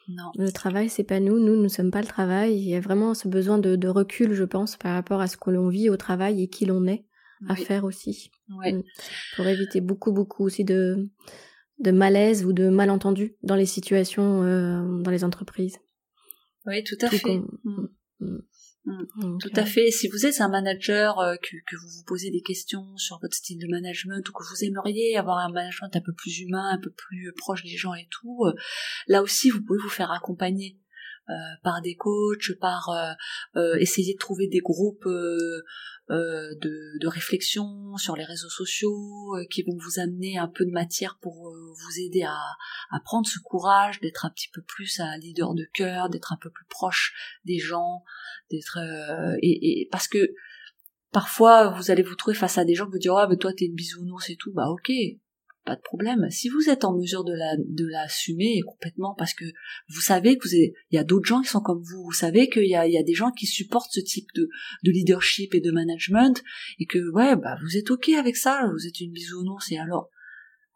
Non. 0.08 0.30
Le 0.36 0.52
travail, 0.52 0.90
c'est 0.90 1.04
pas 1.04 1.20
nous. 1.20 1.38
Nous, 1.38 1.56
nous 1.56 1.62
ne 1.62 1.68
sommes 1.68 1.90
pas 1.90 2.02
le 2.02 2.06
travail. 2.06 2.54
Il 2.54 2.68
y 2.68 2.74
a 2.74 2.80
vraiment 2.80 3.14
ce 3.14 3.28
besoin 3.28 3.56
de, 3.56 3.76
de 3.76 3.88
recul, 3.88 4.34
je 4.34 4.44
pense, 4.44 4.76
par 4.76 4.92
rapport 4.92 5.22
à 5.22 5.26
ce 5.26 5.38
que 5.38 5.48
l'on 5.48 5.70
vit 5.70 5.88
au 5.88 5.96
travail 5.96 6.42
et 6.42 6.48
qui 6.48 6.66
l'on 6.66 6.86
est 6.86 7.06
à 7.48 7.54
faire 7.54 7.84
aussi. 7.84 8.30
Mm. 8.48 8.80
Pour 9.36 9.46
éviter 9.46 9.80
beaucoup, 9.80 10.12
beaucoup 10.12 10.44
aussi 10.44 10.64
de, 10.64 11.08
de 11.78 11.90
malaise 11.90 12.44
ou 12.44 12.52
de 12.52 12.68
malentendus 12.68 13.36
dans 13.42 13.54
les 13.54 13.66
situations, 13.66 14.42
euh, 14.42 15.02
dans 15.02 15.10
les 15.10 15.24
entreprises. 15.24 15.78
Oui, 16.66 16.82
tout 16.84 16.98
à 17.00 17.10
fait. 17.10 17.40
Mm. 17.64 17.88
Mm. 18.20 19.38
Tout 19.40 19.52
à 19.54 19.64
fait. 19.66 19.90
Si 19.90 20.08
vous 20.08 20.24
êtes 20.24 20.40
un 20.40 20.48
manager, 20.48 21.18
euh, 21.18 21.36
que, 21.36 21.56
que, 21.66 21.76
vous 21.76 21.88
vous 21.88 22.04
posez 22.06 22.30
des 22.30 22.40
questions 22.40 22.96
sur 22.96 23.18
votre 23.20 23.36
style 23.36 23.58
de 23.58 23.66
management 23.68 24.26
ou 24.26 24.32
que 24.32 24.44
vous 24.48 24.64
aimeriez 24.64 25.16
avoir 25.16 25.38
un 25.38 25.52
management 25.52 25.94
un 25.94 26.00
peu 26.00 26.12
plus 26.12 26.40
humain, 26.40 26.70
un 26.72 26.78
peu 26.78 26.90
plus 26.90 27.32
proche 27.36 27.62
des 27.64 27.76
gens 27.76 27.94
et 27.94 28.08
tout, 28.10 28.46
euh, 28.46 28.54
là 29.06 29.22
aussi 29.22 29.50
vous 29.50 29.62
pouvez 29.62 29.78
vous 29.82 29.90
faire 29.90 30.10
accompagner. 30.10 30.78
Euh, 31.30 31.34
par 31.62 31.82
des 31.82 31.94
coachs, 31.94 32.52
par 32.58 32.88
euh, 33.56 33.74
essayer 33.78 34.14
de 34.14 34.18
trouver 34.18 34.48
des 34.48 34.60
groupes 34.60 35.06
euh, 36.10 36.54
de, 36.62 36.98
de, 36.98 37.06
réflexion 37.06 37.94
sur 37.98 38.16
les 38.16 38.24
réseaux 38.24 38.48
sociaux 38.48 39.36
euh, 39.36 39.44
qui 39.50 39.62
vont 39.62 39.76
vous 39.76 40.00
amener 40.00 40.38
un 40.38 40.48
peu 40.48 40.64
de 40.64 40.70
matière 40.70 41.18
pour 41.20 41.50
euh, 41.50 41.52
vous 41.52 42.00
aider 42.00 42.22
à, 42.22 42.34
à 42.90 43.00
prendre 43.04 43.26
ce 43.26 43.38
courage 43.40 44.00
d'être 44.00 44.24
un 44.24 44.30
petit 44.30 44.48
peu 44.50 44.62
plus 44.62 45.00
un 45.00 45.18
leader 45.18 45.52
de 45.52 45.68
cœur, 45.74 46.08
d'être 46.08 46.32
un 46.32 46.38
peu 46.40 46.48
plus 46.48 46.64
proche 46.70 47.12
des 47.44 47.58
gens, 47.58 48.04
d'être 48.50 48.78
et, 49.42 49.82
et, 49.82 49.88
parce 49.92 50.08
que 50.08 50.34
parfois 51.12 51.68
vous 51.68 51.90
allez 51.90 52.02
vous 52.02 52.14
trouver 52.14 52.34
face 52.34 52.56
à 52.56 52.64
des 52.64 52.74
gens 52.74 52.86
qui 52.86 52.92
vous 52.92 52.98
diront 52.98 53.18
ah 53.18 53.26
mais 53.28 53.36
toi 53.36 53.52
t'es 53.52 53.66
une 53.66 53.74
bisounours 53.74 54.30
et 54.30 54.36
tout 54.36 54.52
bah 54.54 54.70
ok 54.70 54.90
pas 55.68 55.76
de 55.76 55.82
problème. 55.82 56.30
Si 56.30 56.48
vous 56.48 56.70
êtes 56.70 56.84
en 56.84 56.96
mesure 56.96 57.24
de 57.24 57.34
la 57.34 57.56
de 57.58 57.86
l'assumer 57.86 58.62
complètement, 58.66 59.14
parce 59.18 59.34
que 59.34 59.44
vous 59.88 60.00
savez 60.00 60.38
que 60.38 60.48
vous 60.48 60.54
il 60.54 60.72
y 60.92 60.98
a 60.98 61.04
d'autres 61.04 61.26
gens 61.26 61.42
qui 61.42 61.50
sont 61.50 61.60
comme 61.60 61.82
vous, 61.82 62.02
vous 62.04 62.12
savez 62.12 62.48
qu'il 62.48 62.68
y 62.68 62.74
a, 62.74 62.86
il 62.86 62.94
y 62.94 62.98
a 62.98 63.02
des 63.02 63.12
gens 63.12 63.30
qui 63.30 63.46
supportent 63.46 63.92
ce 63.92 64.00
type 64.00 64.28
de, 64.34 64.48
de 64.84 64.90
leadership 64.90 65.54
et 65.54 65.60
de 65.60 65.70
management, 65.70 66.42
et 66.78 66.86
que 66.86 66.98
ouais, 67.12 67.36
bah 67.36 67.58
vous 67.62 67.76
êtes 67.76 67.90
ok 67.90 68.08
avec 68.10 68.36
ça, 68.36 68.66
vous 68.72 68.86
êtes 68.86 68.98
une 69.00 69.12
bisounours, 69.12 69.70
et 69.70 69.78
alors 69.78 70.08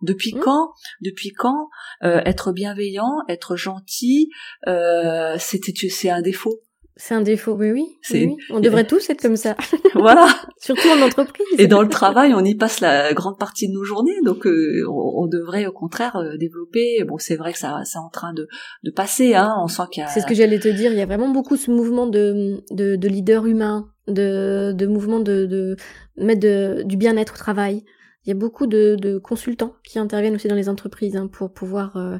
depuis 0.02 0.34
mmh. 0.34 0.40
quand 0.40 0.72
Depuis 1.00 1.30
quand 1.30 1.70
euh, 2.02 2.20
être 2.26 2.52
bienveillant, 2.52 3.14
être 3.28 3.56
gentil, 3.56 4.28
euh, 4.66 5.36
c'était 5.38 5.72
c'est 5.88 6.10
un 6.10 6.22
défaut? 6.22 6.60
C'est 6.96 7.14
un 7.14 7.22
défaut, 7.22 7.52
oui, 7.52 7.70
oui. 7.70 7.86
oui, 8.12 8.36
On 8.50 8.60
devrait 8.60 8.86
tous 8.86 9.08
être 9.08 9.22
comme 9.22 9.36
ça. 9.36 9.56
voilà. 9.94 10.26
Surtout 10.58 10.88
en 10.88 11.00
entreprise. 11.00 11.46
Et 11.58 11.66
dans 11.66 11.82
le 11.82 11.88
travail, 11.88 12.34
on 12.34 12.44
y 12.44 12.54
passe 12.54 12.80
la 12.80 13.14
grande 13.14 13.38
partie 13.38 13.68
de 13.68 13.72
nos 13.72 13.82
journées, 13.82 14.20
donc 14.24 14.46
euh, 14.46 14.84
on, 14.88 15.26
devrait 15.26 15.66
au 15.66 15.72
contraire 15.72 16.16
euh, 16.16 16.36
développer. 16.36 17.02
Bon, 17.04 17.16
c'est 17.18 17.36
vrai 17.36 17.52
que 17.52 17.58
ça, 17.58 17.80
c'est 17.84 17.98
en 17.98 18.10
train 18.10 18.34
de, 18.34 18.46
de 18.82 18.90
passer. 18.90 19.34
Hein. 19.34 19.54
On 19.62 19.68
sent 19.68 19.84
qu'il 19.90 20.02
y 20.02 20.04
a. 20.04 20.08
C'est 20.08 20.20
ce 20.20 20.26
que 20.26 20.34
j'allais 20.34 20.58
te 20.58 20.68
dire. 20.68 20.92
Il 20.92 20.98
y 20.98 21.02
a 21.02 21.06
vraiment 21.06 21.30
beaucoup 21.30 21.56
ce 21.56 21.70
mouvement 21.70 22.06
de, 22.06 22.62
de, 22.70 22.96
de 22.96 23.08
leader 23.08 23.46
humain, 23.46 23.88
de, 24.06 24.72
de 24.72 24.86
mouvement 24.86 25.20
de, 25.20 25.46
de 25.46 25.76
mettre 26.18 26.40
de, 26.40 26.82
du 26.84 26.98
bien-être 26.98 27.34
au 27.34 27.38
travail. 27.38 27.84
Il 28.24 28.28
y 28.28 28.32
a 28.32 28.36
beaucoup 28.36 28.66
de, 28.66 28.96
de 29.00 29.18
consultants 29.18 29.74
qui 29.82 29.98
interviennent 29.98 30.34
aussi 30.34 30.46
dans 30.46 30.54
les 30.54 30.68
entreprises 30.68 31.16
hein, 31.16 31.26
pour 31.26 31.52
pouvoir 31.52 31.96
euh, 31.96 32.18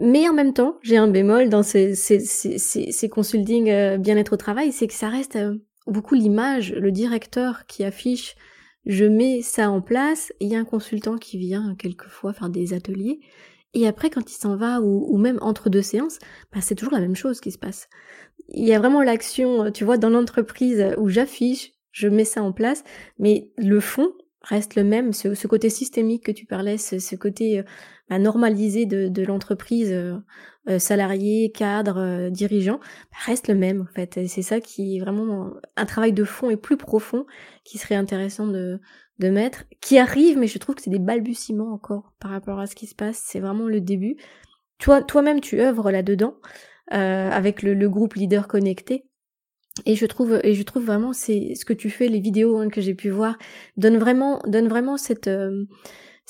mais 0.00 0.28
en 0.28 0.32
même 0.32 0.52
temps, 0.52 0.78
j'ai 0.82 0.96
un 0.96 1.08
bémol 1.08 1.48
dans 1.48 1.62
ces, 1.62 1.94
ces, 1.94 2.20
ces, 2.20 2.58
ces 2.58 3.08
consultings 3.08 3.70
euh, 3.70 3.98
bien-être 3.98 4.32
au 4.32 4.36
travail, 4.36 4.72
c'est 4.72 4.86
que 4.86 4.94
ça 4.94 5.08
reste 5.08 5.36
euh, 5.36 5.56
beaucoup 5.86 6.14
l'image, 6.14 6.72
le 6.72 6.90
directeur 6.90 7.66
qui 7.66 7.84
affiche 7.84 8.34
je 8.86 9.04
mets 9.04 9.42
ça 9.42 9.70
en 9.70 9.80
place, 9.80 10.32
il 10.40 10.48
y 10.48 10.56
a 10.56 10.58
un 10.58 10.64
consultant 10.64 11.16
qui 11.16 11.38
vient 11.38 11.74
quelquefois 11.78 12.32
faire 12.32 12.48
des 12.48 12.72
ateliers, 12.72 13.20
et 13.74 13.86
après 13.86 14.10
quand 14.10 14.30
il 14.30 14.34
s'en 14.34 14.56
va, 14.56 14.80
ou, 14.80 15.06
ou, 15.12 15.18
même 15.18 15.38
entre 15.42 15.68
deux 15.68 15.82
séances, 15.82 16.18
bah, 16.52 16.60
c'est 16.60 16.74
toujours 16.74 16.94
la 16.94 17.00
même 17.00 17.16
chose 17.16 17.40
qui 17.40 17.52
se 17.52 17.58
passe. 17.58 17.88
Il 18.48 18.66
y 18.66 18.74
a 18.74 18.78
vraiment 18.78 19.02
l'action, 19.02 19.64
euh, 19.64 19.70
tu 19.70 19.84
vois, 19.84 19.98
dans 19.98 20.10
l'entreprise 20.10 20.94
où 20.96 21.08
j'affiche, 21.08 21.72
je 21.92 22.08
mets 22.08 22.24
ça 22.24 22.42
en 22.42 22.52
place, 22.52 22.84
mais 23.18 23.50
le 23.56 23.80
fond 23.80 24.12
reste 24.42 24.74
le 24.74 24.84
même, 24.84 25.12
ce, 25.12 25.34
ce 25.34 25.46
côté 25.46 25.70
systémique 25.70 26.24
que 26.24 26.32
tu 26.32 26.46
parlais, 26.46 26.78
ce, 26.78 26.98
ce 26.98 27.16
côté 27.16 27.62
à 28.10 28.18
normaliser 28.18 28.86
de, 28.86 29.08
de 29.08 29.22
l'entreprise 29.22 29.92
euh, 29.92 30.16
euh 30.68 30.78
salarié, 30.78 31.52
cadre, 31.52 31.98
euh, 31.98 32.30
dirigeant, 32.30 32.78
bah, 32.78 33.18
reste 33.24 33.48
le 33.48 33.54
même 33.54 33.80
en 33.82 33.94
fait. 33.94 34.20
C'est 34.26 34.42
ça 34.42 34.60
qui 34.60 34.96
est 34.96 35.00
vraiment 35.00 35.52
un 35.76 35.86
travail 35.86 36.12
de 36.12 36.24
fond 36.24 36.50
et 36.50 36.56
plus 36.56 36.76
profond 36.76 37.24
qui 37.64 37.78
serait 37.78 37.94
intéressant 37.94 38.46
de, 38.48 38.80
de 39.20 39.28
mettre, 39.30 39.64
qui 39.80 39.98
arrive, 39.98 40.38
mais 40.38 40.48
je 40.48 40.58
trouve 40.58 40.74
que 40.74 40.82
c'est 40.82 40.90
des 40.90 40.98
balbutiements 40.98 41.72
encore 41.72 42.12
par 42.18 42.32
rapport 42.32 42.58
à 42.58 42.66
ce 42.66 42.74
qui 42.74 42.86
se 42.86 42.94
passe. 42.94 43.22
C'est 43.24 43.40
vraiment 43.40 43.66
le 43.66 43.80
début. 43.80 44.16
Toi, 44.78 45.02
toi-même, 45.02 45.40
tu 45.40 45.60
œuvres 45.60 45.90
là-dedans 45.90 46.34
euh, 46.92 47.30
avec 47.30 47.62
le, 47.62 47.74
le, 47.74 47.88
groupe 47.88 48.14
Leader 48.14 48.48
Connecté. 48.48 49.04
Et 49.86 49.96
je 49.96 50.06
trouve, 50.06 50.40
et 50.42 50.54
je 50.54 50.62
trouve 50.62 50.84
vraiment, 50.84 51.12
c'est 51.12 51.54
ce 51.54 51.64
que 51.64 51.72
tu 51.72 51.90
fais, 51.90 52.08
les 52.08 52.20
vidéos 52.20 52.58
hein, 52.58 52.68
que 52.68 52.80
j'ai 52.80 52.94
pu 52.94 53.10
voir, 53.10 53.36
donne 53.76 53.98
vraiment, 53.98 54.40
donne 54.46 54.68
vraiment 54.68 54.96
cette 54.96 55.28
euh, 55.28 55.64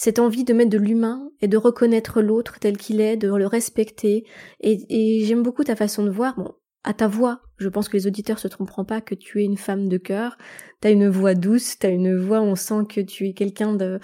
cette 0.01 0.19
envie 0.19 0.45
de 0.45 0.55
mettre 0.55 0.71
de 0.71 0.79
l'humain 0.79 1.31
et 1.43 1.47
de 1.47 1.59
reconnaître 1.59 2.23
l'autre 2.23 2.59
tel 2.59 2.79
qu'il 2.79 3.03
est, 3.03 3.19
de 3.19 3.29
le 3.29 3.47
respecter. 3.47 4.25
Et, 4.61 5.23
j'aime 5.27 5.43
beaucoup 5.43 5.63
ta 5.63 5.77
façon 5.77 6.03
de 6.03 6.09
voir. 6.09 6.37
Bon, 6.39 6.55
à 6.85 6.95
ta 6.95 7.07
voix, 7.07 7.43
je 7.59 7.69
pense 7.69 7.91
que 7.91 7.99
les 7.99 8.07
auditeurs 8.07 8.39
se 8.39 8.49
tromperont 8.49 8.87
pas 8.87 9.03
que 9.03 9.15
tu 9.15 9.43
es 9.43 9.45
une 9.45 9.59
femme 9.59 9.91
de 9.91 9.99
cœur. 9.99 10.39
T'as 10.81 10.91
une 10.91 11.11
voix 11.11 11.35
douce, 11.35 11.79
t'as 11.79 11.91
une 11.91 12.17
voix, 12.17 12.41
on 12.41 12.55
sent 12.55 12.87
que 12.89 13.03
tu 13.03 13.29
es 13.29 13.35
quelqu'un 13.35 13.75
de, 13.75 14.01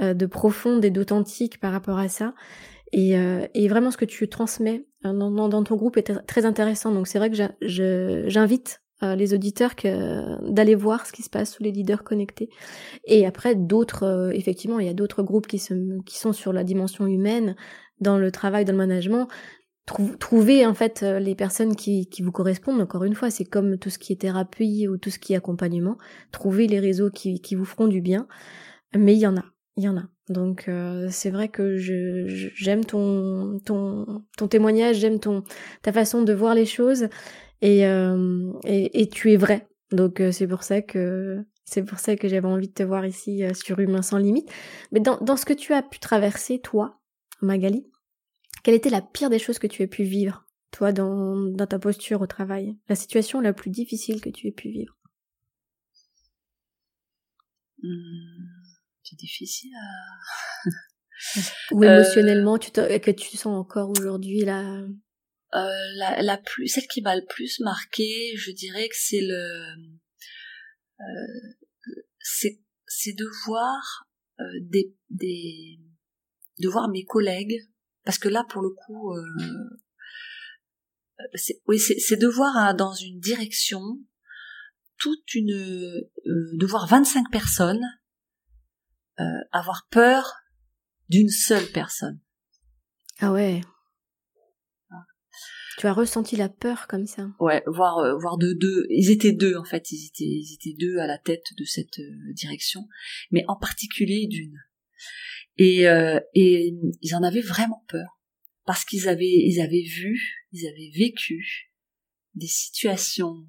euh, 0.00 0.14
de 0.14 0.26
profonde 0.26 0.84
et 0.84 0.90
d'authentique 0.90 1.60
par 1.60 1.70
rapport 1.70 1.98
à 1.98 2.08
ça. 2.08 2.34
Et, 2.90 3.16
euh, 3.16 3.46
et, 3.54 3.68
vraiment 3.68 3.92
ce 3.92 3.98
que 3.98 4.04
tu 4.04 4.28
transmets 4.28 4.84
euh, 5.04 5.12
dans, 5.12 5.48
dans, 5.48 5.62
ton 5.62 5.76
groupe 5.76 5.96
est 5.96 6.26
très 6.26 6.44
intéressant. 6.44 6.90
Donc 6.90 7.06
c'est 7.06 7.18
vrai 7.20 7.30
que 7.30 7.36
j'invite 8.28 8.80
euh, 9.02 9.14
les 9.14 9.34
auditeurs 9.34 9.76
que 9.76 10.50
d'aller 10.50 10.74
voir 10.74 11.04
ce 11.04 11.12
qui 11.12 11.22
se 11.22 11.28
passe 11.28 11.52
sous 11.52 11.62
les 11.62 11.70
leaders 11.70 12.02
connectés. 12.02 12.48
Et 13.04 13.26
après 13.26 13.54
d'autres, 13.54 14.04
euh, 14.04 14.30
effectivement, 14.30 14.78
il 14.80 14.86
y 14.86 14.88
a 14.88 14.94
d'autres 14.94 15.22
groupes 15.22 15.46
qui, 15.46 15.58
se, 15.58 16.02
qui 16.04 16.16
sont 16.16 16.32
sur 16.32 16.52
la 16.52 16.64
dimension 16.64 17.06
humaine 17.06 17.56
dans 18.00 18.16
le 18.16 18.30
travail, 18.30 18.64
dans 18.64 18.72
le 18.72 18.78
management. 18.78 19.28
trouver 20.18 20.64
en 20.64 20.74
fait 20.74 21.02
euh, 21.02 21.18
les 21.18 21.34
personnes 21.34 21.76
qui, 21.76 22.08
qui 22.08 22.22
vous 22.22 22.32
correspondent. 22.32 22.80
Encore 22.80 23.04
une 23.04 23.14
fois, 23.14 23.30
c'est 23.30 23.44
comme 23.44 23.76
tout 23.78 23.90
ce 23.90 23.98
qui 23.98 24.14
est 24.14 24.22
thérapie 24.22 24.88
ou 24.88 24.96
tout 24.96 25.10
ce 25.10 25.18
qui 25.18 25.34
est 25.34 25.36
accompagnement. 25.36 25.98
Trouver 26.32 26.66
les 26.66 26.80
réseaux 26.80 27.10
qui, 27.10 27.42
qui 27.42 27.54
vous 27.54 27.66
feront 27.66 27.88
du 27.88 28.00
bien. 28.00 28.26
Mais 28.96 29.14
il 29.14 29.20
y 29.20 29.26
en 29.26 29.36
a, 29.36 29.44
il 29.76 29.84
y 29.84 29.88
en 29.90 29.98
a. 29.98 30.04
Donc 30.28 30.68
c'est 31.10 31.30
vrai 31.30 31.48
que 31.48 31.76
j'aime 31.76 32.84
ton, 32.84 33.60
ton, 33.64 34.24
ton 34.36 34.48
témoignage, 34.48 34.96
j'aime 34.96 35.20
ton 35.20 35.44
ta 35.82 35.92
façon 35.92 36.22
de 36.22 36.32
voir 36.32 36.54
les 36.54 36.66
choses 36.66 37.08
et, 37.62 37.86
euh, 37.86 38.52
et, 38.64 39.08
tu 39.08 39.32
es 39.32 39.36
vrai. 39.36 39.68
Donc 39.92 40.20
euh, 40.20 40.32
c'est 40.32 40.46
pour 40.46 40.62
ça 40.62 40.82
que 40.82 41.44
c'est 41.64 41.82
pour 41.82 41.98
ça 41.98 42.16
que 42.16 42.28
j'avais 42.28 42.46
envie 42.46 42.68
de 42.68 42.72
te 42.72 42.82
voir 42.82 43.06
ici 43.06 43.44
euh, 43.44 43.52
sur 43.54 43.78
Humain 43.78 44.02
sans 44.02 44.18
limite. 44.18 44.50
Mais 44.92 45.00
dans, 45.00 45.18
dans 45.18 45.36
ce 45.36 45.44
que 45.44 45.52
tu 45.52 45.72
as 45.72 45.82
pu 45.82 45.98
traverser, 45.98 46.60
toi, 46.60 47.00
Magali, 47.42 47.86
quelle 48.62 48.74
était 48.74 48.90
la 48.90 49.02
pire 49.02 49.30
des 49.30 49.38
choses 49.38 49.58
que 49.58 49.66
tu 49.66 49.82
aies 49.82 49.88
pu 49.88 50.04
vivre, 50.04 50.44
toi, 50.70 50.92
dans, 50.92 51.36
dans 51.36 51.66
ta 51.66 51.78
posture 51.78 52.20
au 52.20 52.26
travail? 52.26 52.76
La 52.88 52.94
situation 52.94 53.40
la 53.40 53.52
plus 53.52 53.70
difficile 53.70 54.20
que 54.20 54.30
tu 54.30 54.46
aies 54.48 54.52
pu 54.52 54.70
vivre? 54.70 54.96
Hmm, 57.82 58.45
C'est 59.08 59.16
difficile 59.16 59.70
Ou 61.70 61.84
émotionnellement, 61.84 62.58
tu 62.58 62.70
que 62.72 63.10
tu 63.10 63.36
sens 63.36 63.56
encore 63.56 63.90
aujourd'hui 63.90 64.40
là? 64.40 64.84
Euh, 65.54 65.68
la, 65.94 66.22
la, 66.22 66.38
plus, 66.38 66.66
celle 66.66 66.86
qui 66.88 67.02
m'a 67.02 67.14
le 67.14 67.24
plus 67.24 67.60
marqué, 67.60 68.34
je 68.36 68.50
dirais 68.50 68.88
que 68.88 68.96
c'est 68.98 69.20
le, 69.20 69.76
euh, 71.00 71.54
c'est, 72.18 72.60
c'est 72.86 73.12
de 73.12 73.26
voir 73.46 74.08
euh, 74.40 74.44
des, 74.60 74.94
des, 75.10 75.78
de 76.58 76.68
voir 76.68 76.88
mes 76.88 77.04
collègues, 77.04 77.60
parce 78.04 78.18
que 78.18 78.28
là 78.28 78.44
pour 78.48 78.60
le 78.60 78.70
coup, 78.70 79.14
euh, 79.14 79.22
c'est, 81.34 81.62
oui, 81.66 81.78
c'est, 81.78 82.16
de 82.16 82.26
voir 82.26 82.56
hein, 82.56 82.74
dans 82.74 82.92
une 82.92 83.20
direction 83.20 83.80
toute 84.98 85.34
une, 85.34 85.54
de 86.24 86.66
voir 86.66 86.88
25 86.88 87.30
personnes 87.30 87.84
avoir 89.52 89.86
peur 89.90 90.34
d'une 91.08 91.28
seule 91.28 91.66
personne. 91.72 92.20
Ah 93.20 93.32
ouais. 93.32 93.62
Tu 95.78 95.86
as 95.86 95.92
ressenti 95.92 96.36
la 96.36 96.48
peur 96.48 96.86
comme 96.86 97.06
ça? 97.06 97.28
Ouais, 97.38 97.62
voir 97.66 97.98
euh, 97.98 98.16
voir 98.16 98.38
de 98.38 98.54
deux. 98.54 98.86
Ils 98.88 99.10
étaient 99.10 99.32
deux 99.32 99.56
en 99.56 99.64
fait. 99.64 99.90
Ils 99.92 100.06
étaient 100.06 100.24
ils 100.24 100.54
étaient 100.54 100.76
deux 100.78 100.98
à 100.98 101.06
la 101.06 101.18
tête 101.18 101.44
de 101.58 101.64
cette 101.64 101.98
euh, 101.98 102.32
direction, 102.32 102.88
mais 103.30 103.44
en 103.46 103.56
particulier 103.56 104.26
d'une. 104.26 104.58
Et 105.58 105.86
euh, 105.86 106.18
et 106.34 106.74
ils 107.02 107.14
en 107.14 107.22
avaient 107.22 107.42
vraiment 107.42 107.84
peur 107.88 108.18
parce 108.64 108.86
qu'ils 108.86 109.06
avaient 109.06 109.26
ils 109.26 109.60
avaient 109.60 109.86
vu, 109.86 110.46
ils 110.52 110.66
avaient 110.66 110.92
vécu 110.96 111.70
des 112.34 112.46
situations 112.46 113.46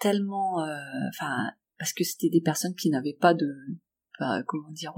tellement, 0.00 0.64
enfin, 1.08 1.50
parce 1.78 1.92
que 1.92 2.04
c'était 2.04 2.28
des 2.28 2.40
personnes 2.40 2.76
qui 2.76 2.88
n'avaient 2.88 3.16
pas 3.18 3.34
de, 3.34 3.48
comment 4.46 4.70
dire 4.70 4.92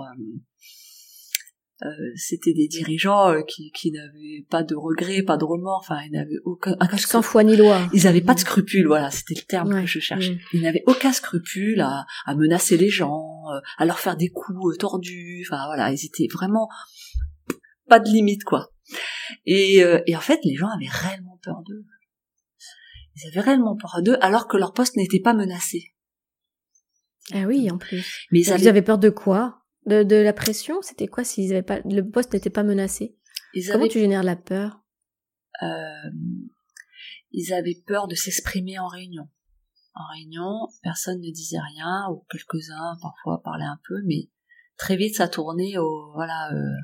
euh, 1.83 1.89
c'était 2.15 2.53
des 2.53 2.69
dirigeants 2.69 3.31
euh, 3.31 3.41
qui, 3.41 3.71
qui 3.73 3.91
n'avaient 3.91 4.45
pas 4.51 4.63
de 4.63 4.75
regrets, 4.75 5.23
pas 5.23 5.39
de 5.39 5.45
remords, 5.45 5.79
enfin 5.83 5.99
ils 6.05 6.13
n'avaient 6.13 6.41
aucun, 6.45 6.77
sans 6.99 7.23
foi 7.23 7.43
ni 7.43 7.57
loi. 7.57 7.89
Ils 7.95 8.05
n'avaient 8.05 8.21
pas 8.21 8.35
de 8.35 8.41
scrupules, 8.41 8.87
voilà, 8.87 9.11
c'était 9.11 9.35
le 9.35 9.47
terme 9.47 9.81
que 9.81 9.87
je 9.87 9.99
cherchais. 9.99 10.37
Ils 10.53 10.61
n'avaient 10.61 10.83
aucun 10.87 11.13
scrupule 11.13 11.81
à, 11.81 12.05
à 12.27 12.35
menacer 12.35 12.77
les 12.77 12.91
gens, 12.91 13.45
euh, 13.55 13.61
à 13.79 13.87
leur 13.87 13.99
faire 13.99 14.17
des 14.17 14.29
coups 14.29 14.77
tordus, 14.77 15.47
enfin 15.49 15.65
voilà, 15.67 15.91
ils 15.91 16.05
étaient 16.05 16.29
vraiment 16.31 16.69
pas 17.89 17.99
de 17.99 18.11
limite 18.11 18.45
quoi. 18.45 18.73
Et, 19.47 19.79
et 19.79 20.17
en 20.17 20.21
fait, 20.21 20.41
les 20.45 20.57
gens 20.57 20.69
avaient 20.69 20.91
réellement 20.91 21.39
peur 21.43 21.63
d'eux. 21.65 21.85
Ils 23.17 23.29
avaient 23.29 23.41
réellement 23.41 23.77
peur 23.77 24.03
d'eux, 24.03 24.19
alors 24.21 24.49
que 24.49 24.59
leur 24.59 24.75
poste 24.75 24.97
n'était 24.97 25.21
pas 25.21 25.33
menacé. 25.33 25.95
Ah 27.33 27.45
oui, 27.47 27.71
en 27.71 27.79
plus. 27.79 28.27
Mais 28.31 28.41
ils 28.41 28.69
avaient 28.69 28.83
peur 28.83 28.99
de 28.99 29.11
quoi? 29.11 29.63
De, 29.87 30.03
de 30.03 30.17
la 30.17 30.33
pression? 30.33 30.83
C'était 30.83 31.09
quoi 31.09 31.25
s'ils 31.25 31.53
avaient 31.53 31.63
pas 31.63 31.81
le 31.85 32.03
poste 32.03 32.35
n'était 32.35 32.51
pas 32.51 32.63
menacé? 32.63 33.17
Comment 33.73 33.89
tu 33.89 33.99
génères 33.99 34.23
la 34.23 34.37
peur? 34.37 34.81
Euh, 35.63 36.11
Ils 37.33 37.53
avaient 37.53 37.83
peur 37.87 38.07
de 38.09 38.15
s'exprimer 38.15 38.79
en 38.79 38.87
réunion. 38.89 39.29
En 39.95 40.07
réunion, 40.15 40.69
personne 40.83 41.21
ne 41.21 41.31
disait 41.33 41.59
rien, 41.75 42.07
ou 42.11 42.25
quelques-uns 42.31 42.97
parfois 43.03 43.43
parlaient 43.43 43.65
un 43.65 43.81
peu, 43.89 43.97
mais 44.07 44.29
très 44.77 44.97
vite 44.97 45.17
ça 45.17 45.29
tournait 45.29 45.79
au 45.79 46.13
voilà. 46.15 46.53
Euh, 46.53 46.77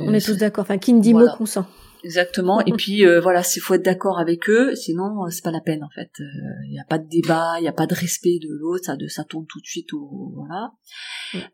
On 0.00 0.12
est 0.12 0.24
tous 0.24 0.36
d'accord. 0.36 0.62
Enfin, 0.62 0.78
qui 0.78 0.92
ne 0.92 1.00
dit 1.00 1.14
mot 1.14 1.28
consent. 1.36 1.66
Exactement. 2.06 2.60
Et 2.60 2.72
puis 2.72 3.04
euh, 3.04 3.20
voilà, 3.20 3.42
s'il 3.42 3.60
faut 3.60 3.74
être 3.74 3.84
d'accord 3.84 4.20
avec 4.20 4.48
eux, 4.48 4.76
sinon 4.76 5.24
euh, 5.24 5.30
c'est 5.30 5.42
pas 5.42 5.50
la 5.50 5.60
peine 5.60 5.82
en 5.82 5.90
fait. 5.92 6.10
Il 6.20 6.22
euh, 6.22 6.70
n'y 6.70 6.78
a 6.78 6.84
pas 6.84 6.98
de 6.98 7.08
débat, 7.08 7.54
il 7.58 7.62
n'y 7.62 7.68
a 7.68 7.72
pas 7.72 7.88
de 7.88 7.96
respect 7.96 8.38
de 8.40 8.48
l'autre, 8.48 8.84
ça, 8.84 8.94
de, 8.94 9.08
ça 9.08 9.24
tourne 9.24 9.44
tout 9.48 9.60
de 9.60 9.66
suite 9.66 9.92
au 9.92 10.32
voilà. 10.36 10.70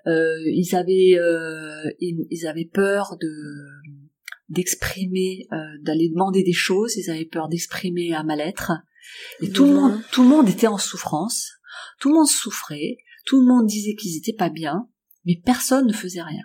Euh, 0.07 0.37
ils 0.45 0.77
avaient 0.77 1.19
ils, 2.01 2.27
ils, 2.31 2.47
avaient 2.47 2.69
peur 2.71 3.17
de 3.19 3.33
d'exprimer, 4.51 5.47
d'aller 5.81 6.11
demander 6.11 6.43
des 6.43 6.53
choses. 6.53 6.99
Ils 6.99 7.11
avaient 7.11 7.25
peur 7.25 7.49
d'exprimer 7.49 8.13
un 8.13 8.23
mal-être. 8.23 8.73
Et 9.41 9.51
tout 9.51 9.65
le 9.65 9.73
monde, 9.73 10.01
tout 10.13 10.23
le 10.23 10.29
monde 10.29 10.51
était 10.51 10.67
en 10.67 10.77
souffrance. 10.77 11.53
Tout 11.99 12.11
le 12.11 12.17
monde 12.17 12.29
souffrait. 12.29 12.99
Tout 13.25 13.41
le 13.41 13.47
monde 13.47 13.67
disait 13.67 13.95
qu'ils 13.95 14.19
étaient 14.19 14.37
pas 14.37 14.51
bien, 14.51 14.87
mais 15.25 15.41
personne 15.43 15.87
ne 15.87 15.95
faisait 15.95 16.23
rien 16.23 16.45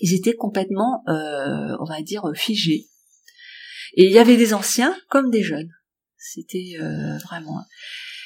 ils 0.00 0.14
étaient 0.14 0.34
complètement, 0.34 1.02
euh, 1.08 1.76
on 1.80 1.84
va 1.84 2.02
dire, 2.02 2.24
figés. 2.34 2.86
Et 3.94 4.06
il 4.06 4.12
y 4.12 4.18
avait 4.18 4.36
des 4.36 4.54
anciens 4.54 4.96
comme 5.08 5.30
des 5.30 5.42
jeunes. 5.42 5.70
C'était 6.16 6.76
euh, 6.80 7.18
vraiment. 7.18 7.58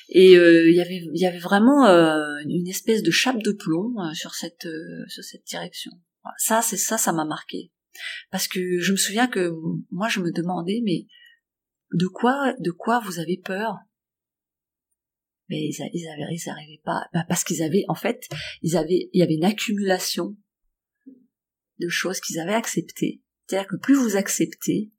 Et 0.09 0.37
euh, 0.37 0.69
il 0.69 0.77
y 0.77 0.81
avait, 0.81 1.03
il 1.15 1.21
y 1.21 1.27
avait 1.27 1.39
vraiment 1.39 1.87
une 1.87 2.69
espèce 2.69 3.03
de 3.03 3.11
chape 3.11 3.43
de 3.43 3.53
plomb 3.53 3.95
sur 4.15 4.35
cette, 4.35 4.69
sur 5.09 5.25
cette 5.25 5.45
direction. 5.47 5.93
Ça, 6.39 6.63
c'est 6.63 6.77
ça, 6.77 6.99
ça 6.99 7.13
m'a 7.13 7.25
marqué. 7.25 7.73
Parce 8.31 8.49
que 8.49 8.79
je 8.81 8.93
me 8.93 8.97
souviens 8.97 9.29
que 9.29 9.51
moi, 9.91 10.09
je 10.09 10.21
me 10.21 10.33
demandais, 10.33 10.81
mais 10.85 11.07
de 11.93 12.07
quoi, 12.07 12.55
de 12.59 12.71
quoi 12.71 13.01
vous 13.05 13.19
avez 13.19 13.39
peur? 13.39 13.77
Mais 15.49 15.61
ils, 15.61 15.77
ils 15.93 16.09
avaient, 16.09 16.35
ils 16.35 16.49
arrivaient 16.49 16.83
pas, 16.85 17.07
bah, 17.13 17.25
parce 17.29 17.45
qu'ils 17.45 17.63
avaient, 17.63 17.85
en 17.89 17.95
fait, 17.95 18.29
ils 18.63 18.77
avaient, 18.77 19.09
il 19.13 19.21
y 19.21 19.23
avait 19.23 19.35
une 19.35 19.45
accumulation 19.45 20.37
de 21.79 21.89
choses 21.89 22.21
qu'ils 22.21 22.39
avaient 22.39 22.55
acceptées. 22.55 23.23
C'est-à-dire 23.47 23.69
que 23.69 23.77
plus 23.77 23.95
vous 23.95 24.17
acceptez, 24.17 24.93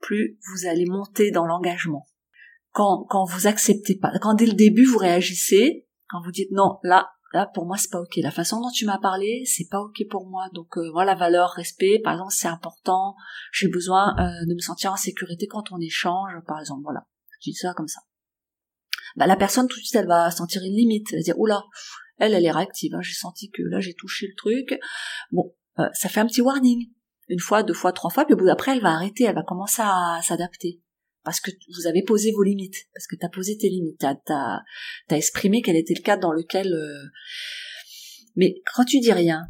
plus 0.00 0.38
vous 0.52 0.66
allez 0.66 0.86
monter 0.86 1.30
dans 1.30 1.46
l'engagement. 1.46 2.06
Quand, 2.72 3.04
quand 3.08 3.24
vous 3.24 3.46
acceptez 3.46 3.96
pas, 3.96 4.12
quand 4.20 4.34
dès 4.34 4.46
le 4.46 4.52
début 4.52 4.84
vous 4.84 4.98
réagissez, 4.98 5.88
quand 6.08 6.22
vous 6.22 6.30
dites 6.30 6.50
non, 6.52 6.78
là, 6.82 7.10
là 7.32 7.50
pour 7.54 7.66
moi 7.66 7.76
c'est 7.78 7.90
pas 7.90 8.00
ok. 8.00 8.16
La 8.16 8.30
façon 8.30 8.60
dont 8.60 8.70
tu 8.70 8.84
m'as 8.84 8.98
parlé, 8.98 9.44
c'est 9.46 9.68
pas 9.68 9.80
ok 9.80 9.96
pour 10.10 10.28
moi. 10.28 10.48
Donc 10.52 10.76
euh, 10.76 10.90
voilà, 10.92 11.14
valeur, 11.14 11.50
respect, 11.50 12.00
par 12.04 12.14
exemple, 12.14 12.32
c'est 12.32 12.48
important. 12.48 13.14
J'ai 13.52 13.68
besoin 13.68 14.14
euh, 14.18 14.46
de 14.46 14.54
me 14.54 14.60
sentir 14.60 14.92
en 14.92 14.96
sécurité 14.96 15.46
quand 15.46 15.72
on 15.72 15.80
échange, 15.80 16.32
par 16.46 16.60
exemple. 16.60 16.82
Voilà, 16.82 17.06
je 17.40 17.50
dis 17.50 17.54
ça 17.54 17.72
comme 17.74 17.88
ça. 17.88 18.00
Bah, 19.16 19.26
la 19.26 19.36
personne 19.36 19.66
tout 19.66 19.76
de 19.76 19.82
suite 19.82 19.96
elle 19.96 20.06
va 20.06 20.30
sentir 20.30 20.62
une 20.62 20.76
limite, 20.76 21.06
elle 21.12 21.20
va 21.20 21.22
dire 21.22 21.38
oula, 21.38 21.64
elle 22.18 22.34
elle 22.34 22.44
est 22.44 22.50
réactive. 22.50 22.94
Hein. 22.94 23.00
j'ai 23.00 23.14
senti 23.14 23.50
que 23.50 23.62
là 23.62 23.80
j'ai 23.80 23.94
touché 23.94 24.26
le 24.26 24.34
truc. 24.36 24.78
Bon, 25.32 25.54
euh, 25.78 25.88
ça 25.92 26.08
fait 26.08 26.20
un 26.20 26.26
petit 26.26 26.40
warning. 26.40 26.90
Une 27.28 27.40
fois, 27.40 27.62
deux 27.62 27.74
fois, 27.74 27.92
trois 27.92 28.10
fois, 28.10 28.24
puis 28.24 28.34
au 28.34 28.36
bout 28.36 28.46
d'après, 28.46 28.76
elle 28.76 28.82
va 28.82 28.92
arrêter, 28.92 29.24
elle 29.24 29.34
va 29.34 29.42
commencer 29.42 29.82
à 29.82 30.20
s'adapter. 30.22 30.80
Parce 31.24 31.40
que 31.40 31.50
vous 31.74 31.88
avez 31.88 32.04
posé 32.04 32.30
vos 32.30 32.44
limites, 32.44 32.86
parce 32.94 33.08
que 33.08 33.16
tu 33.16 33.26
as 33.26 33.28
posé 33.28 33.58
tes 33.58 33.68
limites, 33.68 33.98
tu 33.98 34.32
as, 34.32 34.62
exprimé 35.10 35.60
quel 35.60 35.76
était 35.76 35.94
le 35.94 36.02
cadre 36.02 36.22
dans 36.22 36.32
lequel... 36.32 36.72
Euh, 36.72 37.02
mais 38.36 38.54
quand 38.74 38.84
tu 38.84 39.00
dis 39.00 39.12
rien, 39.12 39.48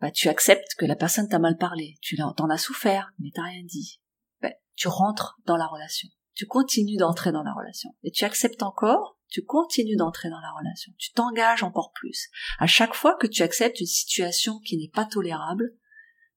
bah, 0.00 0.10
tu 0.10 0.28
acceptes 0.28 0.74
que 0.78 0.86
la 0.86 0.96
personne 0.96 1.28
t'a 1.28 1.38
mal 1.38 1.58
parlé, 1.58 1.96
tu 2.00 2.16
t'en 2.16 2.48
as 2.48 2.56
souffert, 2.56 3.12
mais 3.18 3.30
t'as 3.34 3.42
rien 3.42 3.62
dit. 3.64 4.00
Bah, 4.40 4.52
tu 4.74 4.88
rentres 4.88 5.38
dans 5.44 5.56
la 5.56 5.66
relation, 5.66 6.08
tu 6.38 6.46
continues 6.46 6.96
d'entrer 6.96 7.32
dans 7.32 7.42
la 7.42 7.52
relation, 7.52 7.94
et 8.02 8.10
tu 8.10 8.24
acceptes 8.24 8.62
encore 8.62 9.18
tu 9.28 9.44
continues 9.44 9.96
d'entrer 9.96 10.30
dans 10.30 10.40
la 10.40 10.50
relation, 10.52 10.92
tu 10.96 11.12
t'engages 11.12 11.62
encore 11.62 11.92
plus. 11.92 12.30
À 12.58 12.66
chaque 12.66 12.94
fois 12.94 13.14
que 13.14 13.26
tu 13.26 13.42
acceptes 13.42 13.80
une 13.80 13.86
situation 13.86 14.58
qui 14.60 14.78
n'est 14.78 14.88
pas 14.88 15.04
tolérable, 15.04 15.74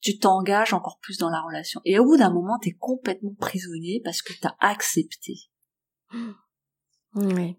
tu 0.01 0.17
t'engages 0.17 0.73
encore 0.73 0.99
plus 0.99 1.17
dans 1.17 1.29
la 1.29 1.41
relation. 1.41 1.79
Et 1.85 1.99
au 1.99 2.05
bout 2.05 2.17
d'un 2.17 2.31
moment, 2.31 2.59
tu 2.59 2.69
es 2.69 2.73
complètement 2.73 3.33
prisonnier 3.39 4.01
parce 4.03 4.21
que 4.21 4.33
tu 4.33 4.45
as 4.45 4.55
accepté. 4.59 5.35
Oui. 7.13 7.57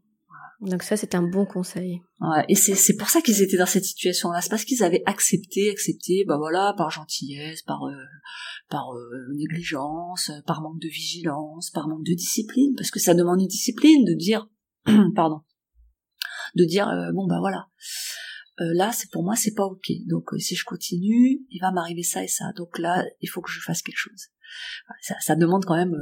Donc 0.62 0.84
ça, 0.84 0.96
c'est 0.96 1.16
un 1.16 1.22
bon 1.22 1.44
conseil. 1.44 2.02
Ouais, 2.20 2.44
et 2.48 2.54
c'est 2.54 2.96
pour 2.96 3.10
ça 3.10 3.20
qu'ils 3.20 3.42
étaient 3.42 3.56
dans 3.56 3.66
cette 3.66 3.84
situation-là. 3.84 4.40
C'est 4.40 4.48
parce 4.48 4.64
qu'ils 4.64 4.84
avaient 4.84 5.02
accepté, 5.06 5.70
accepté, 5.70 6.24
bah 6.24 6.36
voilà, 6.38 6.72
par 6.76 6.88
gentillesse, 6.88 7.62
par 7.62 7.82
euh, 7.84 7.96
par 8.68 8.94
euh, 8.94 9.34
négligence, 9.34 10.30
par 10.46 10.62
manque 10.62 10.80
de 10.80 10.88
vigilance, 10.88 11.70
par 11.70 11.88
manque 11.88 12.04
de 12.04 12.14
discipline, 12.14 12.74
parce 12.76 12.92
que 12.92 13.00
ça 13.00 13.14
demande 13.14 13.40
une 13.40 13.48
discipline 13.48 14.04
de 14.04 14.14
dire 14.14 14.48
pardon, 15.16 15.40
de 16.54 16.64
dire 16.64 16.88
euh, 16.88 17.10
bon 17.12 17.26
bah 17.26 17.40
voilà, 17.40 17.66
euh, 18.60 18.72
là 18.74 18.92
c'est 18.92 19.10
pour 19.10 19.24
moi 19.24 19.34
c'est 19.34 19.54
pas 19.54 19.64
ok. 19.64 19.90
Donc 20.06 20.32
euh, 20.32 20.38
si 20.38 20.54
je 20.54 20.64
continue, 20.64 21.40
il 21.50 21.60
va 21.60 21.72
m'arriver 21.72 22.04
ça 22.04 22.22
et 22.22 22.28
ça. 22.28 22.52
Donc 22.56 22.78
là 22.78 23.04
il 23.20 23.28
faut 23.28 23.40
que 23.40 23.50
je 23.50 23.60
fasse 23.60 23.82
quelque 23.82 23.98
chose. 23.98 24.28
Ça, 25.00 25.14
ça 25.20 25.36
demande 25.36 25.64
quand 25.64 25.76
même, 25.76 25.96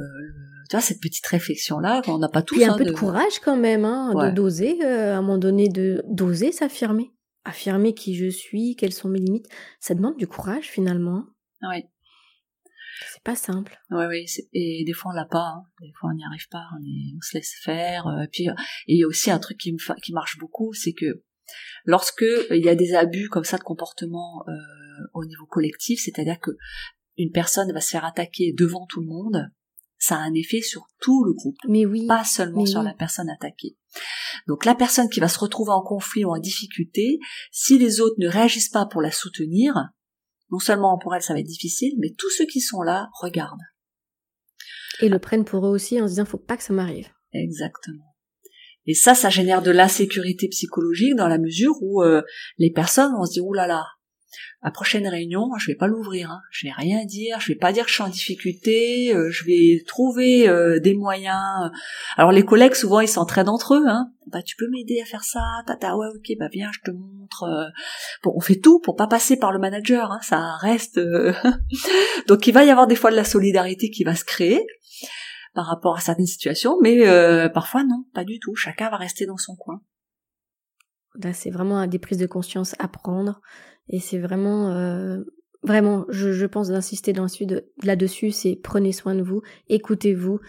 tu 0.69 0.75
vois, 0.75 0.81
cette 0.81 1.01
petite 1.01 1.25
réflexion 1.27 1.79
là 1.79 2.01
qu'on 2.03 2.17
n'a 2.17 2.29
pas 2.29 2.41
tous. 2.41 2.55
Il 2.55 2.61
y 2.61 2.65
a 2.65 2.73
un 2.73 2.77
peu 2.77 2.85
de... 2.85 2.91
courage 2.91 3.39
quand 3.43 3.57
même, 3.57 3.85
hein, 3.85 4.13
de 4.13 4.31
doser 4.33 4.83
à 4.83 5.17
un 5.17 5.21
moment 5.21 5.37
donné, 5.37 5.69
de 5.69 6.03
d'oser 6.07 6.51
s'affirmer, 6.51 7.11
affirmer 7.43 7.93
qui 7.93 8.15
je 8.15 8.27
suis, 8.27 8.75
quelles 8.75 8.93
sont 8.93 9.09
mes 9.09 9.19
limites. 9.19 9.47
Ça 9.79 9.95
demande 9.95 10.17
du 10.17 10.27
courage 10.27 10.65
finalement. 10.65 11.25
Oui. 11.61 11.83
C'est 13.09 13.23
pas 13.23 13.35
simple. 13.35 13.79
Oui, 13.89 14.05
oui, 14.07 14.25
et 14.53 14.83
des 14.85 14.93
fois 14.93 15.11
on 15.11 15.15
l'a 15.15 15.25
pas, 15.25 15.53
hein. 15.55 15.63
des 15.81 15.91
fois 15.99 16.11
on 16.11 16.15
n'y 16.15 16.23
arrive 16.23 16.47
pas, 16.49 16.65
on, 16.79 17.21
se 17.21 17.37
laisse 17.37 17.53
faire. 17.63 18.07
Euh, 18.07 18.23
et 18.23 18.27
puis 18.27 18.47
il 18.87 18.99
y 18.99 19.03
a 19.03 19.07
aussi 19.07 19.31
un 19.31 19.39
truc 19.39 19.57
qui, 19.57 19.71
me 19.71 20.01
qui 20.01 20.13
marche 20.13 20.37
beaucoup, 20.37 20.73
c'est 20.73 20.93
que 20.93 21.23
lorsque 21.85 22.25
il 22.49 22.63
y 22.63 22.69
a 22.69 22.75
des 22.75 22.93
abus 22.93 23.29
comme 23.29 23.43
ça 23.43 23.57
de 23.57 23.63
comportement 23.63 24.43
euh, 24.47 24.51
au 25.13 25.25
niveau 25.25 25.45
collectif, 25.45 26.01
c'est-à-dire 26.03 26.39
que 26.39 26.51
une 27.17 27.31
personne 27.31 27.71
va 27.73 27.81
se 27.81 27.89
faire 27.89 28.05
attaquer 28.05 28.53
devant 28.57 28.85
tout 28.87 29.01
le 29.01 29.07
monde, 29.07 29.51
ça 29.97 30.15
a 30.15 30.19
un 30.19 30.33
effet 30.33 30.61
sur 30.61 30.87
tout 30.99 31.23
le 31.23 31.33
groupe, 31.33 31.57
mais 31.67 31.85
oui, 31.85 32.07
pas 32.07 32.23
seulement 32.23 32.65
sur 32.65 32.81
la 32.81 32.93
personne 32.93 33.29
attaquée. 33.29 33.77
Donc 34.47 34.65
la 34.65 34.73
personne 34.73 35.09
qui 35.09 35.19
va 35.19 35.27
se 35.27 35.39
retrouver 35.39 35.71
en 35.71 35.83
conflit 35.83 36.25
ou 36.25 36.31
en 36.31 36.39
difficulté, 36.39 37.19
si 37.51 37.77
les 37.77 38.01
autres 38.01 38.15
ne 38.17 38.27
réagissent 38.27 38.69
pas 38.69 38.87
pour 38.87 39.01
la 39.01 39.11
soutenir, 39.11 39.73
non 40.49 40.59
seulement 40.59 40.97
pour 40.97 41.13
elle 41.13 41.21
ça 41.21 41.33
va 41.33 41.39
être 41.39 41.45
difficile, 41.45 41.93
mais 41.99 42.13
tous 42.17 42.31
ceux 42.31 42.45
qui 42.45 42.61
sont 42.61 42.81
là 42.81 43.09
regardent. 43.21 43.61
Et 45.01 45.09
le 45.09 45.19
prennent 45.19 45.45
pour 45.45 45.65
eux 45.67 45.69
aussi 45.69 46.01
en 46.01 46.07
se 46.07 46.13
disant 46.13 46.25
faut 46.25 46.37
pas 46.37 46.57
que 46.57 46.63
ça 46.63 46.73
m'arrive. 46.73 47.09
Exactement. 47.33 48.11
Et 48.85 48.95
ça, 48.95 49.13
ça 49.13 49.29
génère 49.29 49.61
de 49.61 49.71
l'insécurité 49.71 50.47
psychologique 50.47 51.15
dans 51.15 51.27
la 51.27 51.37
mesure 51.37 51.75
où 51.81 52.01
euh, 52.01 52.23
les 52.57 52.71
personnes 52.71 53.13
vont 53.13 53.25
se 53.25 53.33
dire, 53.33 53.45
oulala, 53.45 53.67
là 53.67 53.73
là, 53.75 53.85
la 54.63 54.71
prochaine 54.71 55.07
réunion, 55.07 55.49
je 55.57 55.67
vais 55.67 55.75
pas 55.75 55.87
l'ouvrir, 55.87 56.31
hein. 56.31 56.41
je 56.51 56.67
vais 56.67 56.73
rien 56.73 57.05
dire, 57.05 57.39
je 57.39 57.49
vais 57.49 57.57
pas 57.57 57.71
dire 57.71 57.85
que 57.85 57.89
je 57.89 57.95
suis 57.95 58.03
en 58.03 58.09
difficulté, 58.09 59.13
euh, 59.13 59.29
je 59.31 59.45
vais 59.45 59.83
trouver 59.85 60.47
euh, 60.47 60.79
des 60.79 60.93
moyens. 60.93 61.71
Alors 62.17 62.31
les 62.31 62.45
collègues 62.45 62.75
souvent 62.75 62.99
ils 62.99 63.07
s'entraident 63.07 63.49
entre 63.49 63.75
eux, 63.75 63.87
hein. 63.87 64.11
Bah 64.27 64.41
tu 64.43 64.55
peux 64.55 64.67
m'aider 64.69 65.01
à 65.01 65.05
faire 65.05 65.23
ça, 65.23 65.41
tata 65.65 65.97
ouais 65.97 66.07
ok 66.15 66.37
bah 66.39 66.47
viens 66.51 66.71
je 66.71 66.79
te 66.79 66.91
montre. 66.91 67.71
Bon 68.23 68.33
on 68.35 68.39
fait 68.39 68.59
tout 68.59 68.79
pour 68.79 68.95
pas 68.95 69.07
passer 69.07 69.37
par 69.37 69.51
le 69.51 69.59
manager, 69.59 70.11
hein. 70.11 70.19
ça 70.21 70.55
reste. 70.57 70.99
Donc 72.27 72.47
il 72.47 72.53
va 72.53 72.63
y 72.63 72.69
avoir 72.69 72.87
des 72.87 72.95
fois 72.95 73.11
de 73.11 73.15
la 73.15 73.23
solidarité 73.23 73.89
qui 73.89 74.03
va 74.03 74.15
se 74.15 74.23
créer 74.23 74.65
par 75.53 75.65
rapport 75.65 75.97
à 75.97 75.99
certaines 75.99 76.25
situations, 76.25 76.77
mais 76.81 77.07
euh, 77.07 77.49
parfois 77.49 77.83
non, 77.83 78.05
pas 78.13 78.23
du 78.23 78.39
tout. 78.39 78.55
Chacun 78.55 78.89
va 78.89 78.97
rester 78.97 79.25
dans 79.25 79.37
son 79.37 79.55
coin. 79.55 79.81
Là, 81.15 81.33
c'est 81.33 81.49
vraiment 81.49 81.85
des 81.87 81.99
prises 81.99 82.17
de 82.17 82.25
conscience 82.25 82.73
à 82.79 82.87
prendre, 82.87 83.41
et 83.89 83.99
c'est 83.99 84.19
vraiment, 84.19 84.71
euh, 84.71 85.23
vraiment, 85.63 86.05
je, 86.09 86.31
je 86.31 86.45
pense 86.45 86.69
d'insister 86.69 87.13
là-dessus, 87.83 88.31
c'est 88.31 88.59
prenez 88.61 88.91
soin 88.91 89.15
de 89.15 89.21
vous, 89.21 89.41
écoutez-vous. 89.69 90.39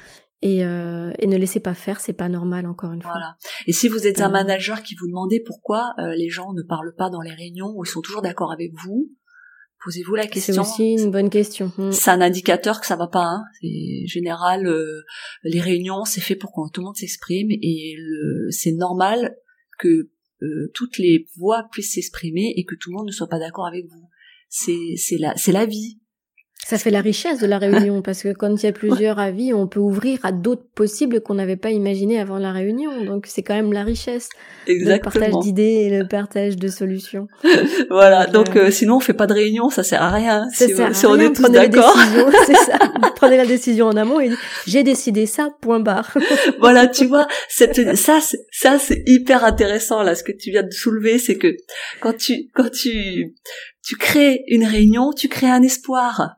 Et, 0.45 0.65
euh, 0.65 1.13
et 1.21 1.29
ne 1.29 1.37
laissez 1.37 1.61
pas 1.61 1.73
faire, 1.73 2.01
c'est 2.01 2.13
pas 2.13 2.29
normal 2.29 2.67
encore 2.67 2.91
une 2.91 3.01
fois. 3.01 3.13
Voilà. 3.13 3.37
Et 3.69 3.73
si 3.73 3.87
vous 3.87 4.09
êtes 4.09 4.21
un 4.21 4.29
manager 4.29 4.83
qui 4.83 4.97
vous 4.97 5.07
demandez 5.07 5.39
pourquoi 5.39 5.95
les 6.17 6.31
gens 6.31 6.53
ne 6.53 6.63
parlent 6.63 6.97
pas 6.99 7.11
dans 7.11 7.21
les 7.21 7.31
réunions 7.31 7.73
ou 7.77 7.85
ils 7.85 7.89
sont 7.89 8.01
toujours 8.01 8.23
d'accord 8.23 8.51
avec 8.51 8.73
vous, 8.75 9.13
Posez-vous 9.85 10.15
la 10.15 10.27
question. 10.27 10.55
C'est 10.55 10.61
aussi 10.61 10.93
une 11.03 11.11
bonne 11.11 11.31
question. 11.31 11.73
Hmm. 11.77 11.91
C'est 11.91 12.11
un 12.11 12.21
indicateur 12.21 12.81
que 12.81 12.87
ça 12.87 12.95
va 12.95 13.09
pas. 13.09 13.25
Hein. 13.25 13.43
C'est 13.61 14.07
général. 14.07 14.67
Euh, 14.67 15.03
les 15.43 15.61
réunions, 15.61 16.05
c'est 16.05 16.21
fait 16.21 16.37
pour 16.37 16.53
que 16.53 16.71
tout 16.73 16.81
le 16.81 16.87
monde 16.87 16.97
s'exprime 16.97 17.49
et 17.51 17.97
c'est 18.51 18.73
normal 18.73 19.37
que 19.79 20.11
euh, 20.43 20.71
toutes 20.75 20.99
les 20.99 21.27
voix 21.37 21.69
puissent 21.71 21.95
s'exprimer 21.95 22.53
et 22.57 22.65
que 22.65 22.75
tout 22.75 22.91
le 22.91 22.97
monde 22.97 23.07
ne 23.07 23.13
soit 23.13 23.29
pas 23.29 23.39
d'accord 23.39 23.67
avec 23.67 23.87
vous. 23.87 24.09
C'est 24.49 24.97
la 25.19 25.37
c'est 25.37 25.53
la 25.53 25.67
vie. 25.67 26.02
Ça 26.67 26.79
fait 26.79 26.91
la 26.91 27.01
richesse 27.01 27.41
de 27.41 27.47
la 27.47 27.59
réunion 27.59 28.03
parce 28.03 28.23
que 28.23 28.33
quand 28.33 28.55
il 28.55 28.67
y 28.67 28.69
a 28.69 28.73
plusieurs 28.73 29.19
avis, 29.19 29.53
on 29.53 29.67
peut 29.67 29.81
ouvrir 29.81 30.21
à 30.23 30.33
d'autres 30.33 30.65
possibles 30.75 31.21
qu'on 31.21 31.35
n'avait 31.35 31.57
pas 31.57 31.71
imaginé 31.71 32.21
avant 32.21 32.39
la 32.39 32.53
réunion. 32.53 33.05
Donc 33.05 33.27
c'est 33.27 33.43
quand 33.43 33.55
même 33.55 33.73
la 33.73 33.83
richesse. 33.83 34.29
Le 34.69 34.99
partage 34.99 35.35
d'idées 35.43 35.63
et 35.63 35.99
le 35.99 36.07
partage 36.07 36.57
de 36.57 36.69
solutions. 36.69 37.27
voilà. 37.91 38.27
Donc, 38.27 38.57
euh, 38.57 38.71
sinon 38.71 38.97
on 38.97 39.01
fait 39.01 39.13
pas 39.13 39.27
de 39.27 39.35
réunion, 39.35 39.71
ça 39.71 39.83
sert 39.83 40.03
à 40.03 40.11
rien. 40.11 40.47
Ça 40.53 40.67
si, 40.67 40.75
sert 40.75 41.11
on 41.11 41.19
est 41.19 41.33
tous 41.35 41.51
d'accord. 41.51 41.97
c'est 42.47 42.55
ça. 42.55 42.79
Prenez 43.17 43.37
la 43.37 43.47
décision 43.47 43.87
en 43.87 43.97
amont 43.97 44.21
et 44.21 44.31
j'ai 44.67 44.85
décidé 44.85 45.27
ça. 45.27 45.51
Point 45.61 45.81
barre. 45.81 46.17
voilà, 46.61 46.87
tu 46.87 47.07
vois, 47.07 47.27
cette, 47.49 47.97
ça, 47.97 48.21
ça 48.51 48.79
c'est 48.79 49.03
hyper 49.07 49.45
intéressant 49.45 50.03
là. 50.03 50.15
Ce 50.15 50.23
que 50.23 50.33
tu 50.33 50.51
viens 50.51 50.63
de 50.63 50.71
soulever, 50.71 51.19
c'est 51.19 51.37
que 51.37 51.57
quand 52.01 52.17
tu 52.17 52.49
quand 52.55 52.71
tu 52.71 53.35
tu 53.85 53.97
crées 53.97 54.43
une 54.47 54.65
réunion, 54.65 55.13
tu 55.13 55.29
crées 55.29 55.51
un 55.51 55.63
espoir 55.63 56.37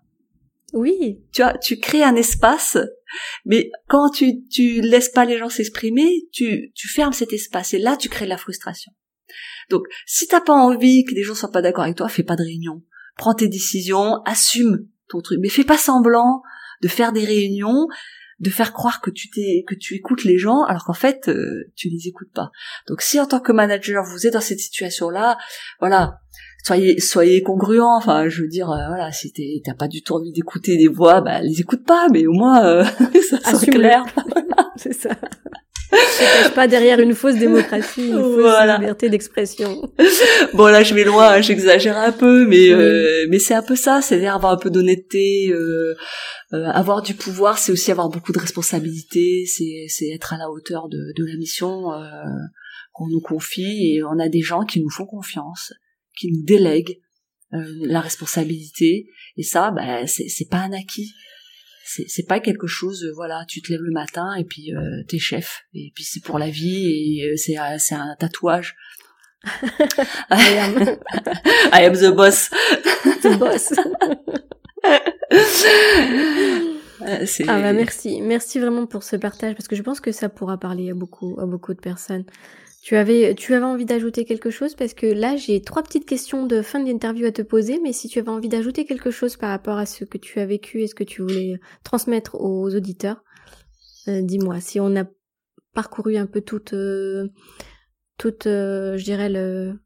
oui. 0.75 1.23
Tu 1.33 1.43
vois, 1.43 1.57
tu 1.59 1.79
crées 1.79 2.03
un 2.03 2.17
espace, 2.17 2.77
mais 3.45 3.71
quand 3.89 4.11
tu 4.11 4.47
tu 4.49 4.81
laisses 4.81 5.09
pas 5.09 5.25
les 5.25 5.39
gens 5.39 5.49
s'exprimer, 5.49 6.29
tu 6.33 6.73
tu 6.75 6.89
fermes 6.89 7.13
cet 7.13 7.33
espace 7.33 7.73
et 7.75 7.79
là 7.79 7.97
tu 7.97 8.09
crées 8.09 8.27
de 8.27 8.31
la 8.31 8.37
frustration. 8.37 8.93
Donc, 9.71 9.85
si 10.07 10.27
t'as 10.27 10.41
pas 10.41 10.53
envie 10.53 11.05
que 11.05 11.15
les 11.15 11.23
gens 11.23 11.35
soient 11.35 11.51
pas 11.51 11.63
d'accord 11.63 11.85
avec 11.85 11.97
toi, 11.97 12.09
fais 12.09 12.23
pas 12.23 12.37
de 12.37 12.43
réunion. 12.43 12.83
Prends 13.17 13.35
tes 13.35 13.49
décisions, 13.49 14.23
assume 14.25 14.87
ton 15.09 15.21
truc, 15.21 15.39
mais 15.41 15.49
fais 15.49 15.65
pas 15.65 15.79
semblant 15.79 16.43
de 16.83 16.89
faire 16.89 17.13
des 17.13 17.25
réunions, 17.25 17.87
de 18.41 18.51
faire 18.51 18.73
croire 18.73 19.01
que 19.01 19.11
tu 19.11 19.31
t'es 19.31 19.65
que 19.67 19.75
tu 19.75 19.95
écoutes 19.95 20.25
les 20.25 20.39
gens 20.39 20.65
alors 20.65 20.85
qu'en 20.85 20.95
fait 20.95 21.29
euh, 21.29 21.71
tu 21.77 21.89
les 21.89 22.09
écoutes 22.09 22.33
pas. 22.33 22.51
Donc 22.89 23.01
si 23.01 23.21
en 23.21 23.27
tant 23.27 23.41
que 23.41 23.53
manager 23.53 24.05
vous 24.05 24.27
êtes 24.27 24.33
dans 24.33 24.41
cette 24.41 24.59
situation 24.59 25.09
là, 25.09 25.39
voilà, 25.79 26.19
soyez 26.65 26.99
soyez 26.99 27.43
congruent 27.43 27.81
enfin 27.81 28.29
je 28.29 28.43
veux 28.43 28.49
dire 28.49 28.71
euh, 28.71 28.87
voilà 28.89 29.13
si 29.13 29.33
t'as 29.65 29.75
pas 29.75 29.89
du 29.89 30.03
tout 30.03 30.15
envie 30.15 30.33
d'écouter 30.33 30.77
des 30.77 30.89
voix 30.89 31.21
bah 31.21 31.41
les 31.41 31.61
écoute 31.61 31.85
pas 31.85 32.09
mais 32.11 32.27
au 32.27 32.33
moins 32.33 32.65
euh, 32.65 32.85
ça 33.31 33.39
soit 33.51 33.73
clair. 33.73 34.05
C'est 34.77 34.93
ça. 34.93 35.11
Ne 35.93 36.49
pas 36.51 36.67
derrière 36.67 36.99
une 36.99 37.15
fausse 37.15 37.37
démocratie, 37.37 38.09
une 38.09 38.21
fausse 38.21 38.81
liberté 38.81 39.09
d'expression. 39.09 39.89
bon 40.55 40.67
là 40.67 40.83
je 40.83 40.93
vais 40.95 41.05
loin, 41.05 41.41
j'exagère 41.41 41.97
un 41.97 42.11
peu, 42.11 42.47
mais 42.49 42.71
euh, 42.71 43.27
mais 43.29 43.39
c'est 43.39 43.55
un 43.55 43.63
peu 43.63 43.77
ça, 43.77 44.03
c'est-à-dire 44.03 44.35
avoir 44.35 44.53
un 44.53 44.57
peu 44.57 44.71
d'honnêteté, 44.71 45.53
euh, 45.53 45.95
avoir 46.51 47.03
du 47.03 47.15
pouvoir, 47.15 47.59
c'est 47.59 47.71
aussi 47.71 47.93
avoir 47.93 48.09
beaucoup 48.09 48.33
de 48.33 48.41
responsabilités, 48.41 49.45
c'est 49.47 49.87
c'est 49.89 50.09
être 50.09 50.33
à 50.33 50.39
la 50.39 50.51
hauteur 50.51 50.89
de, 50.89 51.13
de 51.17 51.25
la 51.25 51.37
mission 51.37 51.85
qu'on 52.93 53.07
nous 53.07 53.21
confie 53.21 53.95
et 53.95 54.03
on 54.03 54.19
a 54.19 54.29
des 54.29 54.43
gens 54.43 54.65
qui 54.65 54.81
nous 54.81 54.91
font 54.91 55.07
confiance 55.07 55.73
qui 56.17 56.33
nous 56.33 56.43
délègue 56.45 57.01
euh, 57.53 57.65
la 57.81 58.01
responsabilité. 58.01 59.07
Et 59.37 59.43
ça 59.43 59.71
bah 59.71 60.07
c'est 60.07 60.49
pas 60.51 60.59
un 60.59 60.73
acquis. 60.73 61.13
C'est 61.87 62.27
pas 62.27 62.41
quelque 62.41 62.67
chose 62.67 63.05
euh, 63.05 63.13
voilà 63.15 63.45
tu 63.47 63.61
te 63.61 63.71
lèves 63.71 63.83
le 63.83 63.93
matin 63.93 64.35
et 64.35 64.45
puis 64.45 64.75
euh, 64.75 65.03
t'es 65.09 65.19
chef. 65.19 65.63
Et 65.75 65.93
puis 65.95 66.05
c'est 66.05 66.23
pour 66.23 66.39
la 66.39 66.51
vie 66.51 67.21
et 67.21 67.29
euh, 67.29 67.37
c'est 67.37 67.57
c'est 67.79 67.95
un 67.95 68.17
tatouage. 68.19 68.77
I 69.45 69.51
am 70.59 70.79
I 71.73 71.85
am 71.85 71.95
the 71.95 72.15
boss. 72.15 72.51
The 73.23 73.39
boss 73.39 73.73
ah 77.49 77.61
bah 77.61 77.73
merci, 77.73 78.21
merci 78.21 78.59
vraiment 78.59 78.87
pour 78.87 79.03
ce 79.03 79.17
partage 79.17 79.55
parce 79.55 79.69
que 79.69 79.77
je 79.77 79.83
pense 79.83 80.01
que 80.01 80.13
ça 80.13 80.29
pourra 80.29 80.59
parler 80.59 80.91
à 80.91 80.95
beaucoup, 80.95 81.39
à 81.41 81.47
beaucoup 81.47 81.75
de 81.75 81.81
personnes. 81.81 82.25
Tu 82.85 82.97
avais, 82.97 83.35
tu 83.35 83.55
avais 83.55 83.65
envie 83.65 83.87
d'ajouter 83.87 84.27
quelque 84.27 84.51
chose? 84.51 84.75
Parce 84.75 84.93
que 84.93 85.07
là 85.07 85.37
j'ai 85.37 85.63
trois 85.63 85.83
petites 85.83 86.05
questions 86.05 86.45
de 86.45 86.61
fin 86.61 86.81
d'interview 86.81 87.25
à 87.25 87.33
te 87.33 87.41
poser, 87.41 87.81
mais 87.83 87.95
si 87.95 88.09
tu 88.09 88.19
avais 88.19 88.29
envie 88.29 88.51
d'ajouter 88.51 88.85
quelque 88.85 89.11
chose 89.11 89.39
par 89.39 89.49
rapport 89.49 89.79
à 89.79 89.87
ce 89.87 90.05
que 90.05 90.19
tu 90.19 90.39
as 90.39 90.45
vécu 90.45 90.83
et 90.83 90.87
ce 90.87 90.95
que 90.95 91.03
tu 91.03 91.23
voulais 91.23 91.59
transmettre 91.83 92.35
aux 92.35 92.77
auditeurs, 92.77 93.25
euh, 94.09 94.21
dis-moi. 94.21 94.61
Si 94.61 94.81
on 94.81 94.95
a 94.97 95.05
parcouru 95.73 96.19
un 96.19 96.27
peu 96.27 96.43
toute, 96.43 96.75
euh, 96.75 97.29
toute, 98.19 98.47
euh, 98.47 98.99
je 98.99 99.05
dirais 99.05 99.31
le, 99.31 99.79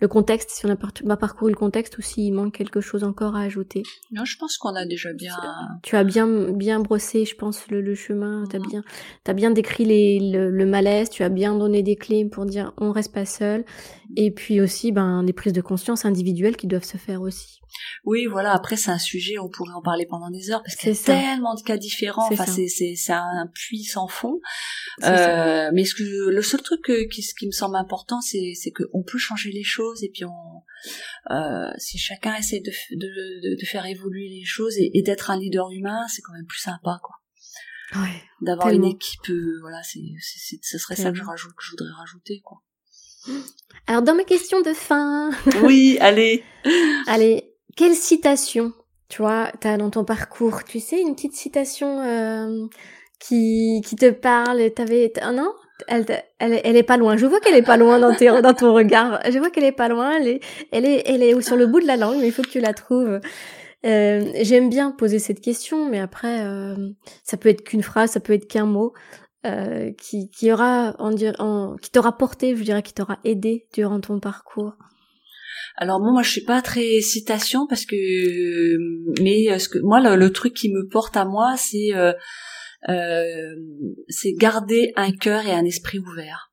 le 0.00 0.08
contexte, 0.08 0.50
si 0.50 0.64
on 0.66 0.70
a, 0.70 1.16
parcouru 1.16 1.50
le 1.50 1.56
contexte 1.56 1.98
ou 1.98 2.02
s'il 2.02 2.32
manque 2.32 2.54
quelque 2.54 2.80
chose 2.80 3.02
encore 3.02 3.34
à 3.34 3.40
ajouter. 3.40 3.82
Non, 4.12 4.24
je 4.24 4.36
pense 4.38 4.56
qu'on 4.56 4.74
a 4.74 4.86
déjà 4.86 5.12
bien. 5.12 5.34
Tu 5.82 5.96
as 5.96 6.04
bien 6.04 6.26
bien 6.52 6.78
brossé, 6.80 7.24
je 7.24 7.34
pense, 7.34 7.68
le, 7.68 7.80
le 7.80 7.94
chemin. 7.94 8.44
T'as 8.48 8.60
bien 8.60 8.82
t'as 9.24 9.32
bien 9.32 9.50
décrit 9.50 9.84
les, 9.84 10.20
le, 10.20 10.66
malaise. 10.66 11.10
Tu 11.10 11.24
as 11.24 11.28
bien 11.28 11.56
donné 11.56 11.82
des 11.82 11.96
clés 11.96 12.24
pour 12.24 12.46
dire 12.46 12.72
on 12.76 12.92
reste 12.92 13.12
pas 13.12 13.24
seul. 13.24 13.64
Et 14.16 14.30
puis 14.30 14.60
aussi, 14.60 14.92
ben 14.92 15.22
des 15.24 15.32
prises 15.32 15.52
de 15.52 15.60
conscience 15.60 16.04
individuelles 16.04 16.56
qui 16.56 16.66
doivent 16.66 16.84
se 16.84 16.96
faire 16.96 17.20
aussi. 17.20 17.60
Oui, 18.04 18.26
voilà. 18.26 18.52
Après, 18.52 18.76
c'est 18.76 18.90
un 18.90 18.98
sujet, 18.98 19.38
on 19.38 19.48
pourrait 19.48 19.72
en 19.72 19.82
parler 19.82 20.06
pendant 20.06 20.30
des 20.30 20.50
heures 20.50 20.62
parce 20.62 20.76
qu'il 20.76 20.88
y 20.88 20.92
a 20.92 21.04
tellement 21.04 21.54
de 21.54 21.62
cas 21.62 21.76
différents. 21.76 22.28
Enfin, 22.30 22.46
c'est 22.46 22.68
c'est 22.68 22.94
c'est 22.96 23.12
un 23.12 23.50
puits 23.52 23.84
sans 23.84 24.08
fond. 24.08 24.40
Euh, 25.04 25.70
mais 25.72 25.84
ce 25.84 25.94
que 25.94 26.30
le 26.30 26.42
seul 26.42 26.62
truc 26.62 26.84
qui 27.10 27.22
qui 27.38 27.46
me 27.46 27.52
semble 27.52 27.76
important, 27.76 28.20
c'est 28.20 28.52
c'est 28.54 28.70
que 28.70 28.84
on 28.92 29.02
peut 29.02 29.18
changer 29.18 29.50
les 29.50 29.64
choses 29.64 30.02
et 30.02 30.10
puis 30.12 30.24
on 30.24 30.62
euh, 31.30 31.70
si 31.76 31.98
chacun 31.98 32.34
essaie 32.36 32.60
de 32.60 32.70
de 32.96 33.56
de, 33.56 33.66
faire 33.66 33.84
évoluer 33.86 34.28
les 34.28 34.44
choses 34.44 34.76
et, 34.78 35.02
d'être 35.02 35.30
un 35.30 35.38
leader 35.38 35.70
humain, 35.70 36.06
c'est 36.08 36.22
quand 36.22 36.32
même 36.32 36.46
plus 36.46 36.60
sympa, 36.60 36.98
quoi. 37.02 37.16
Ouais, 37.94 38.22
D'avoir 38.42 38.68
une 38.68 38.84
équipe, 38.84 39.28
euh, 39.30 39.58
voilà, 39.60 39.82
c'est 39.82 40.00
c'est 40.20 40.58
ce 40.62 40.78
serait 40.78 40.96
ça 40.96 41.10
que 41.10 41.16
je 41.16 41.24
rajoute, 41.24 41.52
que 41.52 41.64
je 41.64 41.70
voudrais 41.70 41.92
rajouter, 41.92 42.40
quoi. 42.42 42.62
Alors 43.86 44.02
dans 44.02 44.14
mes 44.14 44.24
questions 44.24 44.60
de 44.60 44.72
fin. 44.72 45.30
oui, 45.62 45.98
allez. 46.00 46.44
allez, 47.06 47.47
quelle 47.78 47.94
citation, 47.94 48.72
tu 49.08 49.22
vois, 49.22 49.52
t'as 49.60 49.76
dans 49.76 49.88
ton 49.88 50.04
parcours, 50.04 50.64
tu 50.64 50.80
sais, 50.80 51.00
une 51.00 51.14
petite 51.14 51.36
citation 51.36 52.00
euh, 52.00 52.66
qui, 53.20 53.80
qui 53.86 53.94
te 53.94 54.10
parle, 54.10 54.68
t'avais, 54.72 55.12
non 55.32 55.52
elle, 55.86 56.04
elle, 56.40 56.60
elle 56.64 56.76
est 56.76 56.82
pas 56.82 56.96
loin. 56.96 57.16
Je 57.16 57.24
vois 57.24 57.38
qu'elle 57.38 57.54
est 57.54 57.62
pas 57.62 57.76
loin 57.76 58.00
dans, 58.00 58.12
tes, 58.12 58.26
dans 58.42 58.52
ton 58.52 58.74
regard. 58.74 59.20
Je 59.30 59.38
vois 59.38 59.50
qu'elle 59.50 59.62
est 59.62 59.70
pas 59.70 59.86
loin. 59.86 60.16
Elle 60.16 60.26
est, 60.26 60.40
elle 60.72 60.84
est, 60.84 61.04
elle 61.06 61.22
est 61.22 61.40
sur 61.40 61.54
le 61.54 61.68
bout 61.68 61.78
de 61.78 61.86
la 61.86 61.96
langue, 61.96 62.16
mais 62.18 62.26
il 62.26 62.32
faut 62.32 62.42
que 62.42 62.48
tu 62.48 62.58
la 62.58 62.74
trouves. 62.74 63.20
Euh, 63.86 64.32
J'aime 64.42 64.70
bien 64.70 64.90
poser 64.90 65.20
cette 65.20 65.40
question, 65.40 65.88
mais 65.88 66.00
après, 66.00 66.44
euh, 66.44 66.74
ça 67.22 67.36
peut 67.36 67.48
être 67.48 67.62
qu'une 67.62 67.84
phrase, 67.84 68.10
ça 68.10 68.18
peut 68.18 68.32
être 68.32 68.48
qu'un 68.48 68.66
mot. 68.66 68.92
Qui, 69.96 70.28
qui 70.28 70.52
aura 70.52 70.94
en, 70.98 71.14
en, 71.38 71.76
qui 71.76 71.90
t'aura 71.90 72.18
porté, 72.18 72.54
je 72.54 72.64
dirais, 72.64 72.82
qui 72.82 72.92
t'aura 72.92 73.18
aidé 73.24 73.66
durant 73.72 73.98
ton 73.98 74.20
parcours. 74.20 74.74
Alors 75.80 76.00
moi, 76.00 76.10
moi 76.10 76.22
je 76.22 76.30
suis 76.30 76.44
pas 76.44 76.60
très 76.60 77.00
citation 77.00 77.66
parce 77.68 77.86
que 77.86 77.96
mais 79.22 79.50
euh, 79.50 79.58
ce 79.58 79.68
que 79.68 79.78
moi 79.78 80.00
le, 80.00 80.32
truc 80.32 80.52
qui 80.54 80.70
me 80.70 80.88
porte 80.88 81.16
à 81.16 81.24
moi 81.24 81.54
c'est 81.56 81.94
euh, 81.94 82.12
euh, 82.88 83.54
c'est 84.08 84.32
garder 84.32 84.92
un 84.96 85.12
cœur 85.12 85.46
et 85.46 85.52
un 85.52 85.64
esprit 85.64 85.98
ouvert. 85.98 86.52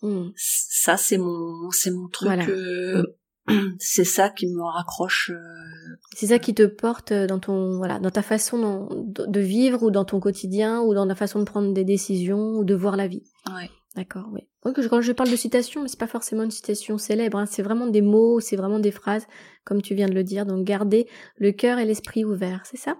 Hmm. 0.00 0.30
Ça, 0.36 0.96
c'est 0.96 1.18
mon, 1.18 1.70
c'est 1.70 1.90
mon 1.90 2.08
truc. 2.08 2.48
euh, 2.48 3.02
c'est 3.78 4.04
ça 4.04 4.30
qui 4.30 4.46
me 4.46 4.62
raccroche. 4.62 5.30
euh, 5.30 5.96
C'est 6.14 6.28
ça 6.28 6.38
qui 6.38 6.54
te 6.54 6.62
porte 6.64 7.12
dans 7.12 7.38
ton 7.38 7.76
voilà 7.78 7.98
dans 7.98 8.10
ta 8.10 8.22
façon 8.22 8.88
de 9.08 9.40
vivre 9.40 9.82
ou 9.82 9.90
dans 9.90 10.04
ton 10.04 10.20
quotidien 10.20 10.80
ou 10.80 10.94
dans 10.94 11.04
la 11.06 11.14
façon 11.14 11.40
de 11.40 11.44
prendre 11.44 11.72
des 11.72 11.84
décisions 11.84 12.56
ou 12.58 12.64
de 12.64 12.74
voir 12.74 12.96
la 12.96 13.06
vie. 13.08 13.22
ouais. 13.48 13.70
D'accord, 13.94 14.30
oui. 14.32 14.48
Quand 14.62 15.02
je 15.02 15.12
parle 15.12 15.30
de 15.30 15.36
citation, 15.36 15.82
mais 15.82 15.88
c'est 15.88 15.98
pas 15.98 16.06
forcément 16.06 16.44
une 16.44 16.50
citation 16.50 16.96
célèbre, 16.96 17.36
hein, 17.36 17.44
c'est 17.44 17.60
vraiment 17.62 17.86
des 17.86 18.00
mots, 18.00 18.40
c'est 18.40 18.56
vraiment 18.56 18.78
des 18.78 18.90
phrases, 18.90 19.26
comme 19.66 19.82
tu 19.82 19.94
viens 19.94 20.08
de 20.08 20.14
le 20.14 20.24
dire. 20.24 20.46
Donc 20.46 20.64
garder 20.64 21.06
le 21.36 21.52
cœur 21.52 21.78
et 21.78 21.84
l'esprit 21.84 22.24
ouverts, 22.24 22.62
c'est 22.64 22.78
ça? 22.78 22.96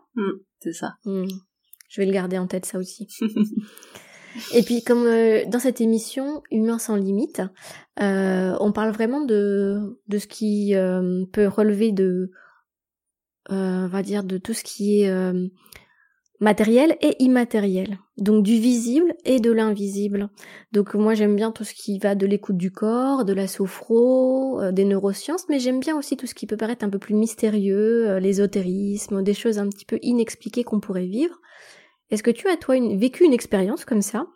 C'est 0.60 0.74
ça. 0.74 0.96
Hmm. 1.06 1.24
Je 1.88 2.00
vais 2.02 2.06
le 2.06 2.12
garder 2.12 2.36
en 2.36 2.46
tête 2.46 2.66
ça 2.66 2.78
aussi. 2.78 3.08
Et 4.54 4.62
puis 4.62 4.82
comme 4.82 5.06
euh, 5.06 5.44
dans 5.46 5.58
cette 5.58 5.80
émission 5.80 6.42
Humain 6.50 6.78
sans 6.78 6.96
limite, 6.96 7.42
euh, 8.00 8.56
on 8.60 8.72
parle 8.72 8.90
vraiment 8.90 9.24
de 9.24 9.96
ce 10.10 10.26
qui 10.26 10.74
euh, 10.74 11.24
peut 11.32 11.46
relever 11.46 11.92
de 11.92 12.30
va 13.50 14.02
dire 14.02 14.24
de 14.24 14.38
tout 14.38 14.54
ce 14.54 14.64
qui 14.64 15.02
est 15.02 15.32
matériel 16.40 16.96
et 17.02 17.22
immatériel. 17.22 17.98
Donc 18.16 18.44
du 18.44 18.54
visible 18.54 19.14
et 19.24 19.40
de 19.40 19.50
l'invisible. 19.50 20.30
Donc 20.70 20.94
moi 20.94 21.14
j'aime 21.14 21.36
bien 21.36 21.50
tout 21.50 21.64
ce 21.64 21.74
qui 21.74 21.98
va 21.98 22.14
de 22.14 22.24
l'écoute 22.24 22.56
du 22.56 22.70
corps, 22.70 23.24
de 23.24 23.32
la 23.32 23.46
sophro, 23.48 24.60
des 24.70 24.84
neurosciences, 24.84 25.46
mais 25.50 25.58
j'aime 25.58 25.80
bien 25.80 25.98
aussi 25.98 26.16
tout 26.16 26.26
ce 26.26 26.34
qui 26.34 26.46
peut 26.46 26.56
paraître 26.56 26.84
un 26.84 26.88
peu 26.88 26.98
plus 26.98 27.14
mystérieux, 27.14 28.16
l'ésotérisme, 28.18 29.22
des 29.22 29.34
choses 29.34 29.58
un 29.58 29.68
petit 29.68 29.84
peu 29.84 29.98
inexpliquées 30.02 30.64
qu'on 30.64 30.80
pourrait 30.80 31.06
vivre. 31.06 31.38
Est-ce 32.12 32.22
que 32.22 32.30
tu 32.30 32.46
as 32.48 32.58
toi 32.58 32.76
vécu 32.94 33.24
une 33.24 33.32
expérience 33.32 33.86
comme 33.86 34.02
ça 34.02 34.26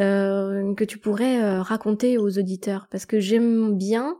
euh, 0.00 0.74
que 0.74 0.82
tu 0.82 0.98
pourrais 0.98 1.40
euh, 1.40 1.62
raconter 1.62 2.18
aux 2.18 2.38
auditeurs? 2.38 2.88
Parce 2.90 3.06
que 3.06 3.20
j'aime 3.20 3.78
bien 3.78 4.18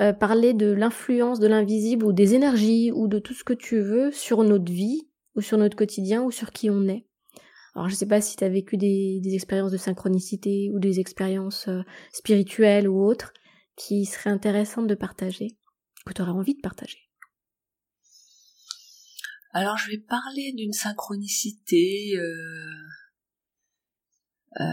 euh, 0.00 0.14
parler 0.14 0.54
de 0.54 0.72
l'influence 0.72 1.40
de 1.40 1.46
l'invisible 1.46 2.06
ou 2.06 2.12
des 2.14 2.34
énergies 2.34 2.90
ou 2.90 3.06
de 3.06 3.18
tout 3.18 3.34
ce 3.34 3.44
que 3.44 3.52
tu 3.52 3.80
veux 3.80 4.10
sur 4.12 4.44
notre 4.44 4.72
vie 4.72 5.02
ou 5.36 5.42
sur 5.42 5.58
notre 5.58 5.76
quotidien 5.76 6.22
ou 6.22 6.30
sur 6.30 6.52
qui 6.52 6.70
on 6.70 6.88
est. 6.88 7.04
Alors 7.74 7.90
je 7.90 7.94
sais 7.94 8.08
pas 8.08 8.22
si 8.22 8.34
tu 8.34 8.44
as 8.44 8.48
vécu 8.48 8.78
des, 8.78 9.20
expériences 9.34 9.72
de 9.72 9.76
synchronicité 9.76 10.70
ou 10.74 10.78
des 10.78 11.00
expériences 11.00 11.68
spirituelles 12.12 12.88
ou 12.88 13.04
autres 13.04 13.34
qui 13.76 14.06
seraient 14.06 14.30
intéressantes 14.30 14.86
de 14.86 14.94
partager, 14.94 15.58
que 16.06 16.14
tu 16.14 16.22
aurais 16.22 16.30
envie 16.30 16.54
de 16.54 16.60
partager. 16.62 17.11
Alors, 19.54 19.76
je 19.76 19.90
vais 19.90 19.98
parler 19.98 20.52
d'une 20.56 20.72
synchronicité 20.72 22.16
euh, 22.16 22.66
euh, 24.60 24.64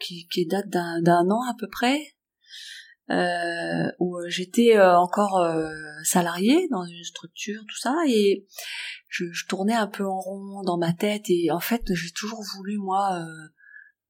qui, 0.00 0.46
date 0.46 0.68
d'un 0.68 1.30
an 1.30 1.40
à 1.48 1.54
peu 1.56 1.68
près, 1.68 2.00
euh, 3.10 3.88
où 4.00 4.18
j'étais 4.26 4.76
encore 4.80 5.40
salariée 6.02 6.66
dans 6.68 6.84
une 6.84 7.04
structure, 7.04 7.62
tout 7.68 7.78
ça, 7.78 7.94
et 8.08 8.44
je, 9.08 9.46
tournais 9.46 9.74
un 9.74 9.86
peu 9.86 10.04
en 10.04 10.18
rond 10.18 10.62
dans 10.64 10.78
ma 10.78 10.92
tête, 10.92 11.26
et 11.28 11.52
en 11.52 11.60
fait, 11.60 11.94
j'ai 11.94 12.10
toujours 12.10 12.42
voulu 12.56 12.78
moi 12.78 13.24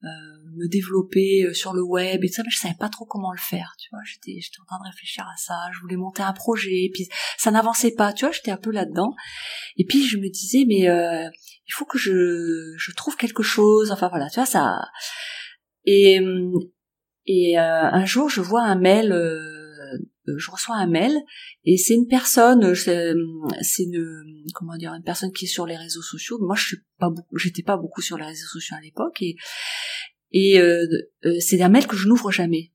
me 0.03 0.69
développer 0.69 1.45
euh, 1.45 1.55
sur 1.55 1.73
le 1.73 1.83
web 1.83 2.23
et 2.23 2.29
tout 2.29 2.35
ça, 2.35 2.43
mais 2.43 2.51
je 2.51 2.59
savais 2.59 2.77
pas 2.79 2.89
trop 2.89 3.05
comment 3.07 3.33
le 3.33 3.39
faire, 3.39 3.75
tu 3.79 3.89
vois. 3.91 4.01
J'étais, 4.05 4.41
j'étais 4.41 4.61
en 4.63 4.67
train 4.67 4.79
de 4.79 4.89
réfléchir 4.91 5.25
à 5.25 5.37
ça, 5.37 5.55
je 5.75 5.81
voulais 5.81 5.97
monter 5.97 6.23
un 6.23 6.33
projet, 6.33 6.85
et 6.85 6.91
puis 6.93 7.09
ça 7.39 7.51
n'avançait 7.51 7.95
pas, 7.95 8.13
tu 8.13 8.25
vois. 8.25 8.33
J'étais 8.33 8.51
un 8.51 8.57
peu 8.57 8.71
là-dedans. 8.71 9.15
Et 9.77 9.85
puis 9.85 10.07
je 10.07 10.19
me 10.19 10.29
disais, 10.29 10.65
mais 10.67 10.89
euh, 10.89 11.29
il 11.67 11.73
faut 11.73 11.87
que 11.87 11.99
je, 11.99 12.75
je 12.77 12.93
trouve 12.93 13.17
quelque 13.17 13.43
chose. 13.43 13.91
Enfin 13.91 14.09
voilà, 14.09 14.29
tu 14.29 14.37
vois 14.37 14.47
ça. 14.47 14.79
Et 15.85 16.21
et 17.27 17.59
euh, 17.59 17.63
un 17.63 18.05
jour, 18.05 18.29
je 18.31 18.41
vois 18.41 18.63
un 18.63 18.77
mail. 18.77 19.13
euh, 19.13 19.56
je 20.37 20.51
reçois 20.51 20.77
un 20.77 20.87
mail 20.87 21.17
et 21.65 21.77
c'est 21.77 21.95
une 21.95 22.07
personne, 22.07 22.75
c'est 22.75 23.13
c'est 23.63 23.85
une 23.85 24.45
comment 24.55 24.77
dire, 24.77 24.93
une 24.93 25.03
personne 25.03 25.33
qui 25.33 25.45
est 25.45 25.49
sur 25.49 25.67
les 25.67 25.77
réseaux 25.77 26.03
sociaux. 26.03 26.39
Moi, 26.41 26.57
je 26.57 26.67
suis 26.67 26.79
pas 26.99 27.11
beaucoup, 27.11 27.39
j'étais 27.39 27.63
pas 27.63 27.77
beaucoup 27.77 28.03
sur 28.03 28.19
les 28.19 28.27
réseaux 28.27 28.47
sociaux 28.47 28.77
à 28.79 28.81
l'époque 28.81 29.23
et 30.33 30.61
euh, 30.61 30.87
euh, 31.25 31.37
c'est 31.41 31.61
un 31.63 31.69
mail 31.69 31.87
que 31.87 31.97
je 31.97 32.09
n'ouvre 32.09 32.31
jamais. 32.31 32.73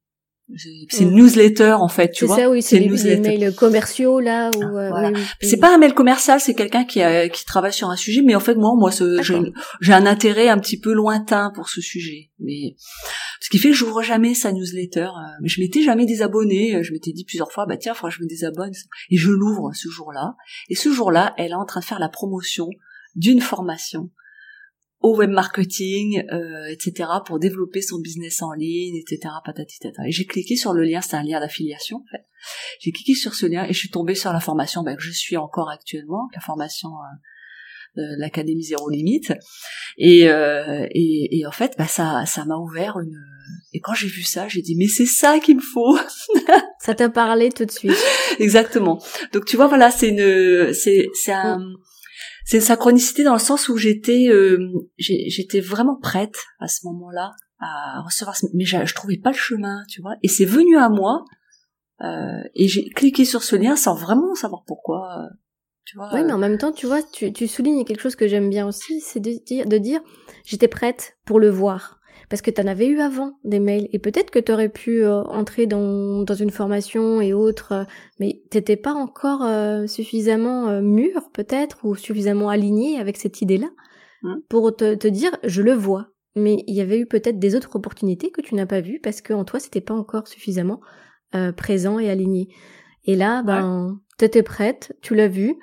C'est 0.57 0.69
c'est 0.89 1.03
une 1.03 1.11
newsletter 1.15 1.73
en 1.79 1.87
fait, 1.87 2.11
tu 2.11 2.21
C'est 2.21 2.25
vois. 2.25 2.35
ça, 2.35 2.49
oui, 2.49 2.61
c'est 2.61 2.77
les, 2.79 2.89
mails 3.19 3.55
commerciaux 3.55 4.19
là 4.19 4.51
où 4.57 4.61
euh, 4.61 4.89
Voilà. 4.89 5.07
oui, 5.09 5.13
oui, 5.15 5.21
oui. 5.41 5.47
C'est 5.47 5.57
pas 5.57 5.73
un 5.73 5.77
mail 5.77 5.93
commercial, 5.93 6.41
c'est 6.41 6.53
quelqu'un 6.55 6.83
qui, 6.83 7.01
a- 7.01 7.29
qui 7.29 7.45
travaille 7.45 7.71
sur 7.71 7.89
un 7.89 7.95
sujet, 7.95 8.21
mais 8.21 8.35
en 8.35 8.41
fait 8.41 8.55
moi, 8.55 8.73
moi, 8.77 8.91
j'ai 9.81 9.93
un 9.93 10.05
intérêt 10.05 10.49
un 10.49 10.57
petit 10.57 10.77
peu 10.77 10.91
lointain 10.93 11.51
pour 11.55 11.69
ce 11.69 11.79
sujet. 11.79 12.31
Mais 12.39 12.75
ce 13.39 13.49
qui 13.49 13.59
fait 13.59 13.69
que 13.69 13.75
j'ouvre 13.75 14.01
jamais 14.03 14.33
sa 14.33 14.51
newsletter. 14.51 15.03
euh, 15.03 15.31
Mais 15.41 15.47
je 15.47 15.61
m'étais 15.61 15.83
jamais 15.83 16.05
désabonnée. 16.05 16.75
euh, 16.75 16.83
Je 16.83 16.91
m'étais 16.91 17.13
dit 17.13 17.23
plusieurs 17.23 17.51
fois, 17.51 17.65
bah 17.65 17.77
tiens, 17.77 17.93
faudra 17.93 18.09
que 18.09 18.17
je 18.17 18.21
me 18.23 18.27
désabonne. 18.27 18.71
Et 19.09 19.17
je 19.17 19.29
l'ouvre 19.31 19.71
ce 19.73 19.87
jour-là. 19.89 20.35
Et 20.69 20.75
ce 20.75 20.91
jour-là, 20.91 21.33
elle 21.37 21.51
est 21.51 21.55
en 21.55 21.65
train 21.65 21.79
de 21.79 21.85
faire 21.85 21.99
la 21.99 22.09
promotion 22.09 22.67
d'une 23.15 23.39
formation 23.41 24.09
au 25.01 25.17
web 25.17 25.31
marketing, 25.31 26.23
euh, 26.31 26.65
etc., 26.67 27.09
pour 27.25 27.39
développer 27.39 27.81
son 27.81 27.99
business 27.99 28.41
en 28.41 28.53
ligne, 28.53 28.95
etc., 28.95 29.33
patati 29.43 29.79
tata. 29.79 30.07
Et 30.07 30.11
j'ai 30.11 30.25
cliqué 30.25 30.55
sur 30.55 30.73
le 30.73 30.83
lien, 30.83 31.01
c'est 31.01 31.15
un 31.15 31.23
lien 31.23 31.39
d'affiliation, 31.39 31.97
en 31.97 32.05
fait. 32.11 32.23
J'ai 32.79 32.91
cliqué 32.91 33.13
sur 33.13 33.33
ce 33.33 33.45
lien 33.45 33.65
et 33.65 33.73
je 33.73 33.77
suis 33.77 33.89
tombée 33.89 34.15
sur 34.15 34.31
la 34.31 34.39
formation 34.39 34.83
bah, 34.83 34.95
que 34.95 35.01
je 35.01 35.11
suis 35.11 35.37
encore 35.37 35.69
actuellement, 35.69 36.29
la 36.33 36.41
formation 36.41 36.89
euh, 36.89 38.01
de 38.01 38.19
l'Académie 38.19 38.63
Zéro 38.63 38.89
Limite. 38.89 39.33
Et, 39.97 40.29
euh, 40.29 40.87
et, 40.91 41.39
et 41.39 41.45
en 41.45 41.51
fait, 41.51 41.73
bah, 41.77 41.87
ça 41.87 42.23
ça 42.25 42.45
m'a 42.45 42.57
ouvert 42.57 42.99
une... 42.99 43.17
Et 43.73 43.79
quand 43.79 43.93
j'ai 43.93 44.07
vu 44.07 44.21
ça, 44.21 44.47
j'ai 44.47 44.61
dit, 44.61 44.75
mais 44.75 44.87
c'est 44.87 45.05
ça 45.05 45.39
qu'il 45.39 45.57
me 45.57 45.61
faut 45.61 45.97
Ça 46.79 46.95
t'a 46.95 47.09
parlé 47.09 47.49
tout 47.49 47.65
de 47.65 47.71
suite. 47.71 47.97
Exactement. 48.39 49.01
Donc 49.33 49.45
tu 49.45 49.55
vois, 49.55 49.67
voilà, 49.67 49.91
c'est 49.91 50.09
une, 50.09 50.73
c'est, 50.73 51.07
c'est 51.13 51.31
un, 51.31 51.59
c'est 52.45 52.57
une 52.57 52.63
synchronicité 52.63 53.23
dans 53.23 53.33
le 53.33 53.39
sens 53.39 53.69
où 53.69 53.77
j'étais, 53.77 54.27
euh, 54.29 54.57
j'étais 54.97 55.59
vraiment 55.61 55.95
prête 55.95 56.35
à 56.59 56.67
ce 56.67 56.85
moment-là 56.87 57.31
à 57.59 58.01
recevoir, 58.01 58.35
ce- 58.35 58.47
mais 58.53 58.65
je, 58.65 58.85
je 58.85 58.95
trouvais 58.95 59.17
pas 59.17 59.29
le 59.31 59.35
chemin, 59.37 59.83
tu 59.87 60.01
vois. 60.01 60.15
Et 60.23 60.27
c'est 60.27 60.45
venu 60.45 60.77
à 60.77 60.89
moi, 60.89 61.23
euh, 62.03 62.41
et 62.55 62.67
j'ai 62.67 62.89
cliqué 62.89 63.25
sur 63.25 63.43
ce 63.43 63.55
lien 63.55 63.75
sans 63.75 63.93
vraiment 63.95 64.33
savoir 64.35 64.63
pourquoi, 64.65 65.19
euh, 65.19 65.35
tu 65.85 65.95
vois. 65.97 66.09
Oui, 66.13 66.23
mais 66.23 66.33
en 66.33 66.37
même 66.39 66.57
temps, 66.57 66.71
tu 66.71 66.87
vois, 66.87 67.03
tu, 67.03 67.31
tu 67.31 67.47
soulignes 67.47 67.85
quelque 67.85 68.01
chose 68.01 68.15
que 68.15 68.27
j'aime 68.27 68.49
bien 68.49 68.67
aussi, 68.67 68.99
c'est 69.01 69.19
de 69.19 69.31
dire, 69.45 69.65
de 69.67 69.77
dire 69.77 70.01
j'étais 70.43 70.67
prête 70.67 71.17
pour 71.25 71.39
le 71.39 71.49
voir. 71.49 71.99
Parce 72.31 72.41
que 72.41 72.49
tu 72.49 72.61
en 72.61 72.65
avais 72.67 72.87
eu 72.87 73.01
avant 73.01 73.33
des 73.43 73.59
mails, 73.59 73.89
et 73.91 73.99
peut-être 73.99 74.31
que 74.31 74.39
tu 74.39 74.53
aurais 74.53 74.69
pu 74.69 75.03
euh, 75.03 75.21
entrer 75.23 75.67
dans, 75.67 76.23
dans 76.23 76.33
une 76.33 76.49
formation 76.49 77.19
et 77.19 77.33
autres, 77.33 77.73
euh, 77.73 77.83
mais 78.21 78.41
t'étais 78.49 78.77
pas 78.77 78.93
encore 78.93 79.43
euh, 79.43 79.85
suffisamment 79.85 80.81
mûr, 80.81 81.29
peut-être, 81.33 81.79
ou 81.83 81.93
suffisamment 81.95 82.47
aligné 82.47 82.99
avec 82.99 83.17
cette 83.17 83.41
idée-là, 83.41 83.67
Mm. 84.23 84.35
pour 84.49 84.75
te, 84.75 84.95
te 84.95 85.07
dire 85.07 85.31
je 85.43 85.61
le 85.61 85.73
vois. 85.73 86.07
Mais 86.35 86.63
il 86.67 86.75
y 86.75 86.81
avait 86.81 86.99
eu 86.99 87.05
peut-être 87.05 87.37
des 87.37 87.55
autres 87.55 87.75
opportunités 87.75 88.31
que 88.31 88.39
tu 88.39 88.55
n'as 88.55 88.65
pas 88.65 88.79
vues 88.79 89.01
parce 89.03 89.21
qu'en 89.21 89.43
toi, 89.43 89.59
c'était 89.59 89.81
pas 89.81 89.93
encore 89.93 90.27
suffisamment 90.27 90.79
présent 91.57 91.99
et 91.99 92.09
aligné. 92.09 92.49
Et 93.05 93.15
là, 93.15 93.41
ben, 93.41 93.99
t'étais 94.17 94.43
prête, 94.43 94.95
tu 95.01 95.15
l'as 95.15 95.27
vu, 95.27 95.55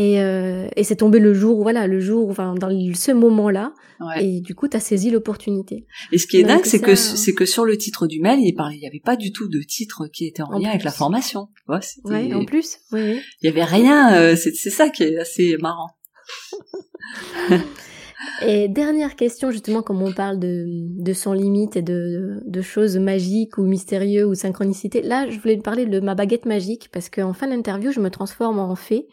et, 0.00 0.20
euh, 0.22 0.66
et 0.76 0.84
c'est 0.84 0.96
tombé 0.96 1.18
le 1.20 1.34
jour, 1.34 1.62
voilà, 1.62 1.86
le 1.86 2.00
jour, 2.00 2.30
enfin, 2.30 2.54
dans 2.54 2.70
ce 2.94 3.12
moment-là, 3.12 3.72
Ouais. 4.00 4.24
et 4.24 4.40
du 4.40 4.54
coup, 4.54 4.66
t'as 4.66 4.80
saisi 4.80 5.10
l'opportunité. 5.10 5.84
Et 6.10 6.16
ce 6.16 6.26
qui 6.26 6.38
est 6.38 6.42
Donc, 6.42 6.48
dingue, 6.52 6.64
c'est 6.64 6.80
que 6.80 6.94
c'est 6.94 7.34
que 7.34 7.44
sur 7.44 7.66
le 7.66 7.76
titre 7.76 8.06
du 8.06 8.18
mail, 8.20 8.38
il 8.40 8.54
parlait, 8.54 8.76
il 8.76 8.82
y 8.82 8.86
avait 8.86 9.02
pas 9.04 9.14
du 9.16 9.30
tout 9.30 9.46
de 9.48 9.60
titre 9.60 10.06
qui 10.10 10.26
était 10.26 10.42
en, 10.42 10.46
En 10.54 10.58
lien 10.58 10.70
avec 10.70 10.84
la 10.84 10.90
formation. 10.90 11.48
Tu 11.66 12.10
Ouais, 12.10 12.32
en 12.32 12.46
plus, 12.46 12.78
oui, 12.92 13.00
oui. 13.02 13.20
il 13.42 13.46
y 13.46 13.48
avait 13.50 13.62
rien. 13.64 14.14
euh, 14.14 14.36
c'est 14.36 14.70
ça 14.70 14.88
qui 14.88 15.02
est 15.02 15.18
assez 15.18 15.56
marrant. 15.60 15.90
Et 18.46 18.68
dernière 18.68 19.16
question, 19.16 19.50
justement, 19.50 19.82
comme 19.82 20.02
on 20.02 20.12
parle 20.12 20.38
de, 20.38 20.64
de 20.68 21.12
sans 21.12 21.32
limite 21.32 21.76
et 21.76 21.82
de, 21.82 22.40
de 22.46 22.62
choses 22.62 22.96
magiques 22.98 23.56
ou 23.58 23.62
mystérieuses 23.64 24.26
ou 24.28 24.34
synchronicité, 24.34 25.00
là, 25.02 25.28
je 25.30 25.38
voulais 25.40 25.56
parler 25.58 25.86
de 25.86 26.00
ma 26.00 26.14
baguette 26.14 26.44
magique 26.46 26.88
parce 26.92 27.08
qu'en 27.08 27.32
fin 27.32 27.48
d'interview, 27.48 27.92
je 27.92 28.00
me 28.00 28.10
transforme 28.10 28.58
en 28.58 28.74
fée. 28.76 29.06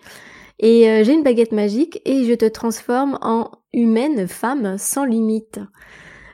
Et 0.59 0.89
euh, 0.89 1.03
j'ai 1.03 1.13
une 1.13 1.23
baguette 1.23 1.51
magique 1.51 2.01
et 2.05 2.25
je 2.25 2.33
te 2.33 2.45
transforme 2.45 3.17
en 3.21 3.51
humaine 3.73 4.27
femme 4.27 4.77
sans 4.77 5.05
limite. 5.05 5.59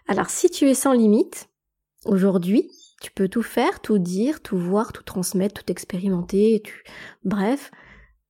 Alors, 0.08 0.30
si 0.30 0.50
tu 0.50 0.70
es 0.70 0.74
sans 0.74 0.94
limite, 0.94 1.50
aujourd'hui, 2.06 2.70
tu 3.02 3.12
peux 3.12 3.28
tout 3.28 3.44
faire, 3.44 3.82
tout 3.82 4.00
dire, 4.00 4.42
tout 4.42 4.58
voir, 4.58 4.94
tout 4.94 5.04
transmettre, 5.04 5.64
tout 5.64 5.72
expérimenter, 5.72 6.62
tu... 6.64 6.84
bref. 7.24 7.72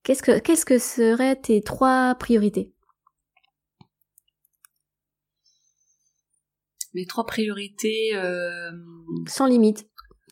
Qu'est-ce 0.03 0.23
que, 0.23 0.39
qu'est-ce 0.39 0.65
que 0.65 0.79
seraient 0.79 1.37
tes 1.37 1.61
trois 1.61 2.15
priorités? 2.15 2.73
Mes 6.93 7.05
trois 7.05 7.25
priorités 7.25 8.15
euh, 8.15 8.71
Sans 9.27 9.45
limite. 9.45 9.87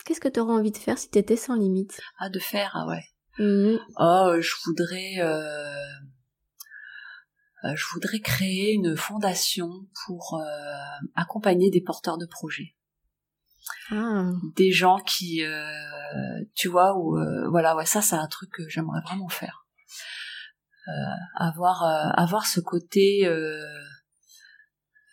Qu'est-ce 0.06 0.20
que 0.20 0.28
tu 0.28 0.40
aurais 0.40 0.54
envie 0.54 0.72
de 0.72 0.78
faire 0.78 0.98
si 0.98 1.10
tu 1.10 1.20
étais 1.20 1.36
sans 1.36 1.56
limite? 1.56 2.00
À 2.18 2.30
de 2.30 2.40
faire, 2.40 2.72
ah 2.74 2.88
ouais. 2.88 3.04
Oh, 3.40 4.34
je 4.40 4.54
voudrais. 4.66 5.16
Euh... 5.20 5.74
je 7.76 7.86
voudrais 7.94 8.20
créer 8.20 8.74
une 8.74 8.96
fondation 8.96 9.70
pour 10.06 10.42
accompagner 11.16 11.70
des 11.70 11.82
porteurs 11.82 12.18
de 12.18 12.26
projets. 12.26 12.76
Ah. 13.92 14.32
Des 14.56 14.72
gens 14.72 15.00
qui, 15.00 15.44
tu 16.56 16.68
vois, 16.68 16.98
ou 16.98 17.18
voilà, 17.50 17.76
ouais, 17.76 17.86
ça, 17.86 18.02
c'est 18.02 18.16
un 18.16 18.28
truc 18.28 18.50
que 18.52 18.68
j'aimerais 18.68 19.02
vraiment 19.02 19.30
faire. 19.30 19.66
avoir, 21.36 21.84
avoir 22.20 22.46
ce 22.46 22.60
côté 22.60 23.30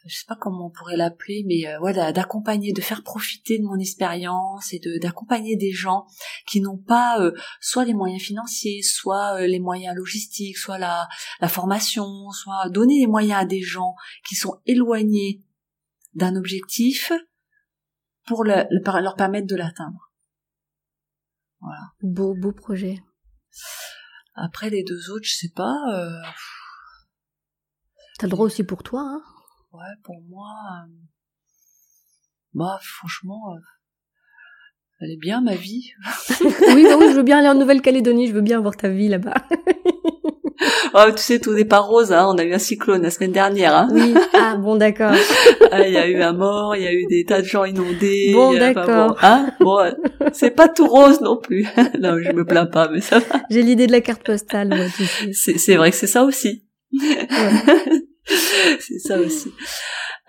je 0.09 0.17
sais 0.17 0.27
pas 0.27 0.37
comment 0.37 0.67
on 0.67 0.71
pourrait 0.71 0.97
l'appeler, 0.97 1.45
mais 1.47 1.67
euh, 1.67 1.79
voilà, 1.79 2.13
d'accompagner, 2.13 2.73
de 2.73 2.81
faire 2.81 3.03
profiter 3.03 3.59
de 3.59 3.65
mon 3.65 3.79
expérience 3.79 4.73
et 4.73 4.79
de 4.79 4.99
d'accompagner 4.99 5.57
des 5.57 5.73
gens 5.73 6.07
qui 6.47 6.61
n'ont 6.61 6.79
pas 6.79 7.21
euh, 7.21 7.33
soit 7.61 7.85
les 7.85 7.95
moyens 7.95 8.23
financiers, 8.23 8.83
soit 8.83 9.41
euh, 9.41 9.47
les 9.47 9.61
moyens 9.61 9.95
logistiques, 9.95 10.57
soit 10.57 10.79
la, 10.79 11.09
la 11.41 11.49
formation, 11.49 12.31
soit 12.31 12.69
donner 12.71 12.99
les 13.01 13.07
moyens 13.07 13.43
à 13.43 13.45
des 13.45 13.61
gens 13.63 13.95
qui 14.27 14.35
sont 14.35 14.61
éloignés 14.67 15.45
d'un 16.15 16.37
objectif 16.37 17.13
pour 18.27 18.45
le, 18.45 18.65
leur 19.01 19.15
permettre 19.15 19.47
de 19.47 19.57
l'atteindre. 19.57 20.13
Voilà. 21.61 21.83
Beau, 22.03 22.35
beau 22.35 22.53
projet. 22.53 22.99
Après 24.35 24.71
les 24.71 24.85
deux 24.85 25.11
autres, 25.11 25.27
je 25.27 25.35
sais 25.35 25.53
pas. 25.55 25.77
Euh... 25.93 26.23
T'as 28.19 28.27
le 28.27 28.31
droit 28.31 28.47
aussi 28.47 28.65
pour 28.65 28.83
toi, 28.83 29.03
hein 29.03 29.23
ouais, 29.79 29.95
pour 30.03 30.21
moi, 30.29 30.51
euh, 30.85 30.93
bah 32.55 32.79
franchement, 32.83 33.55
euh, 33.55 33.61
elle 35.01 35.13
est 35.13 35.21
bien 35.21 35.41
ma 35.41 35.55
vie. 35.55 35.93
oui, 36.41 36.85
bah 36.85 36.97
oui, 36.99 37.07
je 37.11 37.17
veux 37.17 37.23
bien 37.23 37.39
aller 37.39 37.49
en 37.49 37.55
Nouvelle-Calédonie, 37.55 38.27
je 38.27 38.33
veux 38.33 38.41
bien 38.41 38.61
voir 38.61 38.77
ta 38.77 38.89
vie 38.89 39.09
là-bas. 39.09 39.35
oh, 40.95 41.05
tu 41.15 41.23
sais, 41.23 41.39
tout 41.39 41.53
n'est 41.53 41.65
pas 41.65 41.79
rose, 41.79 42.13
hein. 42.13 42.27
On 42.29 42.39
a 42.39 42.45
eu 42.45 42.53
un 42.53 42.59
cyclone 42.59 43.03
la 43.03 43.11
semaine 43.11 43.31
dernière, 43.31 43.77
hein. 43.77 43.89
Oui. 43.93 44.15
Ah, 44.35 44.57
bon, 44.57 44.77
d'accord. 44.77 45.13
Ah, 45.71 45.87
il 45.87 45.93
y 45.93 45.99
a 45.99 46.09
eu 46.09 46.23
un 46.23 46.33
mort, 46.33 46.77
il 46.77 46.83
y 46.83 46.87
a 46.87 46.95
eu 46.95 47.05
des 47.11 47.27
tas 47.27 47.43
de 47.43 47.47
gens 47.47 47.67
inondés. 47.67 48.31
Bon, 48.33 48.55
d'accord. 48.55 49.09
bon, 49.09 49.17
hein 49.21 49.51
bon, 49.61 49.95
c'est 50.33 50.51
pas 50.51 50.67
tout 50.67 50.87
rose 50.87 51.21
non 51.21 51.37
plus. 51.37 51.67
non, 52.01 52.17
je 52.23 52.33
me 52.33 52.47
plains 52.47 52.65
pas, 52.65 52.89
mais 52.89 53.03
ça 53.03 53.19
va. 53.19 53.43
J'ai 53.51 53.63
l'idée 53.63 53.87
de 53.87 53.93
la 53.93 54.01
carte 54.01 54.25
postale, 54.25 54.69
moi, 54.69 54.87
tu 54.97 55.05
sais. 55.35 55.59
C'est 55.59 55.77
vrai 55.77 55.91
que 55.91 55.97
c'est 55.97 56.07
ça 56.07 56.25
aussi. 56.25 56.65
c'est 58.81 58.99
ça 58.99 59.19
aussi. 59.19 59.53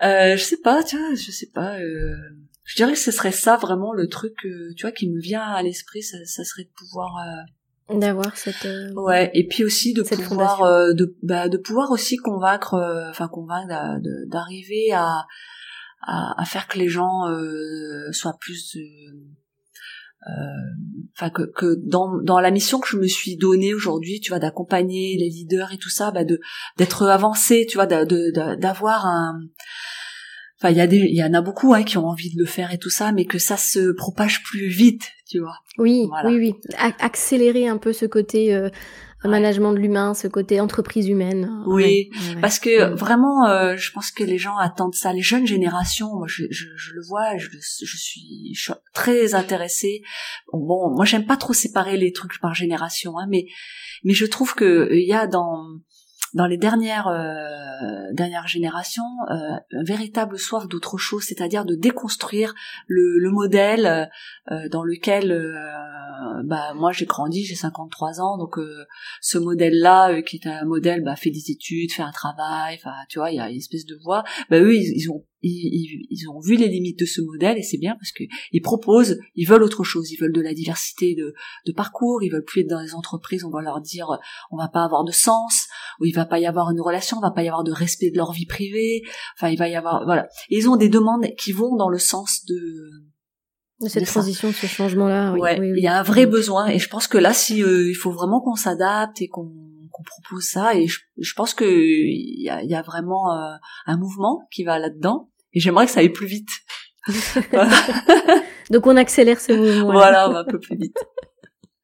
Euh, 0.02 0.36
je 0.36 0.42
sais 0.42 0.56
pas, 0.56 0.82
tiens, 0.82 1.14
je 1.14 1.30
sais 1.30 1.50
pas. 1.52 1.78
Euh, 1.78 2.16
je 2.64 2.76
dirais 2.76 2.92
que 2.92 2.98
ce 2.98 3.10
serait 3.10 3.32
ça 3.32 3.56
vraiment 3.56 3.92
le 3.92 4.08
truc, 4.08 4.34
euh, 4.44 4.72
tu 4.76 4.82
vois, 4.82 4.92
qui 4.92 5.10
me 5.10 5.20
vient 5.20 5.42
à 5.42 5.62
l'esprit. 5.62 6.02
Ça, 6.02 6.16
ça, 6.24 6.44
serait 6.44 6.64
de 6.64 6.70
pouvoir 6.76 7.16
euh, 7.18 7.98
d'avoir 7.98 8.36
cette 8.36 8.68
ouais 8.94 9.30
et 9.34 9.48
puis 9.48 9.64
aussi 9.64 9.92
de 9.92 10.02
pouvoir 10.02 10.94
de 10.94 11.16
bah, 11.24 11.48
de 11.48 11.56
pouvoir 11.56 11.90
aussi 11.90 12.16
convaincre 12.18 12.76
enfin 13.10 13.26
convaincre 13.26 13.66
d'arriver 14.28 14.92
à, 14.92 15.26
à, 16.02 16.40
à 16.40 16.44
faire 16.44 16.68
que 16.68 16.78
les 16.78 16.88
gens 16.88 17.24
soient 18.12 18.36
plus 18.38 18.76
euh, 20.28 20.32
enfin 21.16 21.30
que, 21.30 21.42
que 21.42 21.76
dans, 21.82 22.18
dans 22.22 22.40
la 22.40 22.50
mission 22.50 22.78
que 22.78 22.88
je 22.88 22.96
me 22.98 23.06
suis 23.06 23.36
donnée 23.36 23.74
aujourd'hui, 23.74 24.20
tu 24.20 24.30
vois, 24.30 24.38
d'accompagner 24.38 25.16
les 25.18 25.28
leaders 25.28 25.72
et 25.72 25.78
tout 25.78 25.88
ça, 25.88 26.10
bah 26.10 26.24
de 26.24 26.40
d'être 26.76 27.06
avancé, 27.06 27.66
tu 27.68 27.76
vois, 27.76 27.86
d'avoir 27.86 29.06
un 29.06 29.40
Enfin, 30.62 30.72
il 30.72 30.76
y 30.76 30.82
a 30.82 30.86
des, 30.86 30.98
il 30.98 31.16
y 31.16 31.24
en 31.24 31.32
a 31.32 31.40
beaucoup 31.40 31.72
hein, 31.72 31.84
qui 31.84 31.96
ont 31.96 32.06
envie 32.06 32.34
de 32.34 32.38
le 32.38 32.44
faire 32.44 32.70
et 32.70 32.76
tout 32.76 32.90
ça, 32.90 33.12
mais 33.12 33.24
que 33.24 33.38
ça 33.38 33.56
se 33.56 33.92
propage 33.92 34.42
plus 34.42 34.68
vite, 34.68 35.10
tu 35.26 35.38
vois. 35.38 35.56
Oui, 35.78 36.06
oui, 36.26 36.36
oui. 36.36 36.54
accélérer 36.98 37.66
un 37.66 37.78
peu 37.78 37.94
ce 37.94 38.04
côté 38.04 38.54
euh, 38.54 38.68
management 39.28 39.72
de 39.72 39.78
l'humain, 39.78 40.14
ce 40.14 40.28
côté 40.28 40.60
entreprise 40.60 41.08
humaine. 41.08 41.62
Oui, 41.66 42.10
parce 42.40 42.58
que 42.58 42.94
vraiment, 42.94 43.46
euh, 43.46 43.76
je 43.76 43.92
pense 43.92 44.10
que 44.10 44.24
les 44.24 44.38
gens 44.38 44.56
attendent 44.56 44.94
ça. 44.94 45.12
Les 45.12 45.22
jeunes 45.22 45.46
générations, 45.46 46.14
moi, 46.16 46.26
je, 46.28 46.44
je, 46.50 46.66
je 46.76 46.94
le 46.94 47.02
vois, 47.06 47.36
je, 47.36 47.48
je, 47.50 47.96
suis, 47.96 48.54
je, 48.54 48.62
suis, 48.62 48.72
très 48.94 49.34
intéressée. 49.34 50.02
Bon, 50.52 50.90
moi, 50.94 51.04
j'aime 51.04 51.26
pas 51.26 51.36
trop 51.36 51.52
séparer 51.52 51.96
les 51.96 52.12
trucs 52.12 52.40
par 52.40 52.54
génération, 52.54 53.18
hein, 53.18 53.26
mais 53.28 53.46
mais 54.04 54.14
je 54.14 54.24
trouve 54.24 54.54
que 54.54 54.88
il 54.92 55.06
y 55.06 55.12
a 55.12 55.26
dans 55.26 55.66
dans 56.34 56.46
les 56.46 56.56
dernières 56.56 57.08
euh, 57.08 58.12
dernières 58.12 58.46
générations 58.46 59.02
euh, 59.30 59.56
véritable 59.84 60.38
soif 60.38 60.68
d'autre 60.68 60.98
chose, 60.98 61.24
c'est-à-dire 61.24 61.64
de 61.64 61.74
déconstruire 61.74 62.54
le, 62.86 63.18
le 63.18 63.30
modèle 63.30 64.10
euh, 64.50 64.68
dans 64.68 64.84
lequel 64.84 65.32
euh, 65.32 66.42
bah 66.44 66.72
moi 66.74 66.92
j'ai 66.92 67.06
grandi, 67.06 67.44
j'ai 67.44 67.54
53 67.54 68.20
ans, 68.20 68.38
donc 68.38 68.58
euh, 68.58 68.84
ce 69.20 69.38
modèle-là 69.38 70.22
qui 70.22 70.36
est 70.36 70.46
un 70.46 70.64
modèle 70.64 71.02
bah 71.02 71.16
fait 71.16 71.30
des 71.30 71.50
études, 71.50 71.92
fait 71.92 72.02
un 72.02 72.12
travail, 72.12 72.76
enfin 72.76 72.94
tu 73.08 73.18
vois, 73.18 73.30
il 73.30 73.36
y 73.36 73.40
a 73.40 73.50
une 73.50 73.56
espèce 73.56 73.86
de 73.86 73.96
voie. 74.02 74.24
Bah 74.50 74.60
eux 74.60 74.74
ils 74.74 75.10
ont 75.10 75.24
ils, 75.42 76.06
ils, 76.10 76.28
ont 76.28 76.40
vu 76.40 76.56
les 76.56 76.68
limites 76.68 76.98
de 76.98 77.06
ce 77.06 77.20
modèle 77.20 77.58
et 77.58 77.62
c'est 77.62 77.78
bien 77.78 77.94
parce 77.94 78.12
que 78.12 78.24
ils 78.52 78.60
proposent, 78.60 79.18
ils 79.34 79.46
veulent 79.46 79.62
autre 79.62 79.84
chose, 79.84 80.10
ils 80.10 80.16
veulent 80.16 80.32
de 80.32 80.40
la 80.40 80.54
diversité 80.54 81.14
de, 81.14 81.34
de 81.66 81.72
parcours, 81.72 82.22
ils 82.22 82.30
veulent 82.30 82.44
plus 82.44 82.62
être 82.62 82.68
dans 82.68 82.80
les 82.80 82.94
entreprises, 82.94 83.44
on 83.44 83.50
va 83.50 83.62
leur 83.62 83.80
dire 83.80 84.06
on 84.50 84.56
va 84.56 84.68
pas 84.68 84.84
avoir 84.84 85.04
de 85.04 85.12
sens, 85.12 85.66
ou 86.00 86.06
il 86.06 86.14
va 86.14 86.26
pas 86.26 86.38
y 86.38 86.46
avoir 86.46 86.70
une 86.70 86.80
relation, 86.80 87.18
on 87.18 87.22
va 87.22 87.30
pas 87.30 87.42
y 87.42 87.48
avoir 87.48 87.64
de 87.64 87.72
respect 87.72 88.10
de 88.10 88.16
leur 88.16 88.32
vie 88.32 88.46
privée, 88.46 89.02
enfin 89.36 89.48
il 89.48 89.58
va 89.58 89.68
y 89.68 89.74
avoir 89.74 90.04
voilà. 90.04 90.28
ils 90.48 90.68
ont 90.68 90.76
des 90.76 90.88
demandes 90.88 91.26
qui 91.36 91.52
vont 91.52 91.76
dans 91.76 91.88
le 91.88 91.98
sens 91.98 92.44
de 92.46 92.60
de 93.80 93.88
cette 93.88 94.06
transition, 94.06 94.48
de 94.48 94.54
ce 94.54 94.66
changement-là. 94.66 95.32
Oui, 95.32 95.40
ouais, 95.40 95.58
il 95.58 95.82
y 95.82 95.86
a 95.86 95.98
un 95.98 96.02
vrai 96.02 96.26
besoin 96.26 96.66
et 96.66 96.78
je 96.78 96.88
pense 96.88 97.06
que 97.06 97.16
là, 97.16 97.32
si 97.32 97.62
euh, 97.62 97.88
il 97.88 97.94
faut 97.94 98.10
vraiment 98.10 98.42
qu'on 98.42 98.54
s'adapte 98.54 99.22
et 99.22 99.28
qu'on 99.28 99.50
propose 100.02 100.44
ça 100.44 100.74
et 100.74 100.86
je, 100.86 101.32
pense 101.34 101.54
que 101.54 101.64
il 101.64 102.42
y 102.42 102.48
a, 102.48 102.62
y 102.62 102.74
a, 102.74 102.82
vraiment 102.82 103.32
euh, 103.32 103.54
un 103.86 103.96
mouvement 103.96 104.46
qui 104.50 104.64
va 104.64 104.78
là-dedans 104.78 105.30
et 105.52 105.60
j'aimerais 105.60 105.86
que 105.86 105.92
ça 105.92 106.00
aille 106.00 106.10
plus 106.10 106.26
vite. 106.26 106.50
Donc 108.70 108.86
on 108.86 108.96
accélère 108.96 109.40
ce 109.40 109.52
mouvement. 109.52 109.92
Voilà, 109.92 110.28
on 110.28 110.32
va 110.32 110.38
un 110.40 110.44
peu 110.44 110.58
plus 110.58 110.76
vite. 110.76 110.96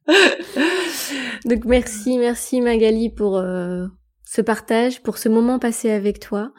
Donc 1.44 1.64
merci, 1.64 2.18
merci 2.18 2.60
Magali 2.60 3.10
pour 3.10 3.38
euh, 3.38 3.86
ce 4.24 4.40
partage, 4.40 5.02
pour 5.02 5.18
ce 5.18 5.28
moment 5.28 5.58
passé 5.58 5.90
avec 5.90 6.20
toi. 6.20 6.52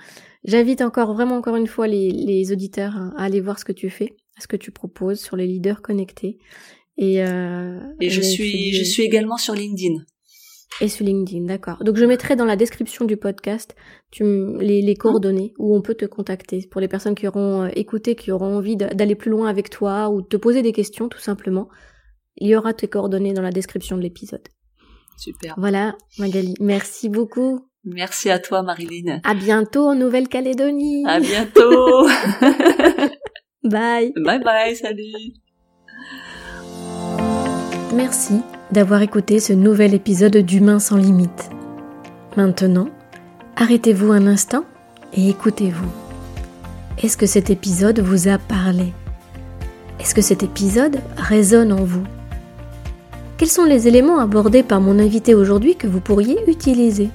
J'invite 0.44 0.82
encore 0.82 1.14
vraiment 1.14 1.38
encore 1.38 1.56
une 1.56 1.68
fois 1.68 1.88
les, 1.88 2.10
les 2.10 2.52
auditeurs 2.52 2.96
hein, 2.96 3.14
à 3.18 3.24
aller 3.24 3.42
voir 3.42 3.60
ce 3.60 3.66
que 3.66 3.72
tu 3.72 3.90
fais, 3.90 4.16
ce 4.40 4.48
que 4.48 4.56
tu 4.56 4.72
proposes 4.72 5.20
sur 5.20 5.36
les 5.36 5.48
leaders 5.48 5.82
connectés. 5.82 6.38
Et, 6.98 7.24
euh, 7.24 7.80
et 8.02 8.10
je 8.10 8.22
suis 8.22 8.74
je 8.74 8.84
suis 8.84 9.04
également 9.04 9.38
sur 9.38 9.54
LinkedIn. 9.54 10.04
Et 10.80 10.90
sur 10.90 11.06
LinkedIn, 11.06 11.46
d'accord. 11.46 11.84
Donc 11.84 11.98
je 11.98 12.06
mettrai 12.06 12.36
dans 12.36 12.46
la 12.46 12.56
description 12.56 13.06
du 13.06 13.18
podcast 13.18 13.76
tu, 14.12 14.24
les, 14.60 14.82
les 14.82 14.96
coordonnées 14.96 15.54
où 15.58 15.76
on 15.76 15.82
peut 15.82 15.96
te 15.96 16.06
contacter 16.06 16.68
pour 16.70 16.82
les 16.82 16.88
personnes 16.88 17.16
qui 17.16 17.28
auront 17.28 17.64
euh, 17.64 17.70
écouté, 17.74 18.16
qui 18.16 18.32
auront 18.32 18.58
envie 18.58 18.78
d'aller 18.78 19.16
plus 19.16 19.32
loin 19.32 19.48
avec 19.48 19.70
toi 19.70 20.10
ou 20.10 20.22
de 20.22 20.28
te 20.28 20.38
poser 20.38 20.62
des 20.62 20.74
questions 20.74 21.10
tout 21.10 21.20
simplement. 21.20 21.68
Il 22.36 22.48
y 22.48 22.56
aura 22.56 22.74
tes 22.74 22.88
coordonnées 22.88 23.34
dans 23.34 23.42
la 23.42 23.52
description 23.52 23.98
de 23.98 24.04
l'épisode. 24.04 24.48
Super. 25.18 25.56
Voilà, 25.58 25.96
Magali, 26.20 26.54
merci 26.60 27.10
beaucoup. 27.10 27.68
Merci 27.84 28.30
à 28.30 28.38
toi, 28.38 28.62
Marilyn. 28.62 29.20
À 29.24 29.34
bientôt 29.34 29.88
en 29.88 29.96
Nouvelle-Calédonie. 29.96 31.06
À 31.08 31.20
bientôt. 31.20 32.06
bye. 33.64 34.14
Bye 34.24 34.44
bye, 34.44 34.76
salut. 34.76 35.34
Merci 37.96 38.42
d'avoir 38.72 39.02
écouté 39.02 39.40
ce 39.40 39.54
nouvel 39.54 39.94
épisode 39.94 40.38
d'Humain 40.38 40.80
sans 40.80 40.98
limite. 40.98 41.50
Maintenant, 42.36 42.90
arrêtez-vous 43.56 44.12
un 44.12 44.28
instant 44.28 44.66
et 45.14 45.30
écoutez-vous. 45.30 45.90
Est-ce 47.02 47.18
que 47.18 47.26
cet 47.26 47.50
épisode 47.50 48.00
vous 48.00 48.28
a 48.28 48.38
parlé? 48.38 48.94
Est-ce 50.00 50.14
que 50.14 50.22
cet 50.22 50.44
épisode 50.44 51.00
résonne 51.16 51.72
en 51.74 51.84
vous? 51.84 52.04
Quels 53.38 53.50
sont 53.50 53.66
les 53.66 53.88
éléments 53.88 54.20
abordés 54.20 54.64
par 54.64 54.82
mon 54.82 55.00
invité 55.00 55.36
aujourd'hui 55.36 55.76
que 55.76 55.88
vous 55.88 56.00
pourriez 56.00 56.38
utiliser, 56.50 57.10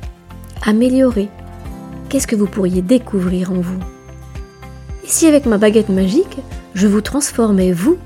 améliorer? 0.65 1.29
Qu'est-ce 2.09 2.27
que 2.27 2.37
vous 2.37 2.47
pourriez 2.47 2.83
découvrir 2.83 3.53
en 3.53 3.61
vous? 3.61 3.79
Et 5.05 5.09
si 5.09 5.27
avec 5.27 5.47
ma 5.47 5.59
baguette 5.59 5.89
magique, 5.89 6.39
je 6.75 6.87
vous 6.87 7.01
transformais, 7.01 7.73
vous, 7.73 7.97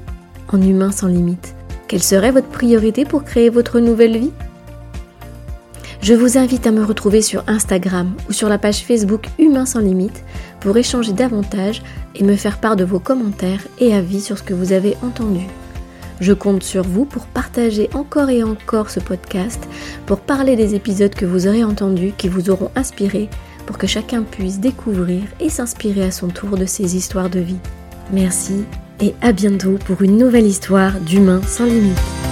en 0.53 0.63
humain 0.63 0.93
sans 0.93 1.09
limite? 1.09 1.56
Quelle 1.89 2.03
serait 2.03 2.33
votre 2.33 2.49
priorité 2.49 3.05
pour 3.05 3.25
créer 3.25 3.49
votre 3.49 3.81
nouvelle 3.81 4.19
vie? 4.19 4.33
Je 6.03 6.15
vous 6.15 6.39
invite 6.39 6.67
à 6.67 6.71
me 6.71 6.85
retrouver 6.85 7.23
sur 7.23 7.43
Instagram 7.49 8.15
ou 8.29 8.33
sur 8.33 8.49
la 8.49 8.59
page 8.59 8.85
Facebook 8.85 9.27
Humain 9.39 9.67
sans 9.67 9.81
limite 9.81 10.25
pour 10.61 10.77
échanger 10.77 11.13
davantage 11.13 11.83
et 12.15 12.23
me 12.23 12.37
faire 12.37 12.59
part 12.59 12.77
de 12.77 12.85
vos 12.85 13.01
commentaires 13.01 13.67
et 13.81 13.95
avis 13.95 14.21
sur 14.21 14.39
ce 14.39 14.43
que 14.43 14.55
vous 14.55 14.73
avez 14.73 14.97
entendu. 15.03 15.47
Je 16.21 16.33
compte 16.33 16.63
sur 16.63 16.83
vous 16.83 17.05
pour 17.05 17.27
partager 17.27 17.91
encore 17.93 18.31
et 18.31 18.43
encore 18.43 18.91
ce 18.91 19.01
podcast, 19.01 19.63
pour 20.07 20.21
parler 20.21 20.57
des 20.57 20.75
épisodes 20.75 21.15
que 21.15 21.27
vous 21.27 21.47
aurez 21.47 21.65
entendus, 21.65 22.13
qui 22.17 22.29
vous 22.29 22.51
auront 22.51 22.71
inspiré, 22.75 23.29
pour 23.67 23.77
que 23.77 23.87
chacun 23.87 24.23
puisse 24.23 24.61
découvrir 24.61 25.23
et 25.41 25.51
s'inspirer 25.51 26.05
à 26.05 26.11
son 26.11 26.29
tour 26.29 26.57
de 26.57 26.67
ces 26.67 26.97
histoires 26.97 27.31
de 27.31 27.41
vie. 27.41 27.59
Merci 28.13 28.65
et 29.01 29.15
à 29.23 29.33
bientôt 29.33 29.79
pour 29.87 30.03
une 30.03 30.17
nouvelle 30.17 30.47
histoire 30.47 31.01
d'humains 31.01 31.43
sans 31.43 31.67
limite. 31.67 32.26